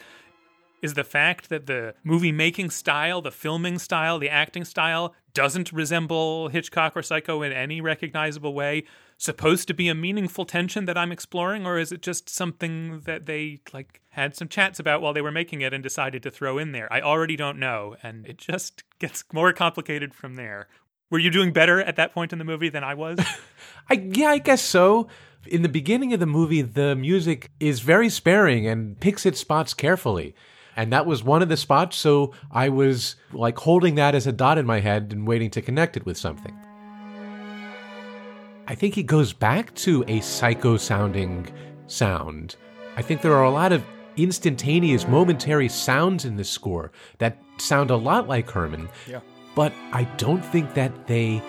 [0.82, 5.72] Is the fact that the movie making style, the filming style, the acting style doesn't
[5.72, 8.84] resemble Hitchcock or Psycho in any recognizable way
[9.20, 13.26] supposed to be a meaningful tension that I'm exploring or is it just something that
[13.26, 16.56] they like had some chats about while they were making it and decided to throw
[16.56, 16.90] in there?
[16.90, 20.68] I already don't know and it just gets more complicated from there.
[21.10, 23.18] Were you doing better at that point in the movie than I was?
[23.90, 25.08] I yeah, I guess so.
[25.46, 29.74] In the beginning of the movie, the music is very sparing and picks its spots
[29.74, 30.34] carefully.
[30.76, 34.32] And that was one of the spots, so I was like holding that as a
[34.32, 36.56] dot in my head and waiting to connect it with something.
[38.66, 41.48] I think he goes back to a psycho sounding
[41.88, 42.56] sound.
[42.96, 43.84] I think there are a lot of
[44.16, 48.88] instantaneous, momentary sounds in this score that sound a lot like Herrmann.
[49.08, 49.20] Yeah.
[49.54, 51.42] But I don't think that they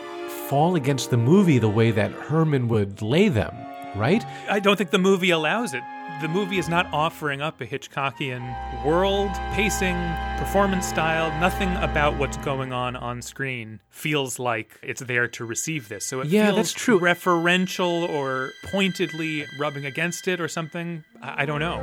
[0.48, 3.56] fall against the movie the way that Herrmann would lay them,
[3.96, 4.26] right?
[4.50, 5.84] I don't think the movie allows it.
[6.22, 9.96] The movie is not offering up a Hitchcockian world, pacing,
[10.38, 11.32] performance style.
[11.40, 16.06] Nothing about what's going on on screen feels like it's there to receive this.
[16.06, 17.00] So it Yeah, feels that's true.
[17.00, 21.04] referential or pointedly rubbing against it or something.
[21.24, 21.80] I, I don't know.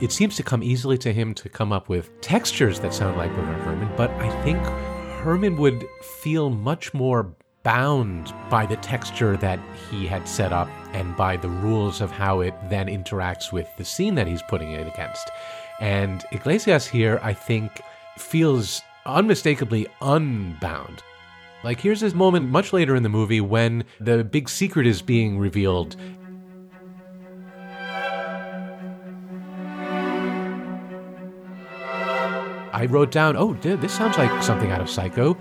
[0.00, 3.32] It seems to come easily to him to come up with textures that sound like
[3.36, 4.58] Bernard Herrmann, but I think
[5.22, 5.84] Herrmann would
[6.22, 9.58] feel much more bound by the texture that
[9.90, 13.84] he had set up and by the rules of how it then interacts with the
[13.84, 15.30] scene that he's putting it against.
[15.80, 17.80] And Iglesias here, I think,
[18.18, 21.02] feels unmistakably unbound.
[21.64, 25.38] Like, here's this moment much later in the movie when the big secret is being
[25.38, 25.96] revealed
[32.72, 35.36] I wrote down, oh, th- this sounds like something out of Psycho.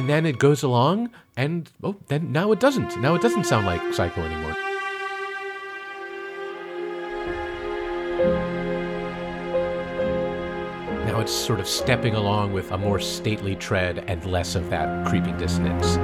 [0.00, 2.98] And then it goes along, and oh, then now it doesn't.
[3.02, 4.56] Now it doesn't sound like Psycho anymore.
[11.04, 15.06] Now it's sort of stepping along with a more stately tread and less of that
[15.06, 15.98] creeping dissonance.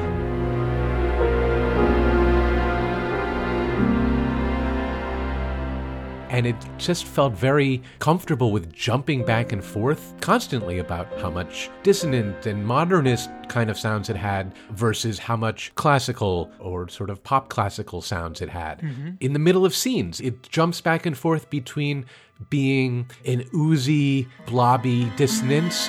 [6.36, 11.70] And it just felt very comfortable with jumping back and forth constantly about how much
[11.82, 17.24] dissonant and modernist kind of sounds it had versus how much classical or sort of
[17.24, 18.82] pop classical sounds it had.
[18.82, 19.12] Mm-hmm.
[19.20, 22.04] In the middle of scenes, it jumps back and forth between
[22.50, 25.88] being an oozy, blobby dissonance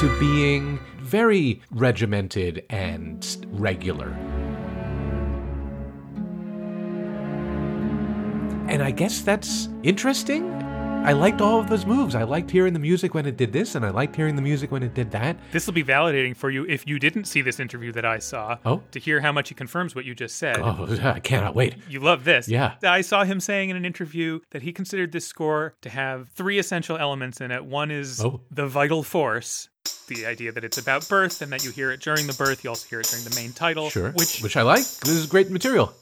[0.00, 4.08] to being very regimented and regular.
[8.66, 10.69] And I guess that's interesting.
[11.02, 12.14] I liked all of those moves.
[12.14, 14.70] I liked hearing the music when it did this, and I liked hearing the music
[14.70, 15.36] when it did that.
[15.50, 18.58] This will be validating for you if you didn't see this interview that I saw.
[18.64, 18.82] Oh.
[18.92, 20.58] To hear how much he confirms what you just said.
[20.60, 21.74] Oh, I cannot wait.
[21.88, 22.48] You love this.
[22.48, 22.74] Yeah.
[22.82, 26.58] I saw him saying in an interview that he considered this score to have three
[26.58, 27.64] essential elements in it.
[27.64, 28.42] One is Oh.
[28.50, 29.68] the vital force,
[30.08, 32.62] the idea that it's about birth and that you hear it during the birth.
[32.62, 33.88] You also hear it during the main title.
[33.90, 34.10] Sure.
[34.12, 34.82] Which, which I like.
[34.84, 35.92] This is great material.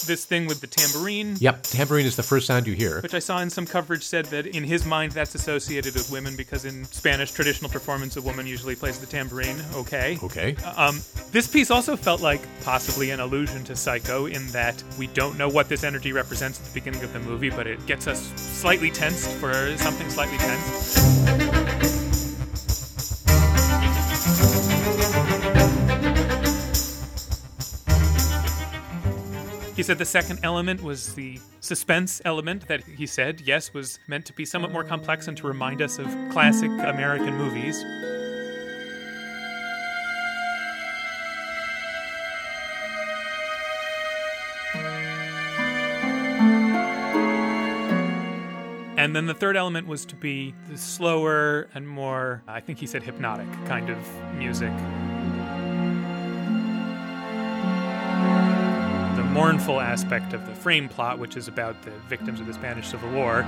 [0.00, 1.36] This thing with the tambourine.
[1.38, 3.00] Yep, tambourine is the first sound you hear.
[3.00, 6.36] Which I saw in some coverage said that in his mind that's associated with women
[6.36, 9.62] because in Spanish traditional performance a woman usually plays the tambourine.
[9.74, 10.18] Okay.
[10.22, 10.56] Okay.
[10.76, 11.00] Um,
[11.30, 15.48] this piece also felt like possibly an allusion to Psycho in that we don't know
[15.48, 18.90] what this energy represents at the beginning of the movie, but it gets us slightly
[18.90, 21.41] tensed for something slightly tense.
[29.74, 34.26] He said the second element was the suspense element that he said, yes, was meant
[34.26, 37.82] to be somewhat more complex and to remind us of classic American movies.
[48.98, 52.86] And then the third element was to be the slower and more, I think he
[52.86, 53.98] said hypnotic kind of
[54.34, 54.70] music.
[59.32, 63.10] Mournful aspect of the frame plot, which is about the victims of the Spanish Civil
[63.12, 63.42] War.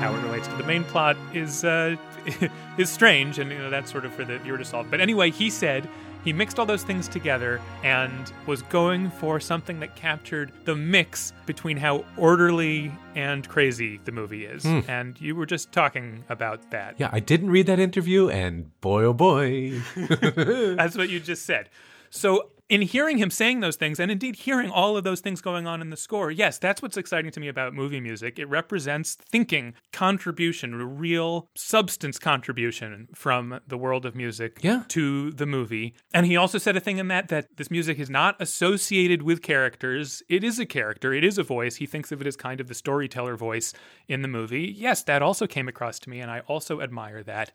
[0.00, 1.96] How it relates to the main plot is uh,
[2.78, 4.90] is strange, and you know that's sort of for the viewer to solve.
[4.90, 5.86] But anyway, he said
[6.24, 11.32] he mixed all those things together and was going for something that captured the mix
[11.46, 14.62] between how orderly and crazy the movie is.
[14.62, 14.80] Hmm.
[14.88, 16.94] And you were just talking about that.
[16.98, 19.80] Yeah, I didn't read that interview, and boy, oh boy.
[19.96, 21.68] That's what you just said.
[22.10, 25.66] So in hearing him saying those things, and indeed hearing all of those things going
[25.66, 28.38] on in the score, yes, that's what's exciting to me about movie music.
[28.38, 34.84] It represents thinking, contribution, real substance contribution from the world of music Yeah.
[34.88, 35.92] to the movie.
[36.14, 39.42] And he also said a thing in that that this music is not associated with
[39.42, 40.22] characters.
[40.30, 41.76] It is a character, it is a voice.
[41.76, 43.74] He thinks of it as kind of the storyteller voice
[44.08, 44.74] in the movie.
[44.74, 47.52] Yes, that also came across to me, and I also admire that.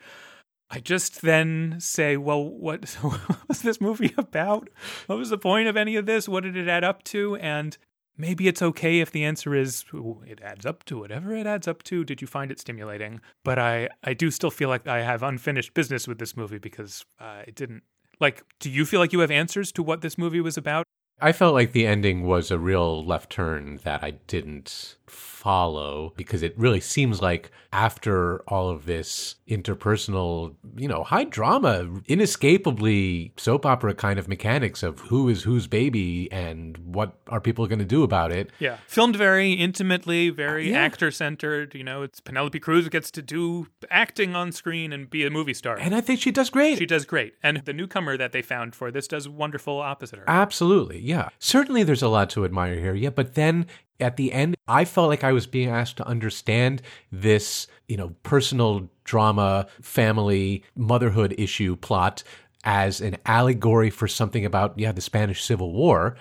[0.70, 4.70] I just then say, well, what, what was this movie about?
[5.08, 6.28] What was the point of any of this?
[6.28, 7.36] What did it add up to?
[7.38, 7.78] And
[8.18, 11.68] maybe it's okay if the answer is "Ooh, it adds up to whatever it adds
[11.68, 12.04] up to.
[12.04, 13.22] Did you find it stimulating?
[13.44, 17.06] But I, I do still feel like I have unfinished business with this movie because
[17.20, 17.84] uh, it didn't.
[18.20, 20.86] Like, do you feel like you have answers to what this movie was about?
[21.20, 26.44] I felt like the ending was a real left turn that I didn't follow because
[26.44, 33.66] it really seems like after all of this interpersonal, you know, high drama, inescapably soap
[33.66, 37.86] opera kind of mechanics of who is whose baby and what are people going to
[37.86, 38.50] do about it.
[38.60, 38.78] Yeah.
[38.88, 40.80] Filmed very intimately, very Yeah.
[40.80, 41.74] actor centered.
[41.76, 45.54] You know, it's Penelope Cruz gets to do acting on screen and be a movie
[45.54, 45.78] star.
[45.78, 46.78] And I think she does great.
[46.78, 47.36] she does great.
[47.42, 50.26] And the newcomer that they found for this does wonderful opposite her.
[50.28, 51.30] Absolutely, yeah.
[51.40, 53.66] Certainly there's a lot to admire here, yeah, but then
[54.00, 56.82] at the end I felt like I was being asked to understand
[57.12, 62.24] this, you know, personal drama, family, motherhood issue plot
[62.66, 66.18] as an allegory for something about yeah, the Spanish Civil War,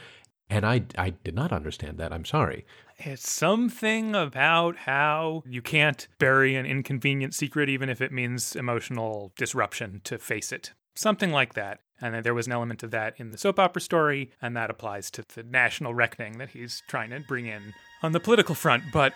[0.48, 2.12] and I I did not understand that.
[2.12, 2.64] I'm sorry.
[2.98, 9.32] It's something about how you can't bury an inconvenient secret, even if it means emotional
[9.36, 10.72] disruption to face it.
[10.96, 11.80] Something like that.
[12.00, 15.10] And there was an element of that in the soap opera story, and that applies
[15.12, 18.84] to the national reckoning that he's trying to bring in on the political front.
[18.92, 19.14] But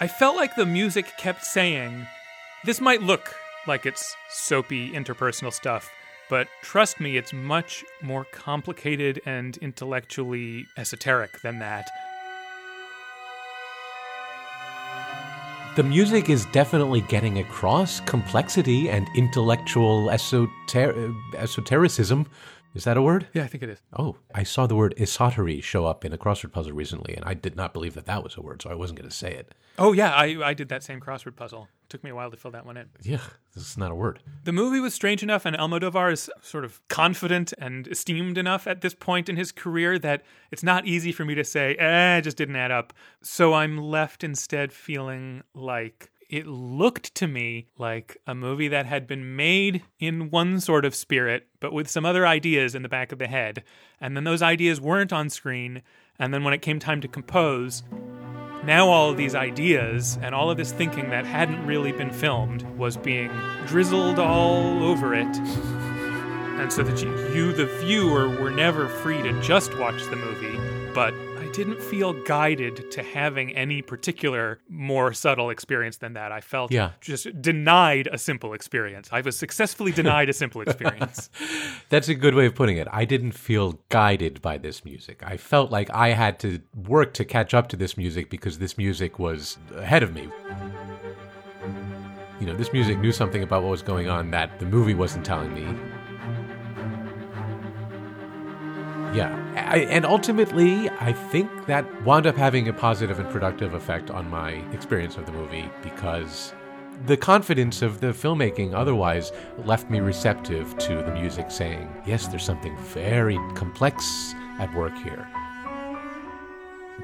[0.00, 2.06] I felt like the music kept saying,
[2.64, 3.34] this might look
[3.66, 5.90] like it's soapy interpersonal stuff,
[6.28, 11.88] but trust me, it's much more complicated and intellectually esoteric than that.
[15.76, 22.26] The music is definitely getting across complexity and intellectual esoter- esotericism.
[22.74, 23.28] Is that a word?
[23.34, 23.80] Yeah, I think it is.
[23.96, 27.34] Oh, I saw the word esotery show up in a crossword puzzle recently, and I
[27.34, 29.54] did not believe that that was a word, so I wasn't going to say it.
[29.78, 31.68] Oh yeah, I, I did that same crossword puzzle.
[31.90, 32.88] Took me a while to fill that one in.
[33.02, 33.18] Yeah,
[33.52, 34.20] this is not a word.
[34.44, 38.80] The movie was strange enough, and Almodovar is sort of confident and esteemed enough at
[38.80, 40.22] this point in his career that
[40.52, 42.92] it's not easy for me to say, eh, it just didn't add up.
[43.22, 49.08] So I'm left instead feeling like it looked to me like a movie that had
[49.08, 53.10] been made in one sort of spirit, but with some other ideas in the back
[53.10, 53.64] of the head.
[54.00, 55.82] And then those ideas weren't on screen.
[56.20, 57.82] And then when it came time to compose,
[58.64, 62.62] now all of these ideas and all of this thinking that hadn't really been filmed
[62.76, 63.30] was being
[63.66, 65.36] drizzled all over it.
[66.60, 70.58] And so that you, you, the viewer, were never free to just watch the movie,
[70.94, 71.14] but
[71.52, 76.32] didn't feel guided to having any particular more subtle experience than that.
[76.32, 76.90] I felt Yeah.
[77.00, 79.08] just denied a simple experience.
[79.12, 81.30] I was successfully denied a simple experience.
[81.88, 82.88] That's a good way of putting it.
[82.90, 85.22] I didn't feel guided by this music.
[85.24, 88.76] I felt like I had to work to catch up to this music because this
[88.78, 90.28] music was ahead of me.
[92.40, 95.26] You know, this music knew something about what was going on that the movie wasn't
[95.26, 95.66] telling me.
[99.12, 99.36] Yeah.
[99.56, 104.28] I, and ultimately, I think that wound up having a positive and productive effect on
[104.30, 106.52] my experience of the movie because
[107.06, 109.32] the confidence of the filmmaking otherwise
[109.64, 115.26] left me receptive to the music saying, yes, there's something very complex at work here.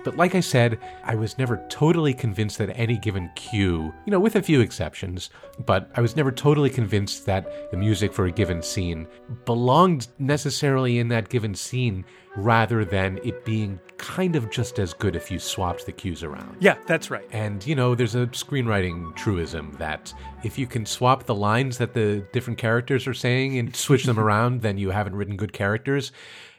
[0.04, 4.20] But like I said, I was never totally convinced that any given cue, you know,
[4.20, 5.30] with a few exceptions,
[5.64, 9.06] but I was never totally convinced that the music for a given scene
[9.44, 12.04] belonged necessarily in that given scene
[12.36, 16.54] rather than it being kind of just as good if you swapped the cues around.
[16.60, 17.26] yeah, that's right.
[17.32, 20.12] And, you know, there's a screenwriting truism that
[20.44, 24.18] if you can swap the lines that the different characters are saying and switch them
[24.26, 26.12] around, then you haven't written good characters.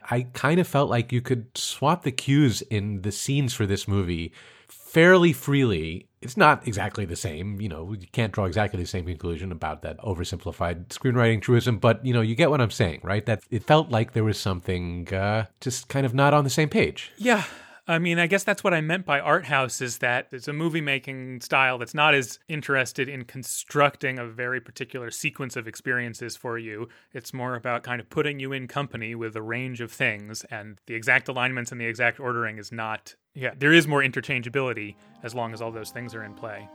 [0.10, 3.88] I kind of felt like you could swap the cues in the scenes for this
[3.88, 4.34] movie
[4.68, 6.08] fairly freely.
[6.22, 9.82] It's not exactly the same, you know, you can't draw exactly the same conclusion about
[9.84, 13.26] that oversimplified screenwriting truism, but, you know, you get what I'm saying, right?
[13.26, 16.70] That it felt like there was something uh, just kind of not on the same
[16.70, 17.12] page.
[17.18, 17.44] Yeah.
[17.90, 20.54] I mean, I guess that's what I meant by art house is that it's a
[20.54, 26.36] movie making style that's not as interested in constructing a very particular sequence of experiences
[26.36, 26.90] for you.
[27.14, 30.82] It's more about kind of putting you in company with a range of things, and
[30.86, 33.16] the exact alignments and the exact ordering is not.
[33.34, 36.68] Yeah, there is more interchangeability as long as all those things are in play.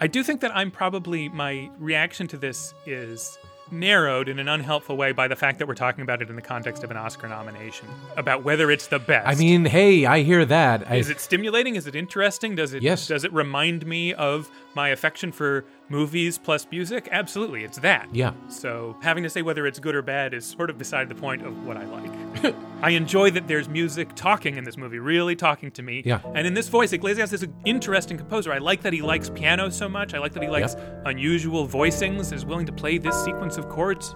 [0.00, 3.38] I do think that I'm probably, my reaction to this is
[3.74, 6.42] narrowed in an unhelpful way by the fact that we're talking about it in the
[6.42, 9.26] context of an Oscar nomination, about whether it's the best.
[9.28, 10.90] I mean, hey, I hear that.
[10.90, 11.76] I, is it stimulating?
[11.76, 12.54] Is it interesting?
[12.54, 13.06] Does it Yes.
[13.08, 17.08] does it remind me of my affection for movies plus music?
[17.10, 18.08] Absolutely, it's that.
[18.12, 18.32] Yeah.
[18.48, 21.42] So having to say whether it's good or bad is sort of beside the point
[21.44, 22.54] of what I like.
[22.82, 26.02] I enjoy that there's music talking in this movie, really talking to me.
[26.04, 26.20] Yeah.
[26.34, 28.52] And in this voice, Iglesias is an interesting composer.
[28.52, 30.14] I like that he likes piano so much.
[30.14, 34.14] I like that he likes unusual voicings, is willing to play this sequence of chords.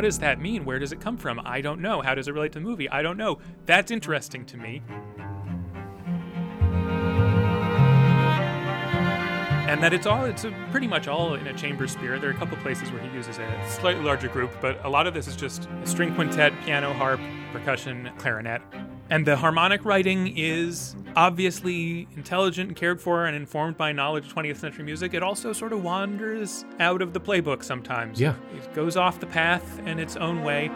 [0.00, 0.64] What does that mean?
[0.64, 1.42] Where does it come from?
[1.44, 2.00] I don't know.
[2.00, 2.88] How does it relate to the movie?
[2.88, 3.38] I don't know.
[3.66, 4.80] That's interesting to me.
[9.68, 12.22] and that it's all it's pretty much all in a chamber spirit.
[12.22, 15.06] There are a couple places where he uses a slightly larger group, but a lot
[15.06, 17.20] of this is just string quintet, piano, harp,
[17.52, 18.62] percussion, clarinet.
[19.10, 24.34] And the harmonic writing is obviously intelligent and cared for and informed by knowledge of
[24.34, 25.14] 20th century music.
[25.14, 28.20] It also sort of wanders out of the playbook sometimes.
[28.20, 28.34] Yeah.
[28.56, 30.70] It goes off the path in its own way.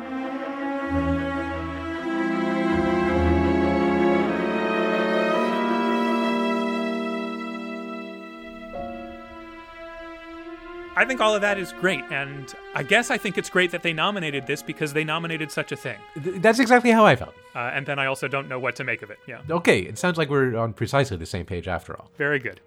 [11.05, 13.83] I think all of that is great, and I guess I think it's great that
[13.83, 15.99] they nominated this because they nominated such a thing.
[16.23, 17.35] th- that's exactly how I felt.
[17.55, 19.19] Uh, and then I also don't know what to make of it.
[19.29, 22.11] Yeah, Okay, it sounds like we're on precisely the same page after all.
[22.17, 22.61] very good.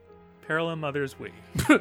[0.47, 1.31] Parallel Mothers We.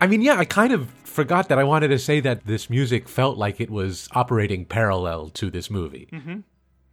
[0.00, 3.08] I mean, yeah, I kind of forgot that I wanted to say that this music
[3.08, 6.08] felt like it was operating parallel to this movie.
[6.12, 6.38] Mm-hmm.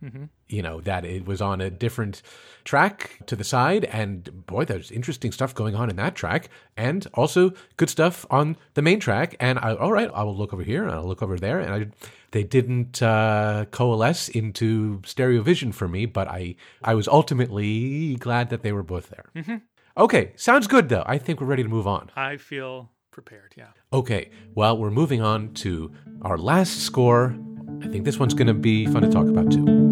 [0.03, 0.25] Mm-hmm.
[0.47, 2.21] You know, that it was on a different
[2.63, 7.07] track to the side, and boy, there's interesting stuff going on in that track, and
[7.15, 9.35] also good stuff on the main track.
[9.39, 11.73] And I, all right, I will look over here and I'll look over there, and
[11.73, 11.87] I,
[12.31, 18.51] they didn't uh, coalesce into stereo vision for me, but I, I was ultimately glad
[18.51, 19.31] that they were both there.
[19.35, 19.55] Mm-hmm.
[19.97, 21.03] Okay, sounds good though.
[21.07, 22.11] I think we're ready to move on.
[22.15, 23.55] I feel prepared.
[23.57, 23.69] Yeah.
[23.91, 25.91] Okay, well, we're moving on to
[26.21, 27.35] our last score.
[27.81, 29.86] I think this one's going to be fun to talk about too.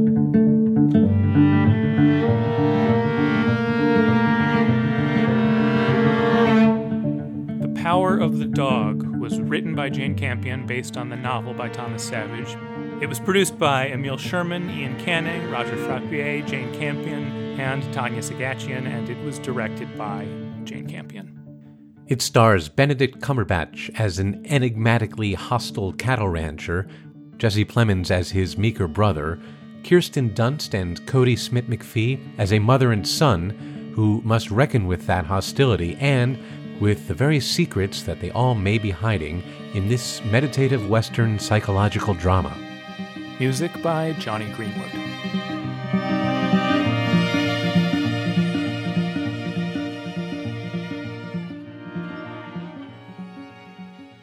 [7.96, 12.04] Power of the Dog was written by Jane Campion based on the novel by Thomas
[12.04, 12.58] Savage.
[13.02, 18.86] It was produced by Emile Sherman, Ian Canning, Roger Frappier, Jane Campion, and Tanya Seghatchian,
[18.86, 20.28] and it was directed by
[20.66, 21.40] Jane Campion.
[22.08, 26.90] It stars Benedict Cumberbatch as an enigmatically hostile cattle rancher,
[27.38, 29.40] Jesse Plemons as his meeker brother,
[29.86, 35.26] Kirsten Dunst and Kodi Smit-McPhee as a mother and son who must reckon with that
[35.26, 36.38] hostility and
[36.80, 39.44] with the very secrets that they all may be hiding
[39.74, 42.56] in this meditative Western psychological drama.
[43.40, 44.92] Music by Jonny Greenwood.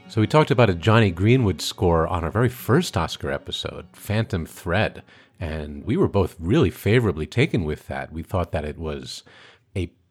[0.09, 4.45] So we talked about a Jonny Greenwood score on our very first Oscar episode, Phantom
[4.45, 5.03] Thread,
[5.41, 8.13] and we were both really favorably taken with that.
[8.13, 9.23] We thought that it was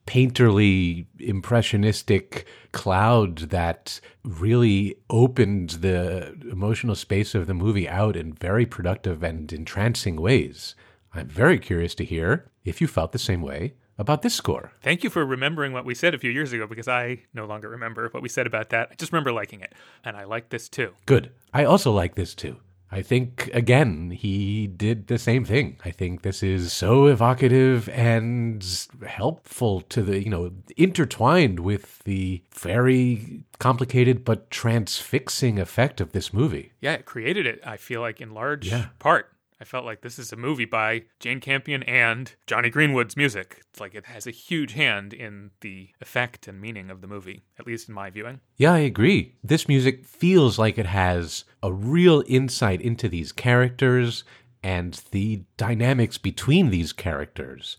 [0.07, 8.65] painterly, impressionistic cloud that really opened the emotional space of the movie out in very
[8.65, 10.75] productive and entrancing ways.
[11.13, 14.71] I'm very curious to hear if you felt the same way about this score.
[14.81, 17.69] Thank you for remembering what we said a few years ago because I no longer
[17.69, 18.89] remember what we said about that.
[18.91, 19.73] I just remember liking it.
[20.03, 20.93] And I like this too.
[21.05, 21.31] Good.
[21.53, 22.57] I also like this too.
[22.93, 25.77] I think, again, he did the same thing.
[25.85, 28.65] I think this is so evocative and
[29.07, 36.33] helpful to the, you know, intertwined with the very complicated but transfixing effect of this
[36.33, 36.73] movie.
[36.81, 38.87] Yeah, it created it, I feel like, in large Yeah.
[38.99, 39.31] part.
[39.61, 43.61] I felt like this is a movie by Jane Campion and Jonny Greenwood's music.
[43.69, 47.43] It's like it has a huge hand in the effect and meaning of the movie,
[47.59, 48.39] at least in my viewing.
[48.57, 49.35] Yeah, I agree.
[49.43, 54.23] This music feels like it has a real insight into these characters
[54.63, 57.77] and the dynamics between these characters.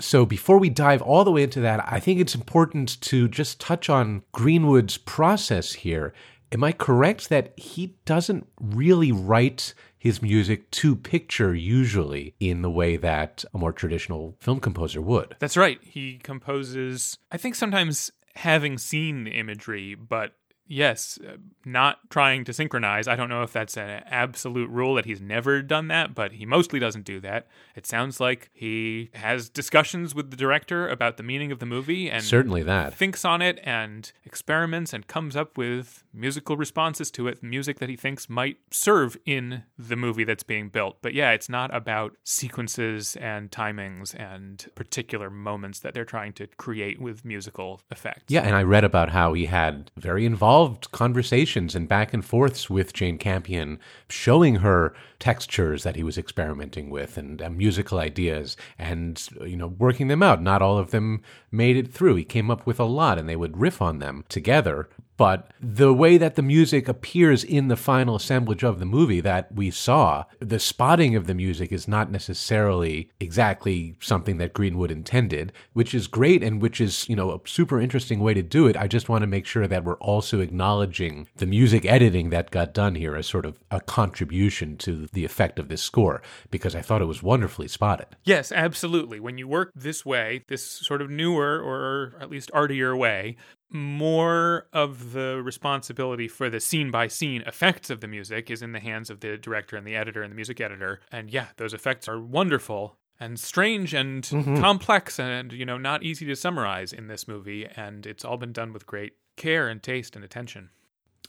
[0.00, 3.60] So before we dive all the way into that, I think it's important to just
[3.60, 6.14] touch on Greenwood's process here.
[6.50, 12.70] Am I correct that he doesn't really write his music to picture usually in the
[12.70, 15.36] way that a more traditional film composer would?
[15.40, 15.78] That's right.
[15.82, 20.32] He composes, I think sometimes having seen the imagery, but
[20.68, 23.08] yes, uh, not trying to synchronize.
[23.08, 26.46] I don't know if that's an absolute rule that he's never done that, but he
[26.46, 27.46] mostly doesn't do that.
[27.74, 32.10] It sounds like he has discussions with the director about the meaning of the movie
[32.10, 32.94] and Certainly that.
[32.94, 37.88] thinks on it and experiments and comes up with musical responses to it, music that
[37.88, 40.98] he thinks might serve in the movie that's being built.
[41.02, 46.46] But yeah, it's not about sequences and timings and particular moments that they're trying to
[46.56, 48.24] create with musical effects.
[48.28, 50.57] Yeah, and I read about how he had very involved
[50.92, 53.78] conversations and back and forths with Jane Campion,
[54.08, 59.68] showing her textures that he was experimenting with and uh, musical ideas and, you know,
[59.68, 60.42] working them out.
[60.42, 62.16] Not all of them made it through.
[62.16, 64.88] He came up with a lot and they would riff on them together.
[65.18, 69.52] But the way that the music appears in the final assemblage of the movie that
[69.52, 75.52] we saw, the spotting of the music is not necessarily exactly something that Greenwood intended,
[75.72, 78.76] which is great and which is, you know, a super interesting way to do it.
[78.76, 82.72] I just want to make sure that we're also acknowledging the music editing that got
[82.72, 86.22] done here as sort of a contribution to the effect of this score,
[86.52, 88.06] because I thought it was wonderfully spotted.
[88.22, 89.18] Yes, absolutely.
[89.18, 93.36] When you work this way, this sort of newer or at least artier way,
[93.70, 98.72] more of the responsibility for the scene by scene effects of the music is in
[98.72, 101.00] the hands of the director and the editor and the music editor.
[101.12, 104.60] And yeah, those effects are wonderful and strange and mm-hmm.
[104.60, 107.66] complex and, you know, not easy to summarize in this movie.
[107.76, 110.70] And it's all been done with great care and taste and attention.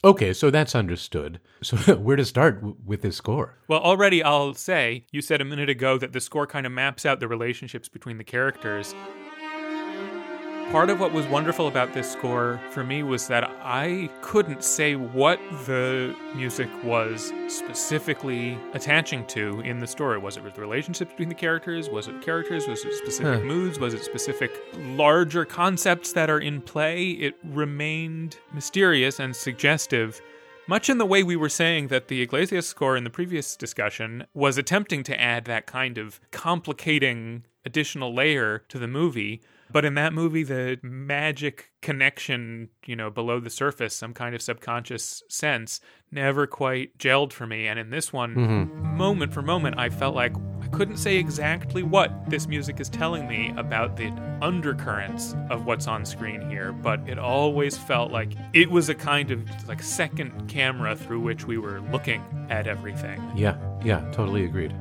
[0.01, 1.41] Okay, so that's understood.
[1.61, 3.57] So where to start w- with this score?
[3.67, 7.05] Well, already I'll say, you said a minute ago that the score kind of maps
[7.05, 8.95] out the relationships between the characters.
[10.71, 14.95] Part of what was wonderful about this score for me was that I couldn't say
[14.95, 20.19] what the music was specifically attaching to in the story.
[20.19, 21.89] Was it the relationships between the characters?
[21.89, 22.67] Was it characters?
[22.67, 23.45] Was it specific Huh.
[23.47, 23.79] moods?
[23.79, 27.09] Was it specific larger concepts that are in play?
[27.11, 30.21] It remained mysterious and suggestive.
[30.67, 34.23] Much in the way we were saying that the Iglesias score in the previous discussion
[34.35, 39.41] was attempting to add that kind of complicating additional layer to the movie.
[39.71, 44.41] But in that movie, the magic connection, you know, below the surface, some kind of
[44.41, 45.79] subconscious sense,
[46.11, 47.67] never quite gelled for me.
[47.67, 48.97] And in this one, mm-hmm.
[48.97, 53.27] moment for moment, I felt like I couldn't say exactly what this music is telling
[53.27, 58.69] me about the undercurrents of what's on screen here, but it always felt like it
[58.69, 63.21] was a kind of like second camera through which we were looking at everything.
[63.35, 64.73] Yeah, yeah, totally agreed.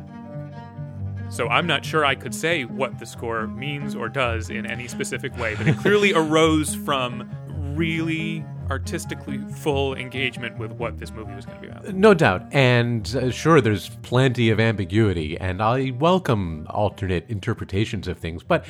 [1.30, 4.88] So I'm not sure I could say what the score means or does in any
[4.88, 7.28] specific way, but it clearly arose from
[7.76, 11.94] really artistically full engagement with what this movie was going to be about.
[11.94, 12.42] No doubt.
[12.52, 18.42] And uh, sure, there's plenty of ambiguity, and I welcome alternate interpretations of things.
[18.42, 18.64] But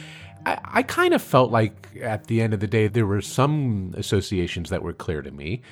[0.45, 3.95] I, I kind of felt like at the end of the day, there were some
[3.97, 5.63] associations that were clear to me.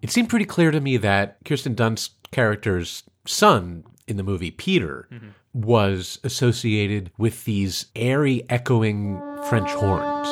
[0.00, 5.08] It seemed pretty clear to me that Kirsten Dunst's character's son in the movie, Peter,
[5.54, 10.28] was associated with these airy, echoing French horns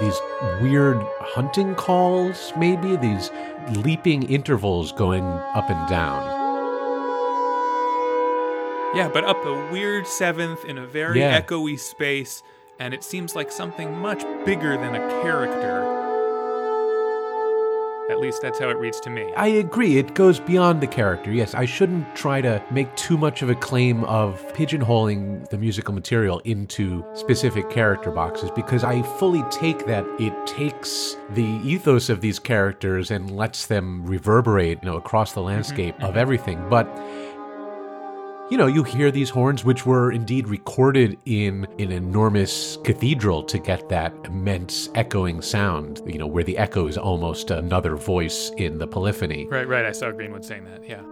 [0.00, 0.20] these
[0.60, 3.30] weird hunting calls, maybe these
[3.76, 6.24] leaping intervals going up and down.
[8.94, 11.40] Yeah, but up a weird seventh in a very Yeah.
[11.40, 12.42] echoey space,
[12.78, 15.95] and it seems like something much bigger than a character.
[18.08, 19.32] At least that's how it reads to me.
[19.36, 21.32] I agree, it goes beyond the character.
[21.32, 25.92] Yes, I shouldn't try to make too much of a claim of pigeonholing the musical
[25.92, 32.20] material into specific character boxes because I fully take that it takes the ethos of
[32.20, 36.18] these characters and lets them reverberate, you know, across the mm-hmm, landscape of mm-hmm.
[36.18, 36.68] everything.
[36.70, 36.86] But
[38.50, 43.58] you know, you hear these horns, which were indeed recorded in an enormous cathedral to
[43.58, 48.78] get that immense echoing sound, you know, where the echo is almost another voice in
[48.78, 49.46] the polyphony.
[49.46, 49.84] Right, right.
[49.84, 50.88] I saw Greenwood saying that.
[50.88, 51.02] Yeah.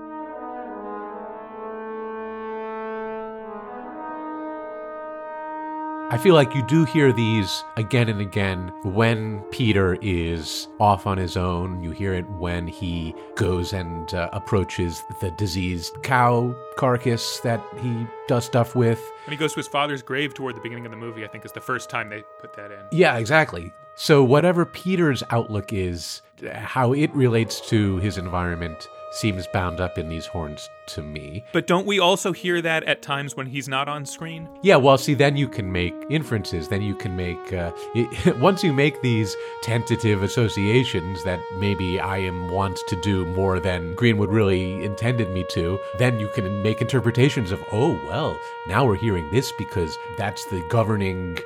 [6.11, 11.17] I feel like you do hear these again and again when Peter is off on
[11.17, 11.83] his own.
[11.83, 18.07] You hear it when he goes and uh, approaches the diseased cow carcass that he
[18.29, 19.01] does stuff with.
[19.25, 21.47] When he goes to his father's grave toward the beginning of the movie, I think
[21.47, 22.81] is the first time they put that in.
[22.93, 23.73] Yeah, exactly.
[23.97, 26.21] So, whatever Peter's outlook is,
[26.53, 31.45] how it relates to his environment seems bound up in these horns to me.
[31.53, 34.49] But don't we also hear that at times when he's not on screen?
[34.63, 36.69] Yeah, well, see, then you can make inferences.
[36.69, 42.19] Then you can make, uh, it, once you make these tentative associations that maybe I
[42.19, 46.81] am wont to do more than Greenwood really intended me to, then you can make
[46.81, 48.39] interpretations of, oh, well,
[48.69, 51.39] now we're hearing this because that's the governing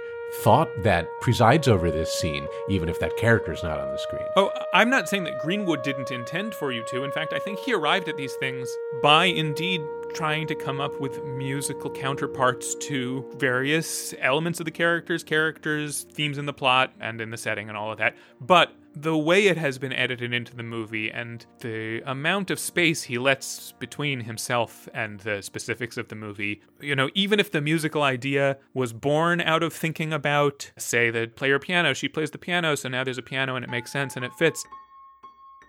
[0.42, 4.24] thought that presides over this scene, even if that character is not on the screen.
[4.36, 7.04] Oh, I'm not saying that Greenwood didn't intend for you to.
[7.04, 8.68] In fact, I think he arrived at these things
[9.02, 9.80] by indeed
[10.14, 16.38] trying to come up with musical counterparts to various elements of the characters, characters, themes
[16.38, 18.16] in the plot, and in the setting, and all of that.
[18.40, 23.02] But the way it has been edited into the movie and the amount of space
[23.04, 27.60] he lets between himself and the specifics of the movie, you know, even if the
[27.60, 32.38] musical idea was born out of thinking about, say, the player piano, she plays the
[32.38, 34.64] piano, so now there's a piano and it makes sense and it fits.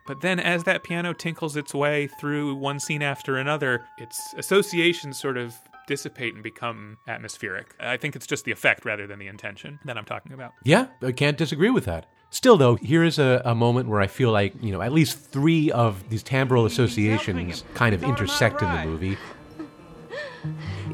[0.07, 5.19] But then, as that piano tinkles its way through one scene after another, its associations
[5.19, 5.53] sort of
[5.85, 7.75] dissipate and become atmospheric.
[7.79, 10.53] I think it's just the effect rather than the intention that I'm talking about.
[10.63, 12.07] Yeah, I can't disagree with that.
[12.31, 15.17] Still, though, here is a, a moment where I feel like, you know, at least
[15.17, 19.17] three of these timbral associations kind of intersect in the movie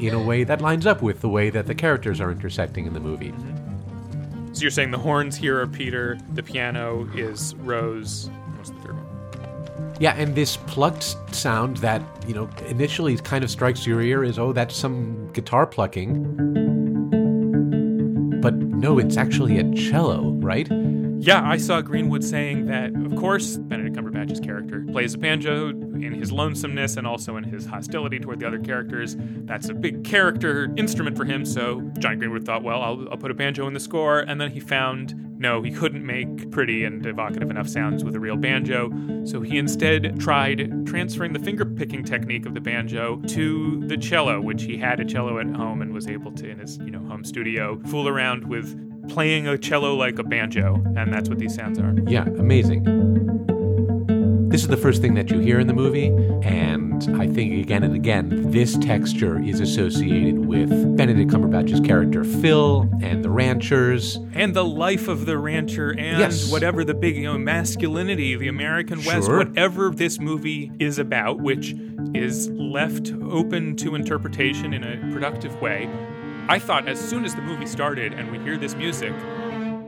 [0.00, 2.94] in a way that lines up with the way that the characters are intersecting in
[2.94, 3.34] the movie.
[4.52, 8.30] So you're saying the horns here are Peter, the piano is Rose.
[8.56, 9.96] What's the third one?
[10.00, 14.38] Yeah, and this plucked sound that, you know, initially kind of strikes your ear is,
[14.38, 16.22] oh, that's some guitar plucking.
[18.40, 20.68] But no, it's actually a cello, right?
[21.18, 26.12] Yeah, I saw Greenwood saying that, of course, Benedict Cumberbatch's character plays a banjo in
[26.12, 29.16] his lonesomeness and also in his hostility toward the other characters.
[29.18, 33.30] That's a big character instrument for him, so John Greenwood thought, well, I'll, I'll put
[33.30, 37.04] a banjo in the score, and then he found no, he couldn't make pretty and
[37.04, 38.90] evocative enough sounds with a real banjo,
[39.24, 44.40] so he instead tried transferring the finger picking technique of the banjo to the cello,
[44.40, 47.00] which he had a cello at home and was able to, in his you know
[47.00, 48.74] home studio, fool around with
[49.08, 51.94] playing a cello like a banjo, and that's what these sounds are.
[52.06, 52.84] Yeah, amazing.
[54.48, 56.06] This is the first thing that you hear in the movie,
[56.42, 62.88] and I think again and again, this texture is associated with Benedict Cumberbatch's character Phil
[63.02, 64.18] and the ranchers.
[64.32, 66.50] And the life of the rancher and Yes.
[66.50, 71.74] whatever the big, you know, masculinity, the American West, whatever this movie is about, which
[72.14, 75.86] is left open to interpretation in a productive way.
[76.48, 79.12] I thought as soon as the movie started and we hear this music,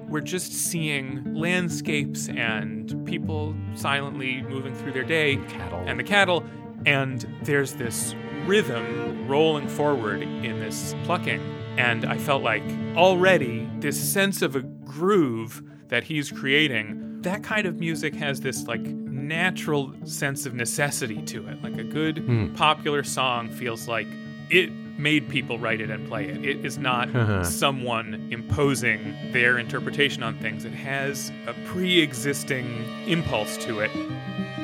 [0.09, 5.85] we're just seeing landscapes and people silently moving through their day Cattle.
[5.87, 6.45] and the cattle
[6.87, 8.15] and there's this
[8.47, 11.41] rhythm rolling forward in this plucking.
[11.77, 12.65] And i felt like
[12.97, 18.67] already this sense of a groove that he's creating that kind of music has this
[18.67, 21.63] like natural sense of necessity to it.
[21.63, 22.55] Like a good hmm.
[22.55, 24.07] popular song feels like
[24.51, 26.45] it made people write it and play it.
[26.45, 27.45] It is not uh-huh.
[27.45, 30.65] someone imposing their interpretation on things.
[30.65, 32.67] It has a pre-existing
[33.07, 33.91] impulse to it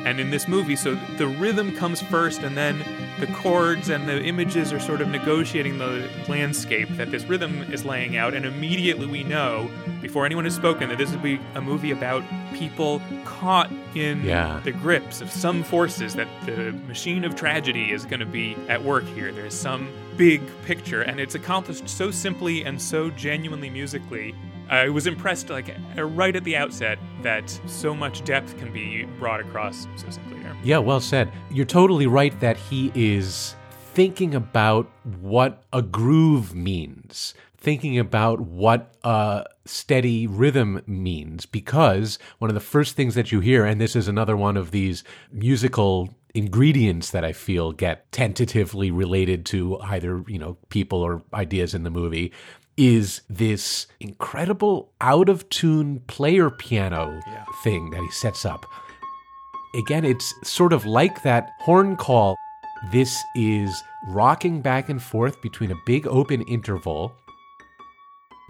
[0.05, 2.85] and in this movie, so the rhythm comes first, and then
[3.21, 7.85] the chords and the images are sort of negotiating the landscape that this rhythm is
[7.85, 8.35] laying out.
[8.35, 9.71] And immediately we know,
[10.03, 12.23] before anyone has spoken, that this will be a movie about
[12.55, 14.61] people caught in Yeah.
[14.65, 18.83] the grips of some forces, that the machine of tragedy is going to be at
[18.83, 19.33] work here.
[19.33, 24.35] There's some big picture, and it's accomplished so simply and so genuinely musically.
[24.69, 29.05] I was impressed, like uh, right at the outset, that so much depth can be
[29.19, 30.35] brought across so simply.
[30.63, 31.31] Yeah, well said.
[31.51, 33.55] You're totally right that he is
[33.93, 42.51] thinking about what a groove means, thinking about what a steady rhythm means, because one
[42.51, 46.15] of the first things that you hear, and this is another one of these musical
[46.35, 51.85] ingredients that I feel get tentatively related to either, you know, people or ideas in
[51.85, 52.33] the movie,
[52.77, 57.21] is this incredible out of tune player piano
[57.63, 58.67] thing that he sets up
[59.75, 62.37] again, it's sort of like that horn call.
[62.91, 67.15] This is rocking back and forth between a big open interval.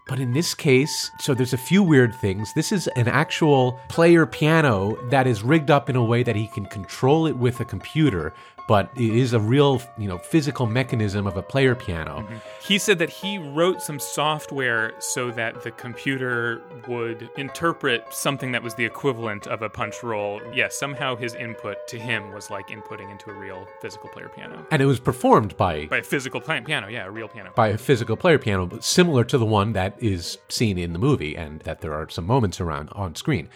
[0.06, 2.52] But in this case, so there's a few weird things.
[2.52, 6.46] This is an actual player piano that is rigged up in a way that he
[6.48, 8.34] can control it with a computer,
[8.66, 12.20] but it is a real, you know, physical mechanism of a player piano.
[12.20, 12.36] Mm-hmm.
[12.62, 18.62] He said that he wrote some software so that the computer would interpret something that
[18.62, 20.40] was the equivalent of a punch roll.
[20.54, 24.66] Yes, somehow his input to him was like inputting into a real physical player piano.
[24.70, 27.52] And it was performed by By a physical piano, yeah, a real piano.
[27.54, 30.98] by a physical player piano, but similar to the one that is seen in the
[30.98, 33.48] movie and that there are some moments around on screen.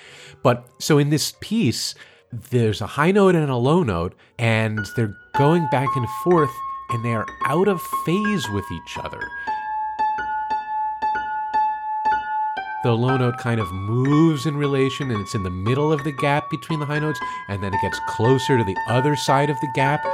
[0.43, 1.95] But so in this piece,
[2.33, 6.51] there's a high note and a low note, and they're going back and forth,
[6.91, 9.21] and they are out of phase with each other.
[12.85, 16.13] The low note kind of moves in relation and it's in the middle of the
[16.13, 17.19] gap between the high notes,
[17.49, 20.05] and then it gets closer to the other side of the gap.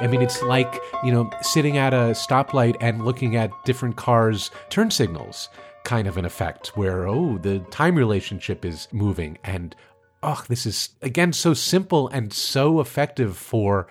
[0.00, 4.50] I mean, it's like, you know, sitting at a stoplight and looking at different cars'
[4.70, 5.48] turn signals
[5.84, 9.38] kind of an effect where, oh, the time relationship is moving.
[9.44, 9.74] And,
[10.24, 13.86] oh, this is, again, so simple and so effective for.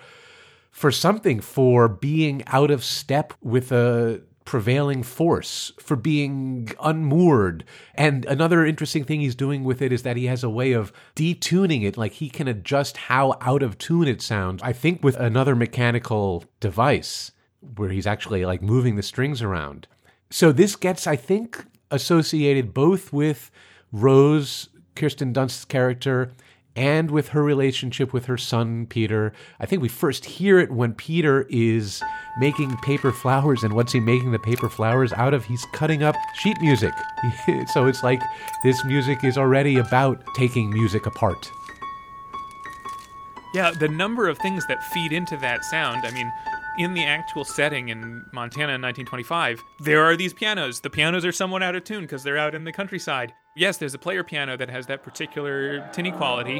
[0.70, 7.64] For something, for being out of step with a prevailing force, for being unmoored.
[7.94, 10.92] And another interesting thing he's doing with it is that he has a way of
[11.14, 11.96] detuning it.
[11.96, 14.62] Like he can adjust how out of tune it sounds.
[14.64, 17.30] I think with another mechanical device
[17.76, 19.86] where he's actually like moving the strings around.
[20.30, 23.50] So this gets, I think, associated both with
[23.92, 26.32] Rose, Kirsten Dunst's character,
[26.76, 29.32] and with her relationship with her son Peter.
[29.60, 32.02] I think we first hear it when Peter is
[32.38, 35.44] making paper flowers, and what's he making the paper flowers out of?
[35.44, 36.92] He's cutting up sheet music.
[37.72, 38.20] so it's like
[38.62, 41.48] this music is already about taking music apart.
[43.54, 46.04] Yeah, the number of things that feed into that sound.
[46.04, 46.32] I mean,
[46.76, 50.80] in the actual setting in Montana in 1925, there are these pianos.
[50.80, 53.32] The pianos are somewhat out of tune because they're out in the countryside.
[53.56, 56.58] Yes, there's a player piano that has that particular tinny quality.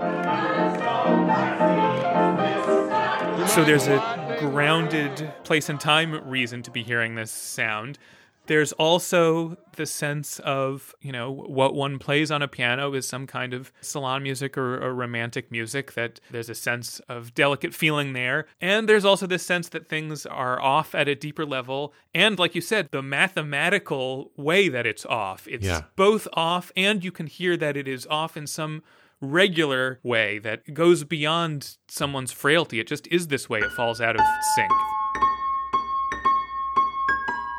[3.48, 7.98] So there's a grounded place and time reason to be hearing this sound.
[8.46, 13.26] There's also the sense of, you know, what one plays on a piano is some
[13.26, 18.12] kind of salon music or, or, romantic music, that there's a sense of delicate feeling
[18.12, 18.46] there.
[18.60, 21.92] And there's also this sense that things are off at a deeper level.
[22.14, 25.46] And like you said, the mathematical way that it's off.
[25.48, 25.82] It's Yeah.
[25.96, 28.82] both off and you can hear that it is off in some
[29.20, 32.78] regular way that goes beyond someone's frailty.
[32.78, 34.22] It just is this way, it falls out of
[34.54, 34.70] sync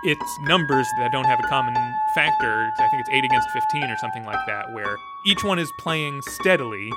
[0.05, 1.73] it's numbers that don't have a common
[2.13, 2.71] factor.
[2.77, 6.21] I think it's 8 against 15 or something like that, where each one is playing
[6.21, 6.91] steadily.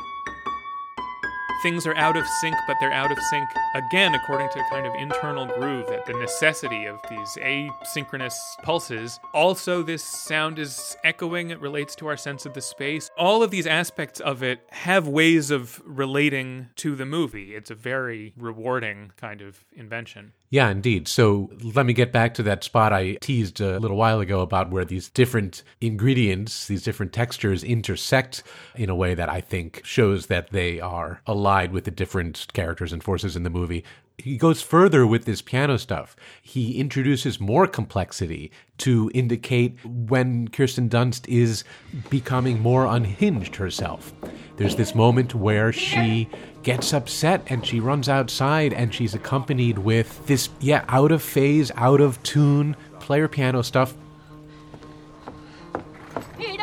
[1.62, 4.86] Things are out of sync, but they're out of sync again according to a kind
[4.86, 9.18] of internal groove that the necessity of these asynchronous pulses.
[9.32, 13.10] Also, this sound is echoing, it relates to our sense of the space.
[13.16, 17.56] All of these aspects of it have ways of relating to the movie.
[17.56, 20.34] It's a very rewarding kind of invention.
[20.50, 21.08] Yeah, indeed.
[21.08, 24.70] So let me get back to that spot I teased a little while ago about
[24.70, 28.42] where these different ingredients, these different textures intersect
[28.74, 32.94] in a way that I think shows that they are allied with the different characters
[32.94, 33.84] and forces in the movie.
[34.20, 36.16] He goes further with this piano stuff.
[36.42, 41.62] He introduces more complexity to indicate when Kirsten Dunst is
[42.10, 44.12] becoming more unhinged herself.
[44.56, 46.28] There's this moment where she
[46.64, 51.70] gets upset and she runs outside and she's accompanied with this, yeah, out of phase,
[51.76, 53.94] out of tune player piano stuff.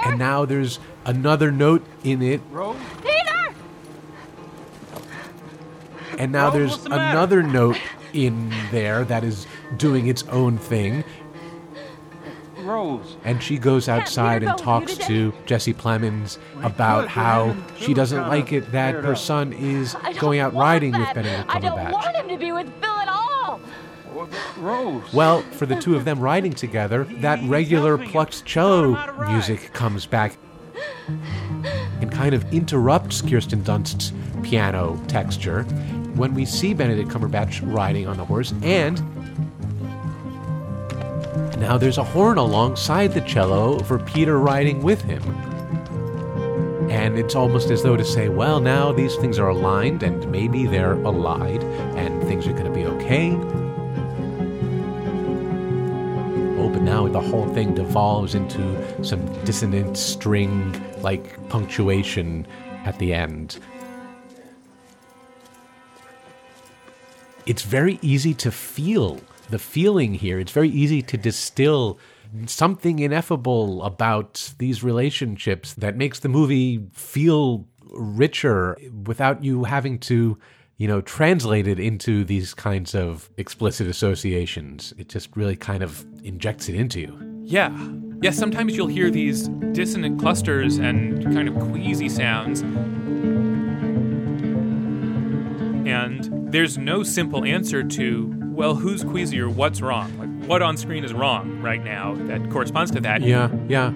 [0.03, 2.41] And now there's another note in it.
[3.01, 3.14] Peter!
[6.19, 7.77] And now there's another note
[8.13, 9.45] in there that is
[9.77, 11.03] doing its own thing.
[12.65, 13.17] Rose.
[13.23, 18.71] And she goes outside and talks to Jesse Plemons about how she doesn't like it
[18.71, 21.15] that her son is going out want riding with that.
[21.15, 21.91] Benedict I don't Cumberbatch.
[21.91, 23.59] want him to be with Phil at all.
[24.57, 25.13] Rose.
[25.13, 30.37] Well, for the two of them riding together, that regular plucked cello music comes back
[32.01, 34.11] and kind of interrupts Kirsten Dunst's
[34.43, 35.65] piano texture
[36.15, 39.01] when we see Benedict Cumberbatch riding on the horse, and
[41.59, 45.23] now there's a horn alongside the cello for Peter riding with him.
[46.91, 50.65] And it's almost as though to say, well, now these things are aligned and maybe
[50.65, 53.31] they're allied and things are going to be okay.
[56.57, 62.45] Oh, but now the whole thing devolves into some dissonant string like punctuation
[62.85, 63.59] at the end.
[67.45, 69.19] It's very easy to feel
[69.49, 70.39] the feeling here.
[70.39, 71.99] It's very easy to distill
[72.47, 80.37] something ineffable about these relationships that makes the movie feel richer without you having to
[80.77, 86.05] you know translate it into these kinds of explicit associations it just really kind of
[86.23, 87.69] injects it into you Yeah.
[88.21, 92.63] Yeah, sometimes you'll hear these dissonant clusters and kind of queasy sounds.
[95.85, 100.17] And there's no simple answer to, well, who's queasy or what's wrong?
[100.17, 103.21] Like, what on screen is wrong right now that corresponds to that?
[103.21, 103.91] yeah yeah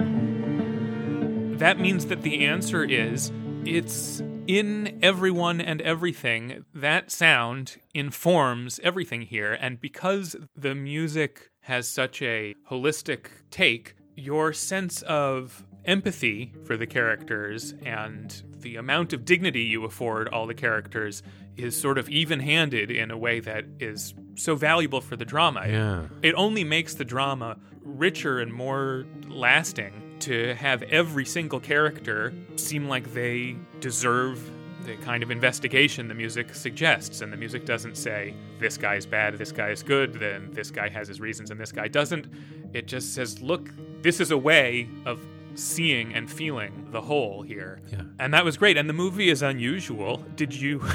[1.58, 3.32] That means that the answer is
[3.66, 6.66] it's in everyone and everything.
[6.74, 9.54] That sound informs everything here.
[9.54, 16.88] And because the music has such a holistic take, your sense of empathy for the
[16.88, 21.24] characters and the amount of dignity you afford all the characters
[21.60, 25.66] is sort of even handed in a way that is so valuable for the drama.
[25.68, 26.08] Yeah.
[26.22, 32.88] It only makes the drama richer and more lasting to have every single character seem
[32.88, 34.52] like they deserve
[34.86, 37.22] the kind of investigation the music suggests.
[37.22, 40.90] And the music doesn't say, this guy's bad, this guy is good, then this guy
[40.90, 42.28] has his reasons and this guy doesn't.
[42.74, 43.70] It just says, look,
[44.02, 45.20] this is a way of
[45.60, 47.82] seeing and feeling the whole here.
[47.92, 48.02] Yeah.
[48.20, 48.78] And that was great.
[48.78, 50.18] And the movie is unusual.
[50.36, 50.84] Did you.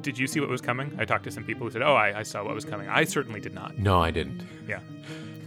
[0.00, 0.94] Did you see what was coming?
[0.98, 3.02] I talked to some people who said, "Oh, I, I saw what was coming." I
[3.04, 3.78] certainly did not.
[3.78, 4.42] No, I didn't.
[4.68, 4.78] Yeah,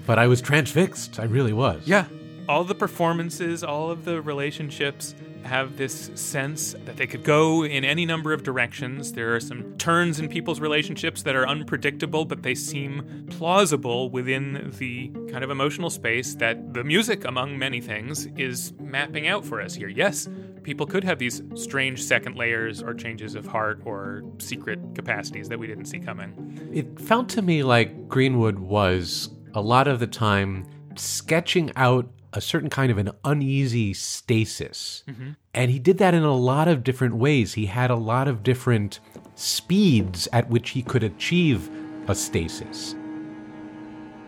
[0.06, 1.20] But I was transfixed.
[1.20, 1.88] I really was.
[1.88, 2.06] yeah.
[2.50, 7.84] All the performances, all of the relationships have this sense that they could go in
[7.84, 9.14] any number of directions.
[9.14, 14.72] There are some turns in people's relationships that are unpredictable, but they seem plausible within
[14.78, 19.62] the kind of emotional space that the music, among many things, is mapping out for
[19.62, 19.90] us here.
[19.90, 20.30] Yes,
[20.64, 25.60] people could have these strange second layers or changes of heart or secret capacities that
[25.60, 26.70] we didn't see coming.
[26.74, 30.66] It felt to me like Greenwood was a lot of the time
[30.96, 35.04] sketching out a certain kind of an uneasy stasis.
[35.08, 35.32] Mm-hmm.
[35.54, 37.54] And he did that in a lot of different ways.
[37.54, 39.00] He had a lot of different
[39.36, 41.70] speeds at which he could achieve
[42.08, 42.96] a stasis.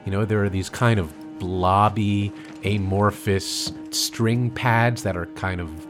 [0.06, 2.32] You know, there are these kind of blobby,
[2.66, 5.88] amorphous string pads that are kind of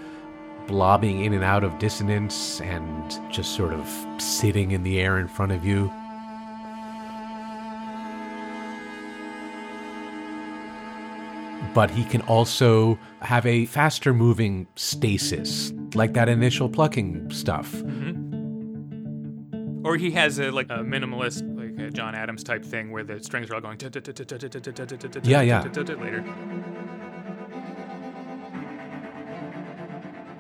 [0.67, 5.27] blobbing in and out of dissonance and just sort of sitting in the air in
[5.27, 5.91] front of you.
[11.73, 17.71] But he can also have a faster moving stasis, like that initial plucking stuff.
[17.71, 18.23] Mm-hmm.
[19.85, 23.21] Or he has a like a minimalist, like a John Adams type thing, where the
[23.23, 23.77] strings are all going
[25.23, 25.63] Yeah, yeah.
[25.63, 26.23] later.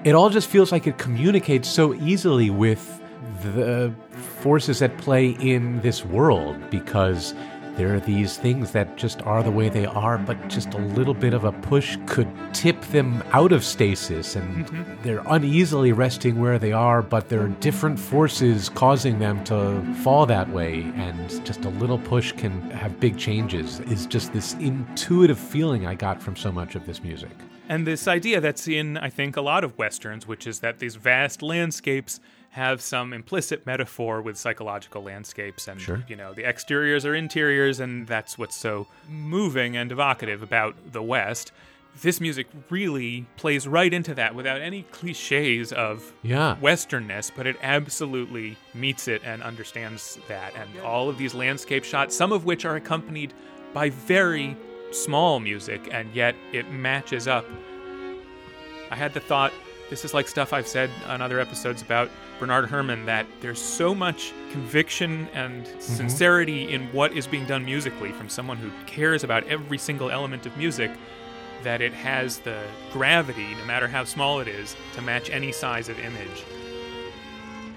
[0.03, 3.01] It all just feels like it communicates so easily with
[3.41, 3.93] the
[4.41, 7.33] forces at play in this world because
[7.75, 11.13] there are these things that just are the way they are, but just a little
[11.13, 15.03] bit of a push could tip them out of stasis, and mm-hmm.
[15.03, 20.25] they're uneasily resting where they are, but there are different forces causing them to fall
[20.25, 23.79] that way, and just a little push can have big changes.
[23.81, 27.31] Is just this intuitive feeling I got from so much of this music.
[27.69, 30.95] And this idea that's in, I think, a lot of westerns, which is that these
[30.95, 32.19] vast landscapes
[32.53, 36.03] have some implicit metaphor with psychological landscapes, and Sure.
[36.07, 41.01] you know the exteriors are interiors, and that's what's so moving and evocative about the
[41.01, 41.51] West.
[42.01, 46.55] This music really plays right into that without any cliches of Yeah.
[46.61, 50.53] westernness, but it absolutely meets it and understands that.
[50.55, 53.33] And all of these landscape shots, some of which are accompanied
[53.73, 54.55] by very
[54.91, 57.45] small music, and yet it matches up.
[58.91, 59.53] I had the thought
[59.89, 62.09] this is like stuff I've said on other episodes about
[62.43, 65.79] Bernard Herrmann that there's so much conviction and mm-hmm.
[65.79, 70.45] sincerity in what is being done musically from someone who cares about every single element
[70.45, 70.91] of music
[71.63, 72.61] that it has the
[72.91, 76.43] gravity, no matter how small it is, to match any size of image.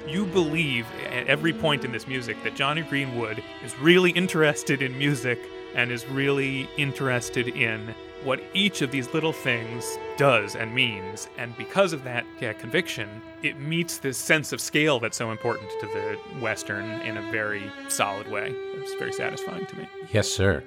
[0.04, 4.98] You believe at every point in this music that Jonny Greenwood is really interested in
[4.98, 5.38] music
[5.76, 7.94] and is really interested in
[8.24, 11.28] what each of these little things does and means.
[11.38, 13.08] And because of that yeah, conviction,
[13.42, 17.70] it meets this sense of scale that's so important to the Western in a very
[17.88, 18.52] solid way.
[18.74, 19.88] It's very satisfying to me.
[20.12, 20.62] Yes, sir.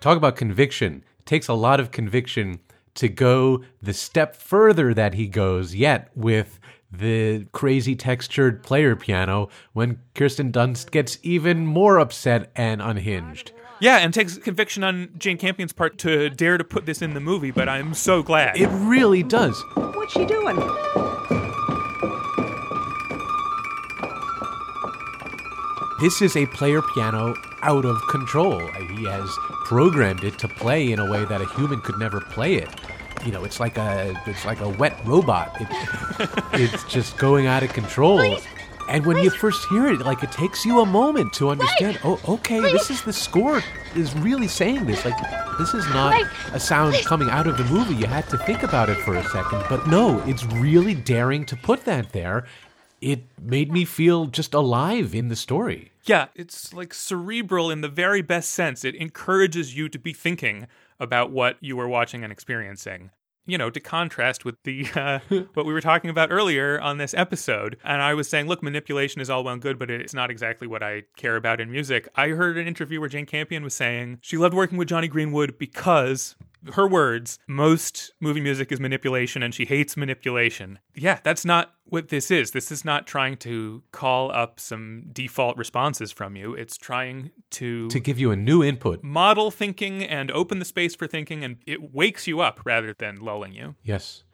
[0.00, 1.02] Talk about conviction.
[1.18, 2.60] It takes a lot of conviction
[2.94, 6.58] to go the step further that he goes yet with
[6.90, 13.52] the crazy textured player piano when Kirsten Dunst gets even more upset and unhinged.
[13.80, 17.20] Yeah, and takes conviction on Jane Campion's part to dare to put this in the
[17.20, 18.56] movie, but I'm so glad.
[18.56, 19.62] It really does.
[19.74, 20.56] What's she doing?
[26.00, 28.60] This is a player piano out of control.
[28.96, 29.28] He has
[29.64, 32.68] programmed it to play in a way that a human could never play it.
[33.24, 35.56] You know, it's like a it's like a wet robot.
[35.60, 35.68] It,
[36.52, 38.38] it's just going out of control.
[38.88, 41.98] And when you first hear it, like it takes you a moment to understand.
[42.02, 43.62] Oh, okay, this is the score
[43.94, 45.04] is really saying this.
[45.04, 45.16] Like
[45.58, 46.20] this is not
[46.52, 47.94] a sound coming out of the movie.
[47.94, 51.56] You had to think about it for a second, but no, it's really daring to
[51.56, 52.46] put that there.
[53.00, 55.92] It made me feel just alive in the story.
[56.04, 58.84] Yeah, it's like cerebral in the very best sense.
[58.84, 60.66] It encourages you to be thinking
[60.98, 63.10] about what you were watching and experiencing.
[63.48, 65.18] You know, to contrast with the uh,
[65.54, 69.20] what we were talking about earlier on this episode, and I was saying, look, manipulation
[69.22, 72.08] is all well and good, but it's not exactly what I care about in music.
[72.14, 75.58] I heard an interview where Jane Campion was saying she loved working with Jonny Greenwood
[75.58, 76.36] because
[76.74, 80.78] her words, most movie music is manipulation and she hates manipulation.
[80.94, 82.50] Yeah, that's not what this is.
[82.50, 86.54] This is not trying to call up some default responses from you.
[86.54, 89.02] It's trying to to give you a new input.
[89.02, 93.16] model thinking and open the space for thinking and it wakes you up rather than
[93.16, 93.74] lulling you.
[93.82, 94.24] Yes.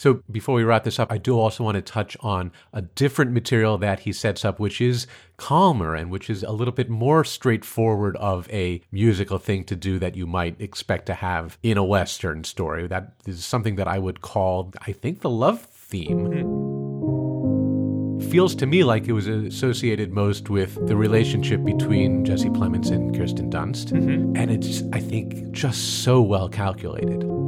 [0.00, 3.32] So before we wrap this up, I do also want to touch on a different
[3.32, 5.06] material that he sets up, which is
[5.36, 9.98] calmer and which is a little bit more straightforward of a musical thing to do
[9.98, 12.86] that you might expect to have in a Western story.
[12.86, 16.30] That is something that I would call, I think, the love theme.
[16.30, 18.30] Mm-hmm.
[18.30, 23.14] Feels to me like it was associated most with the relationship between Jesse Plemons and
[23.14, 23.92] Kirsten Dunst.
[23.92, 24.34] Mm-hmm.
[24.34, 27.39] And it's, I think, just so well calculated.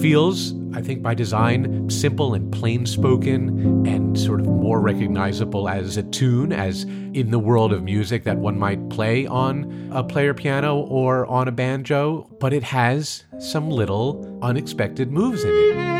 [0.00, 5.96] Feels, I think, by design, simple and plain spoken and sort of more recognizable as
[5.96, 10.34] a tune, as in the world of music that one might play on a player
[10.34, 15.96] piano or on a banjo, but it has some little unexpected moves in it.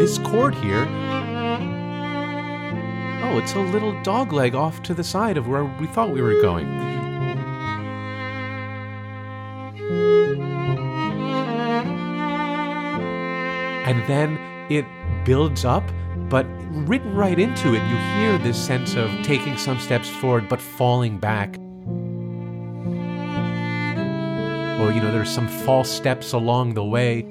[0.00, 0.86] This chord here.
[3.22, 6.22] Oh, it's a little dog leg off to the side of where we thought we
[6.22, 7.09] were going.
[13.90, 14.38] And then
[14.70, 14.86] it
[15.24, 15.82] builds up
[16.28, 20.60] but written right into it you hear this sense of taking some steps forward but
[20.60, 21.56] falling back.
[24.78, 27.22] Or you know there's some false steps along the way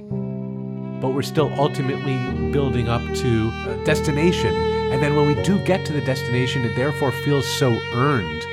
[1.01, 2.17] but we're still ultimately
[2.51, 4.53] building up to a destination.
[4.91, 8.43] And then when we do get to the destination it therefore feels so earned.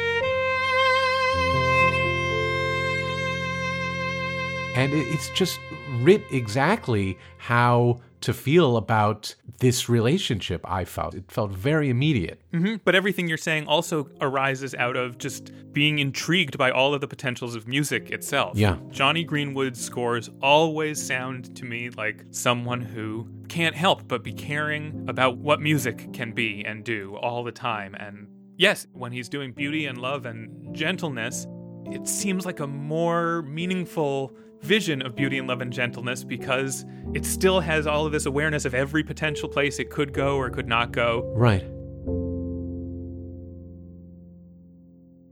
[4.77, 5.59] And it's just
[6.07, 12.77] writ exactly how to feel about this relationship i felt it felt very immediate hmm
[12.85, 17.07] But everything you're saying also arises out of just being intrigued by all of the
[17.07, 18.57] potentials of music itself.
[18.57, 18.79] Yeah.
[18.91, 25.05] Jonny Greenwood's scores always sound to me like someone who can't help but be caring
[25.07, 27.95] about what music can be and do all the time.
[27.95, 28.27] And
[28.57, 31.47] yes, when he's doing beauty and love and gentleness,
[31.91, 34.35] it seems like a more meaningful
[34.67, 36.85] vision of beauty and love and gentleness because
[37.15, 40.51] it still has all of this awareness of every potential place it could go or
[40.51, 41.23] could not go.
[41.35, 41.65] right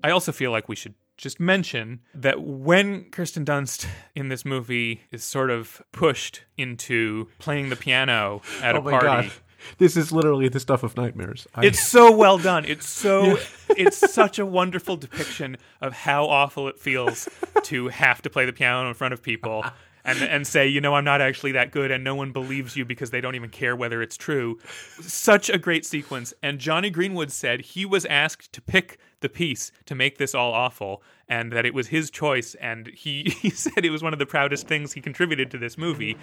[0.04, 5.00] I also feel like we should just mention that when Kirsten Dunst in this movie
[5.10, 9.30] is sort of pushed into playing the piano at oh a party,
[9.78, 12.64] this is literally the stuff of nightmares I- it's so well done.
[12.64, 13.38] It's so
[13.70, 17.28] it's such a wonderful depiction of how awful it feels
[17.64, 19.64] to have to play the piano in front of people.
[20.06, 22.84] And, and say, you know, I'm not actually that good, and no one believes you
[22.84, 24.58] because they don't even care whether it's true.
[25.00, 26.34] Such a great sequence.
[26.42, 30.52] And Jonny Greenwood said he was asked to pick the piece to make this all
[30.52, 32.54] awful, and that it was his choice.
[32.56, 35.76] And he, he said it was one of the proudest things he contributed to this
[35.76, 36.16] movie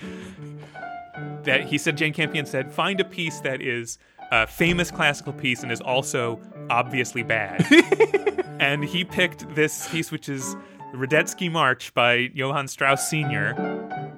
[1.43, 3.97] that he said Jane Campion said find a piece that is
[4.31, 7.65] a famous classical piece and is also obviously bad.
[8.59, 10.55] and he picked this piece which is
[10.91, 14.10] the Radetzky March by Johann Strauss Sr.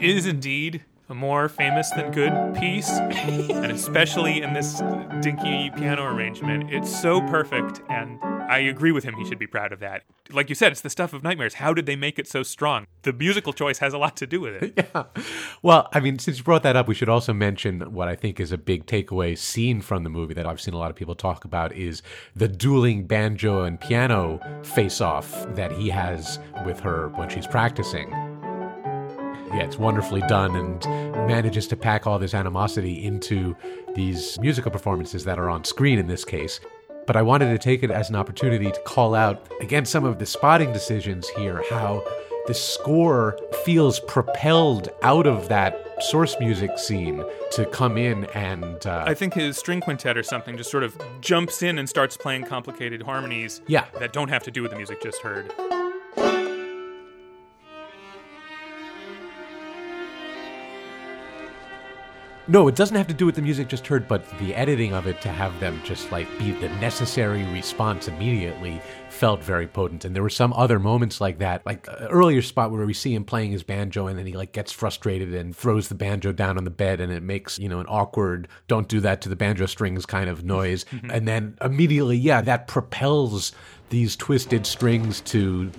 [0.00, 4.80] Is indeed a more famous than good piece, and especially in this
[5.20, 7.80] dinky piano arrangement, it's so perfect.
[7.88, 10.02] And I agree with him; he should be proud of that.
[10.30, 11.54] Like you said, it's the stuff of nightmares.
[11.54, 12.86] How did they make it so strong?
[13.02, 14.72] The musical choice has a lot to do with it.
[14.94, 15.04] yeah.
[15.62, 18.38] Well, I mean, since you brought that up, we should also mention what I think
[18.38, 21.14] is a big takeaway scene from the movie that I've seen a lot of people
[21.14, 22.02] talk about is
[22.36, 28.37] the dueling banjo and piano face off that he has with her when she's practicing.
[29.52, 30.84] Yeah, it's wonderfully done and
[31.26, 33.56] manages to pack all this animosity into
[33.94, 36.60] these musical performances that are on screen in this case.
[37.06, 40.18] But I wanted to take it as an opportunity to call out, again, some of
[40.18, 42.04] the spotting decisions here, how
[42.46, 48.86] the score feels propelled out of that source music scene to come in and.
[48.86, 52.16] Uh, I think his string quintet or something just sort of jumps in and starts
[52.16, 53.86] playing complicated harmonies Yeah.
[53.98, 55.52] that don't have to do with the music just heard.
[62.50, 65.06] No, it doesn't have to do with the music just heard, but the editing of
[65.06, 68.80] it to have them just like be the necessary response immediately
[69.10, 70.06] felt very potent.
[70.06, 73.14] And there were some other moments like that, like uh, earlier spot where we see
[73.14, 76.56] him playing his banjo and then he like gets frustrated and throws the banjo down
[76.56, 79.36] on the bed and it makes, you know, an awkward don't do that to the
[79.36, 80.86] banjo strings kind of noise.
[81.10, 83.52] and then immediately, yeah, that propels
[83.90, 85.70] these twisted strings to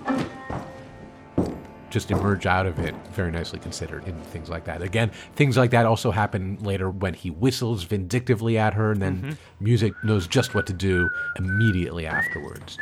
[1.90, 4.82] just emerge out of it very nicely considered in things like that.
[4.82, 9.38] Again, things like that also happen later when he whistles vindictively at her, and then
[9.60, 12.78] music knows just what to do immediately afterwards.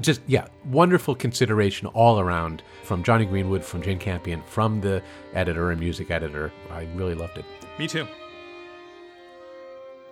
[0.00, 5.02] just yeah, wonderful consideration all around from Jonny Greenwood, from Jane Campion, from the
[5.34, 6.52] editor and music editor.
[6.70, 7.44] I really loved it.
[7.78, 8.06] Me too.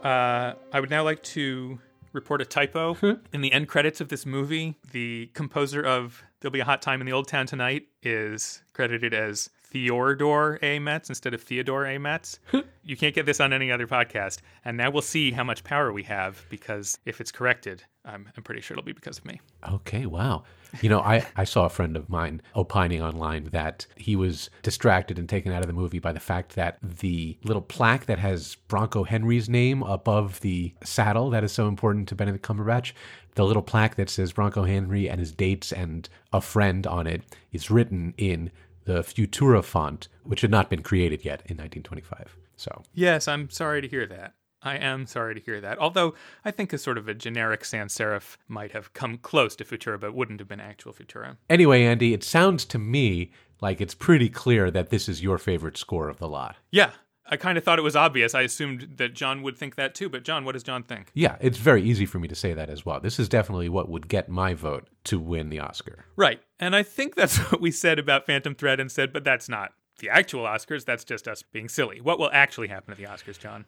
[0.03, 1.79] Uh, I would now like to
[2.15, 3.13] report a typo hmm.
[3.33, 4.77] in the end credits of this movie.
[4.93, 9.13] The composer of "There'll Be a Hot Time in the Old Town Tonight" is credited
[9.13, 10.79] as Theodore A.
[10.79, 11.99] Metz instead of Theodore A.
[11.99, 12.39] Metz.
[12.55, 12.61] Hmm.
[12.85, 14.39] you can't get this on any other podcast.
[14.65, 18.45] And now we'll see how much power we have because if it's corrected, I'm, I'm
[18.45, 19.41] pretty sure it'll be because of me.
[19.69, 20.45] Okay, wow.
[20.83, 25.19] You know, I, I saw a friend of mine opining online that he was distracted
[25.19, 28.57] and taken out of the movie by the fact that the little plaque that has
[28.69, 32.93] Bronco Henry's name above the saddle that is so important to Benedict Cumberbatch,
[33.35, 37.23] the little plaque that says Bronco Henry and his dates and a friend on it
[37.53, 38.51] is written in
[38.85, 42.37] the Futura font, which had not been created yet in 1925.
[42.57, 44.35] So, Yes, I'm sorry to hear that.
[44.65, 45.79] I am sorry to hear that.
[45.79, 46.15] Although
[46.45, 50.01] I think a sort of a generic sans serif might have come close to Futura,
[50.01, 51.37] but wouldn't have been actual Futura.
[51.51, 53.31] anyway, Andy, it sounds to me
[53.61, 56.57] like it's pretty clear that this is your favorite score of the lot.
[56.71, 56.91] Yeah,
[57.27, 58.35] I kind of thought it was obvious.
[58.35, 60.09] I assumed that John would think that too.
[60.09, 61.11] But John, what does John think?
[61.15, 63.01] Yeah, it's very easy for me to say that as well.
[63.01, 66.05] This is definitely what would get my vote to win the Oscar.
[66.17, 69.49] Right, and I think that's what we said about Phantom Thread and said, but that's
[69.49, 70.85] not the actual Oscars.
[70.85, 72.01] That's just us being silly.
[72.01, 73.65] What will actually happen at the Oscars, John?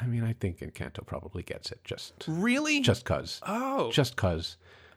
[0.00, 2.80] I mean, I think Encanto probably gets it just Really?
[2.80, 3.40] just cuz.
[3.46, 4.56] oh, Just cuz.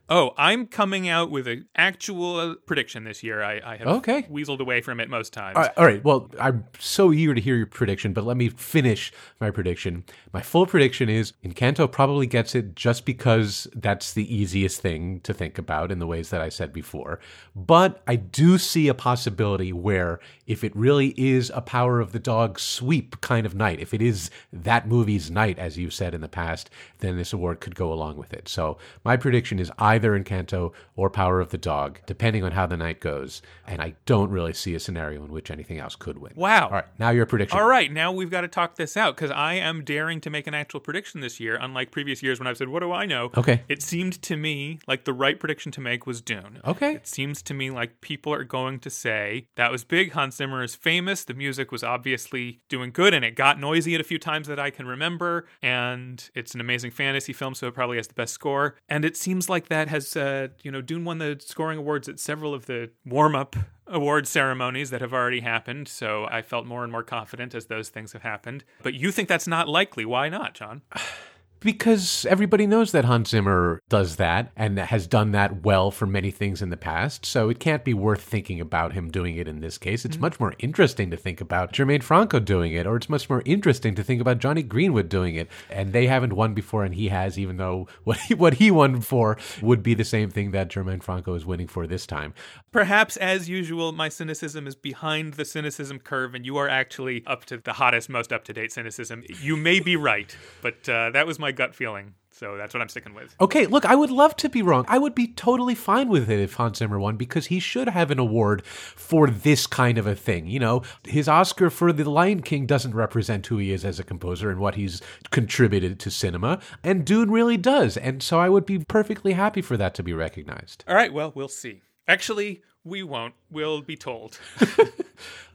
[0.09, 3.41] Oh, I'm coming out with an actual uh, prediction this year.
[3.41, 4.23] I, I have Okay.
[4.23, 5.55] weaseled away from it most times.
[5.55, 6.03] All right, all right.
[6.03, 10.03] Well, I'm so eager to hear your prediction, but let me finish my prediction.
[10.33, 15.33] My full prediction is Encanto probably gets it just because that's the easiest thing to
[15.33, 17.19] think about in the ways that I said before.
[17.55, 22.19] But I do see a possibility where if it really is a power of the
[22.19, 26.21] dog sweep kind of night, if it is that movie's night, as you've said in
[26.21, 26.69] the past,
[26.99, 28.49] then this award could go along with it.
[28.49, 32.77] So my prediction is either Encanto or Power of the Dog, depending on how the
[32.77, 33.41] night goes.
[33.65, 36.33] And I don't really see a scenario in which anything else could win.
[36.35, 36.65] Wow.
[36.65, 37.59] All right, now your prediction.
[37.59, 40.47] All right, now we've got to talk this out because I am daring to make
[40.47, 43.31] an actual prediction this year, unlike previous years when I've said, What do I know?
[43.35, 43.63] Okay.
[43.67, 46.59] It seemed to me like the right prediction to make was Dune.
[46.65, 46.95] Okay.
[46.95, 50.11] It seems to me like people are going to say, That was big.
[50.11, 51.23] Hans Zimmer is famous.
[51.23, 54.59] The music was obviously doing good, and it got noisy at a few times that
[54.59, 55.45] I can remember.
[55.61, 58.75] And it's an amazing fantasy film, so it probably has the best score.
[58.89, 62.19] And it seems like that has, uh, you know, Dune won the scoring awards at
[62.19, 63.55] several of the warm up
[63.87, 67.89] award ceremonies that have already happened, so I felt more and more confident as those
[67.89, 68.63] things have happened.
[68.81, 70.05] But you think that's not likely.
[70.05, 70.81] Why not, John?
[71.63, 76.29] Because everybody knows that Hans Zimmer does that and has done that well for many
[76.29, 77.25] things in the past.
[77.25, 80.03] So it can't be worth thinking about him doing it in this case.
[80.03, 80.21] It's mm-hmm.
[80.21, 83.95] much more interesting to think about Germaine Franco doing it, or it's much more interesting
[83.95, 85.49] to think about Jonny Greenwood doing it.
[85.69, 89.01] And they haven't won before, and he has, even though what he, what he won
[89.01, 92.33] for would be the same thing that Germaine Franco is winning for this time.
[92.73, 97.45] Perhaps, as usual, my cynicism is behind the cynicism curve, and you are actually up
[97.45, 99.23] to the hottest, most up to date cynicism.
[99.43, 102.89] You may be right, but uh, that was my gut feeling, so that's what I'm
[102.89, 103.35] sticking with.
[103.39, 104.85] Okay, look, I would love to be wrong.
[104.87, 108.09] I would be totally fine with it if Hans Zimmer won because he should have
[108.09, 110.47] an award for this kind of a thing.
[110.47, 114.03] You know, his Oscar for The Lion King doesn't represent who he is as a
[114.03, 117.97] composer and what he's contributed to cinema, and Dune really does.
[117.97, 120.83] And so I would be perfectly happy for that to be recognized.
[120.87, 121.83] All right, well, we'll see.
[122.07, 123.33] Actually, we won't.
[123.49, 124.39] We'll be told.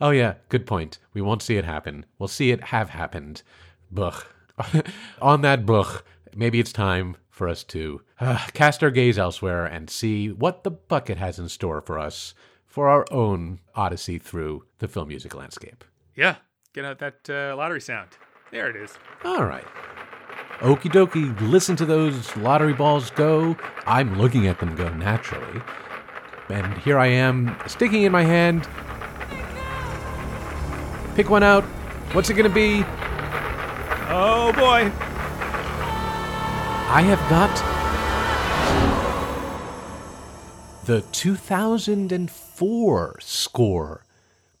[0.01, 0.97] Oh, yeah, good point.
[1.13, 2.05] We won't see it happen.
[2.17, 3.43] We'll see it have happened.
[3.91, 4.25] Buch.
[5.21, 6.03] On that buch,
[6.33, 10.71] maybe it's time for us to uh, cast our gaze elsewhere and see what the
[10.71, 12.33] bucket has in store for us
[12.65, 15.83] for our own odyssey through the film music landscape.
[16.15, 16.35] yeah,
[16.73, 18.09] get out that uh, lottery sound.
[18.51, 18.93] There it is.
[19.25, 19.65] All right.
[20.59, 23.57] Okie dokie, listen to those lottery balls go.
[23.85, 25.61] I'm looking at them go naturally.
[26.49, 28.67] And here I am, sticking in my hand.
[31.15, 31.63] Pick one out.
[32.13, 32.83] What's it going to be?
[34.11, 34.91] Oh boy.
[36.91, 37.55] I have got
[40.85, 44.05] the 2004 score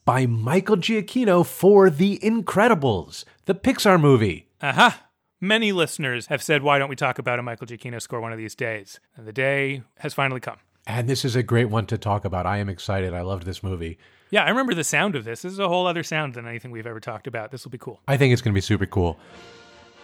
[0.05, 4.47] by Michael Giacchino for The Incredibles, the Pixar movie.
[4.61, 5.07] Aha!
[5.41, 8.37] Many listeners have said, why don't we talk about a Michael Giacchino score one of
[8.37, 8.99] these days?
[9.15, 10.57] And the day has finally come.
[10.89, 12.47] And this is a great one to talk about.
[12.47, 13.13] I am excited.
[13.13, 13.99] I loved this movie.
[14.31, 15.43] Yeah, I remember the sound of this.
[15.43, 17.51] This is a whole other sound than anything we've ever talked about.
[17.51, 17.99] This will be cool.
[18.07, 19.19] I think it's going to be super cool.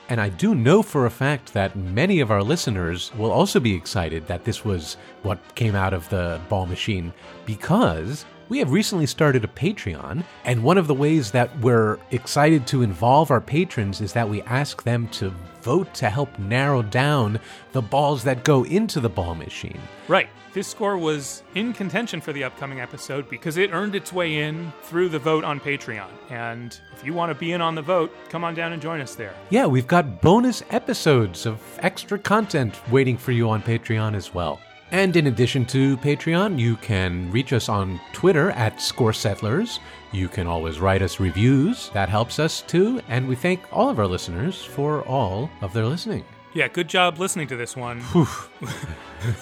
[0.10, 3.74] And I do know for a fact that many of our listeners will also be
[3.74, 7.12] excited that this was what came out of the ball machine
[7.48, 12.68] because we have recently started a Patreon, and one of the ways that we're excited
[12.68, 17.40] to involve our patrons is that we ask them to vote to help narrow down
[17.72, 19.80] the balls that go into the ball machine.
[20.08, 20.30] Right.
[20.54, 24.72] This score was in contention for the upcoming episode because it earned its way in
[24.84, 26.08] through the vote on Patreon.
[26.30, 29.02] And if you want to be in on the vote, come on down and join
[29.02, 29.34] us there.
[29.50, 34.62] Yeah, we've got bonus episodes of extra content waiting for you on Patreon as well.
[34.92, 39.80] And in addition to Patreon, you can reach us on Twitter at Score Settlers.
[40.12, 41.90] You can always write us reviews.
[41.90, 43.02] That helps us too.
[43.08, 46.24] And we thank all of our listeners for all of their listening.
[46.54, 48.00] Yeah, good job listening to this one.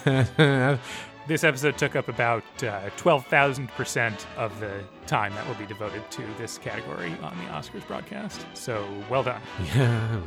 [1.28, 6.24] this episode took up about uh, 12,000% of the time that will be devoted to
[6.38, 8.46] this category on the Oscars broadcast.
[8.54, 9.42] So well done.
[9.76, 10.22] Yeah.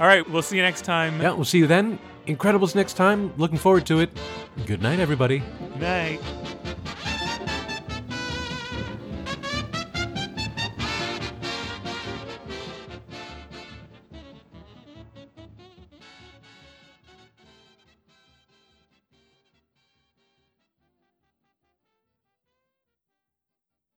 [0.00, 1.22] All right, we'll see you next time.
[1.22, 1.98] Yeah, we'll see you then.
[2.26, 3.32] Incredibles next time.
[3.36, 4.10] Looking forward to it.
[4.66, 5.42] Good night, everybody.
[5.60, 6.20] Good night.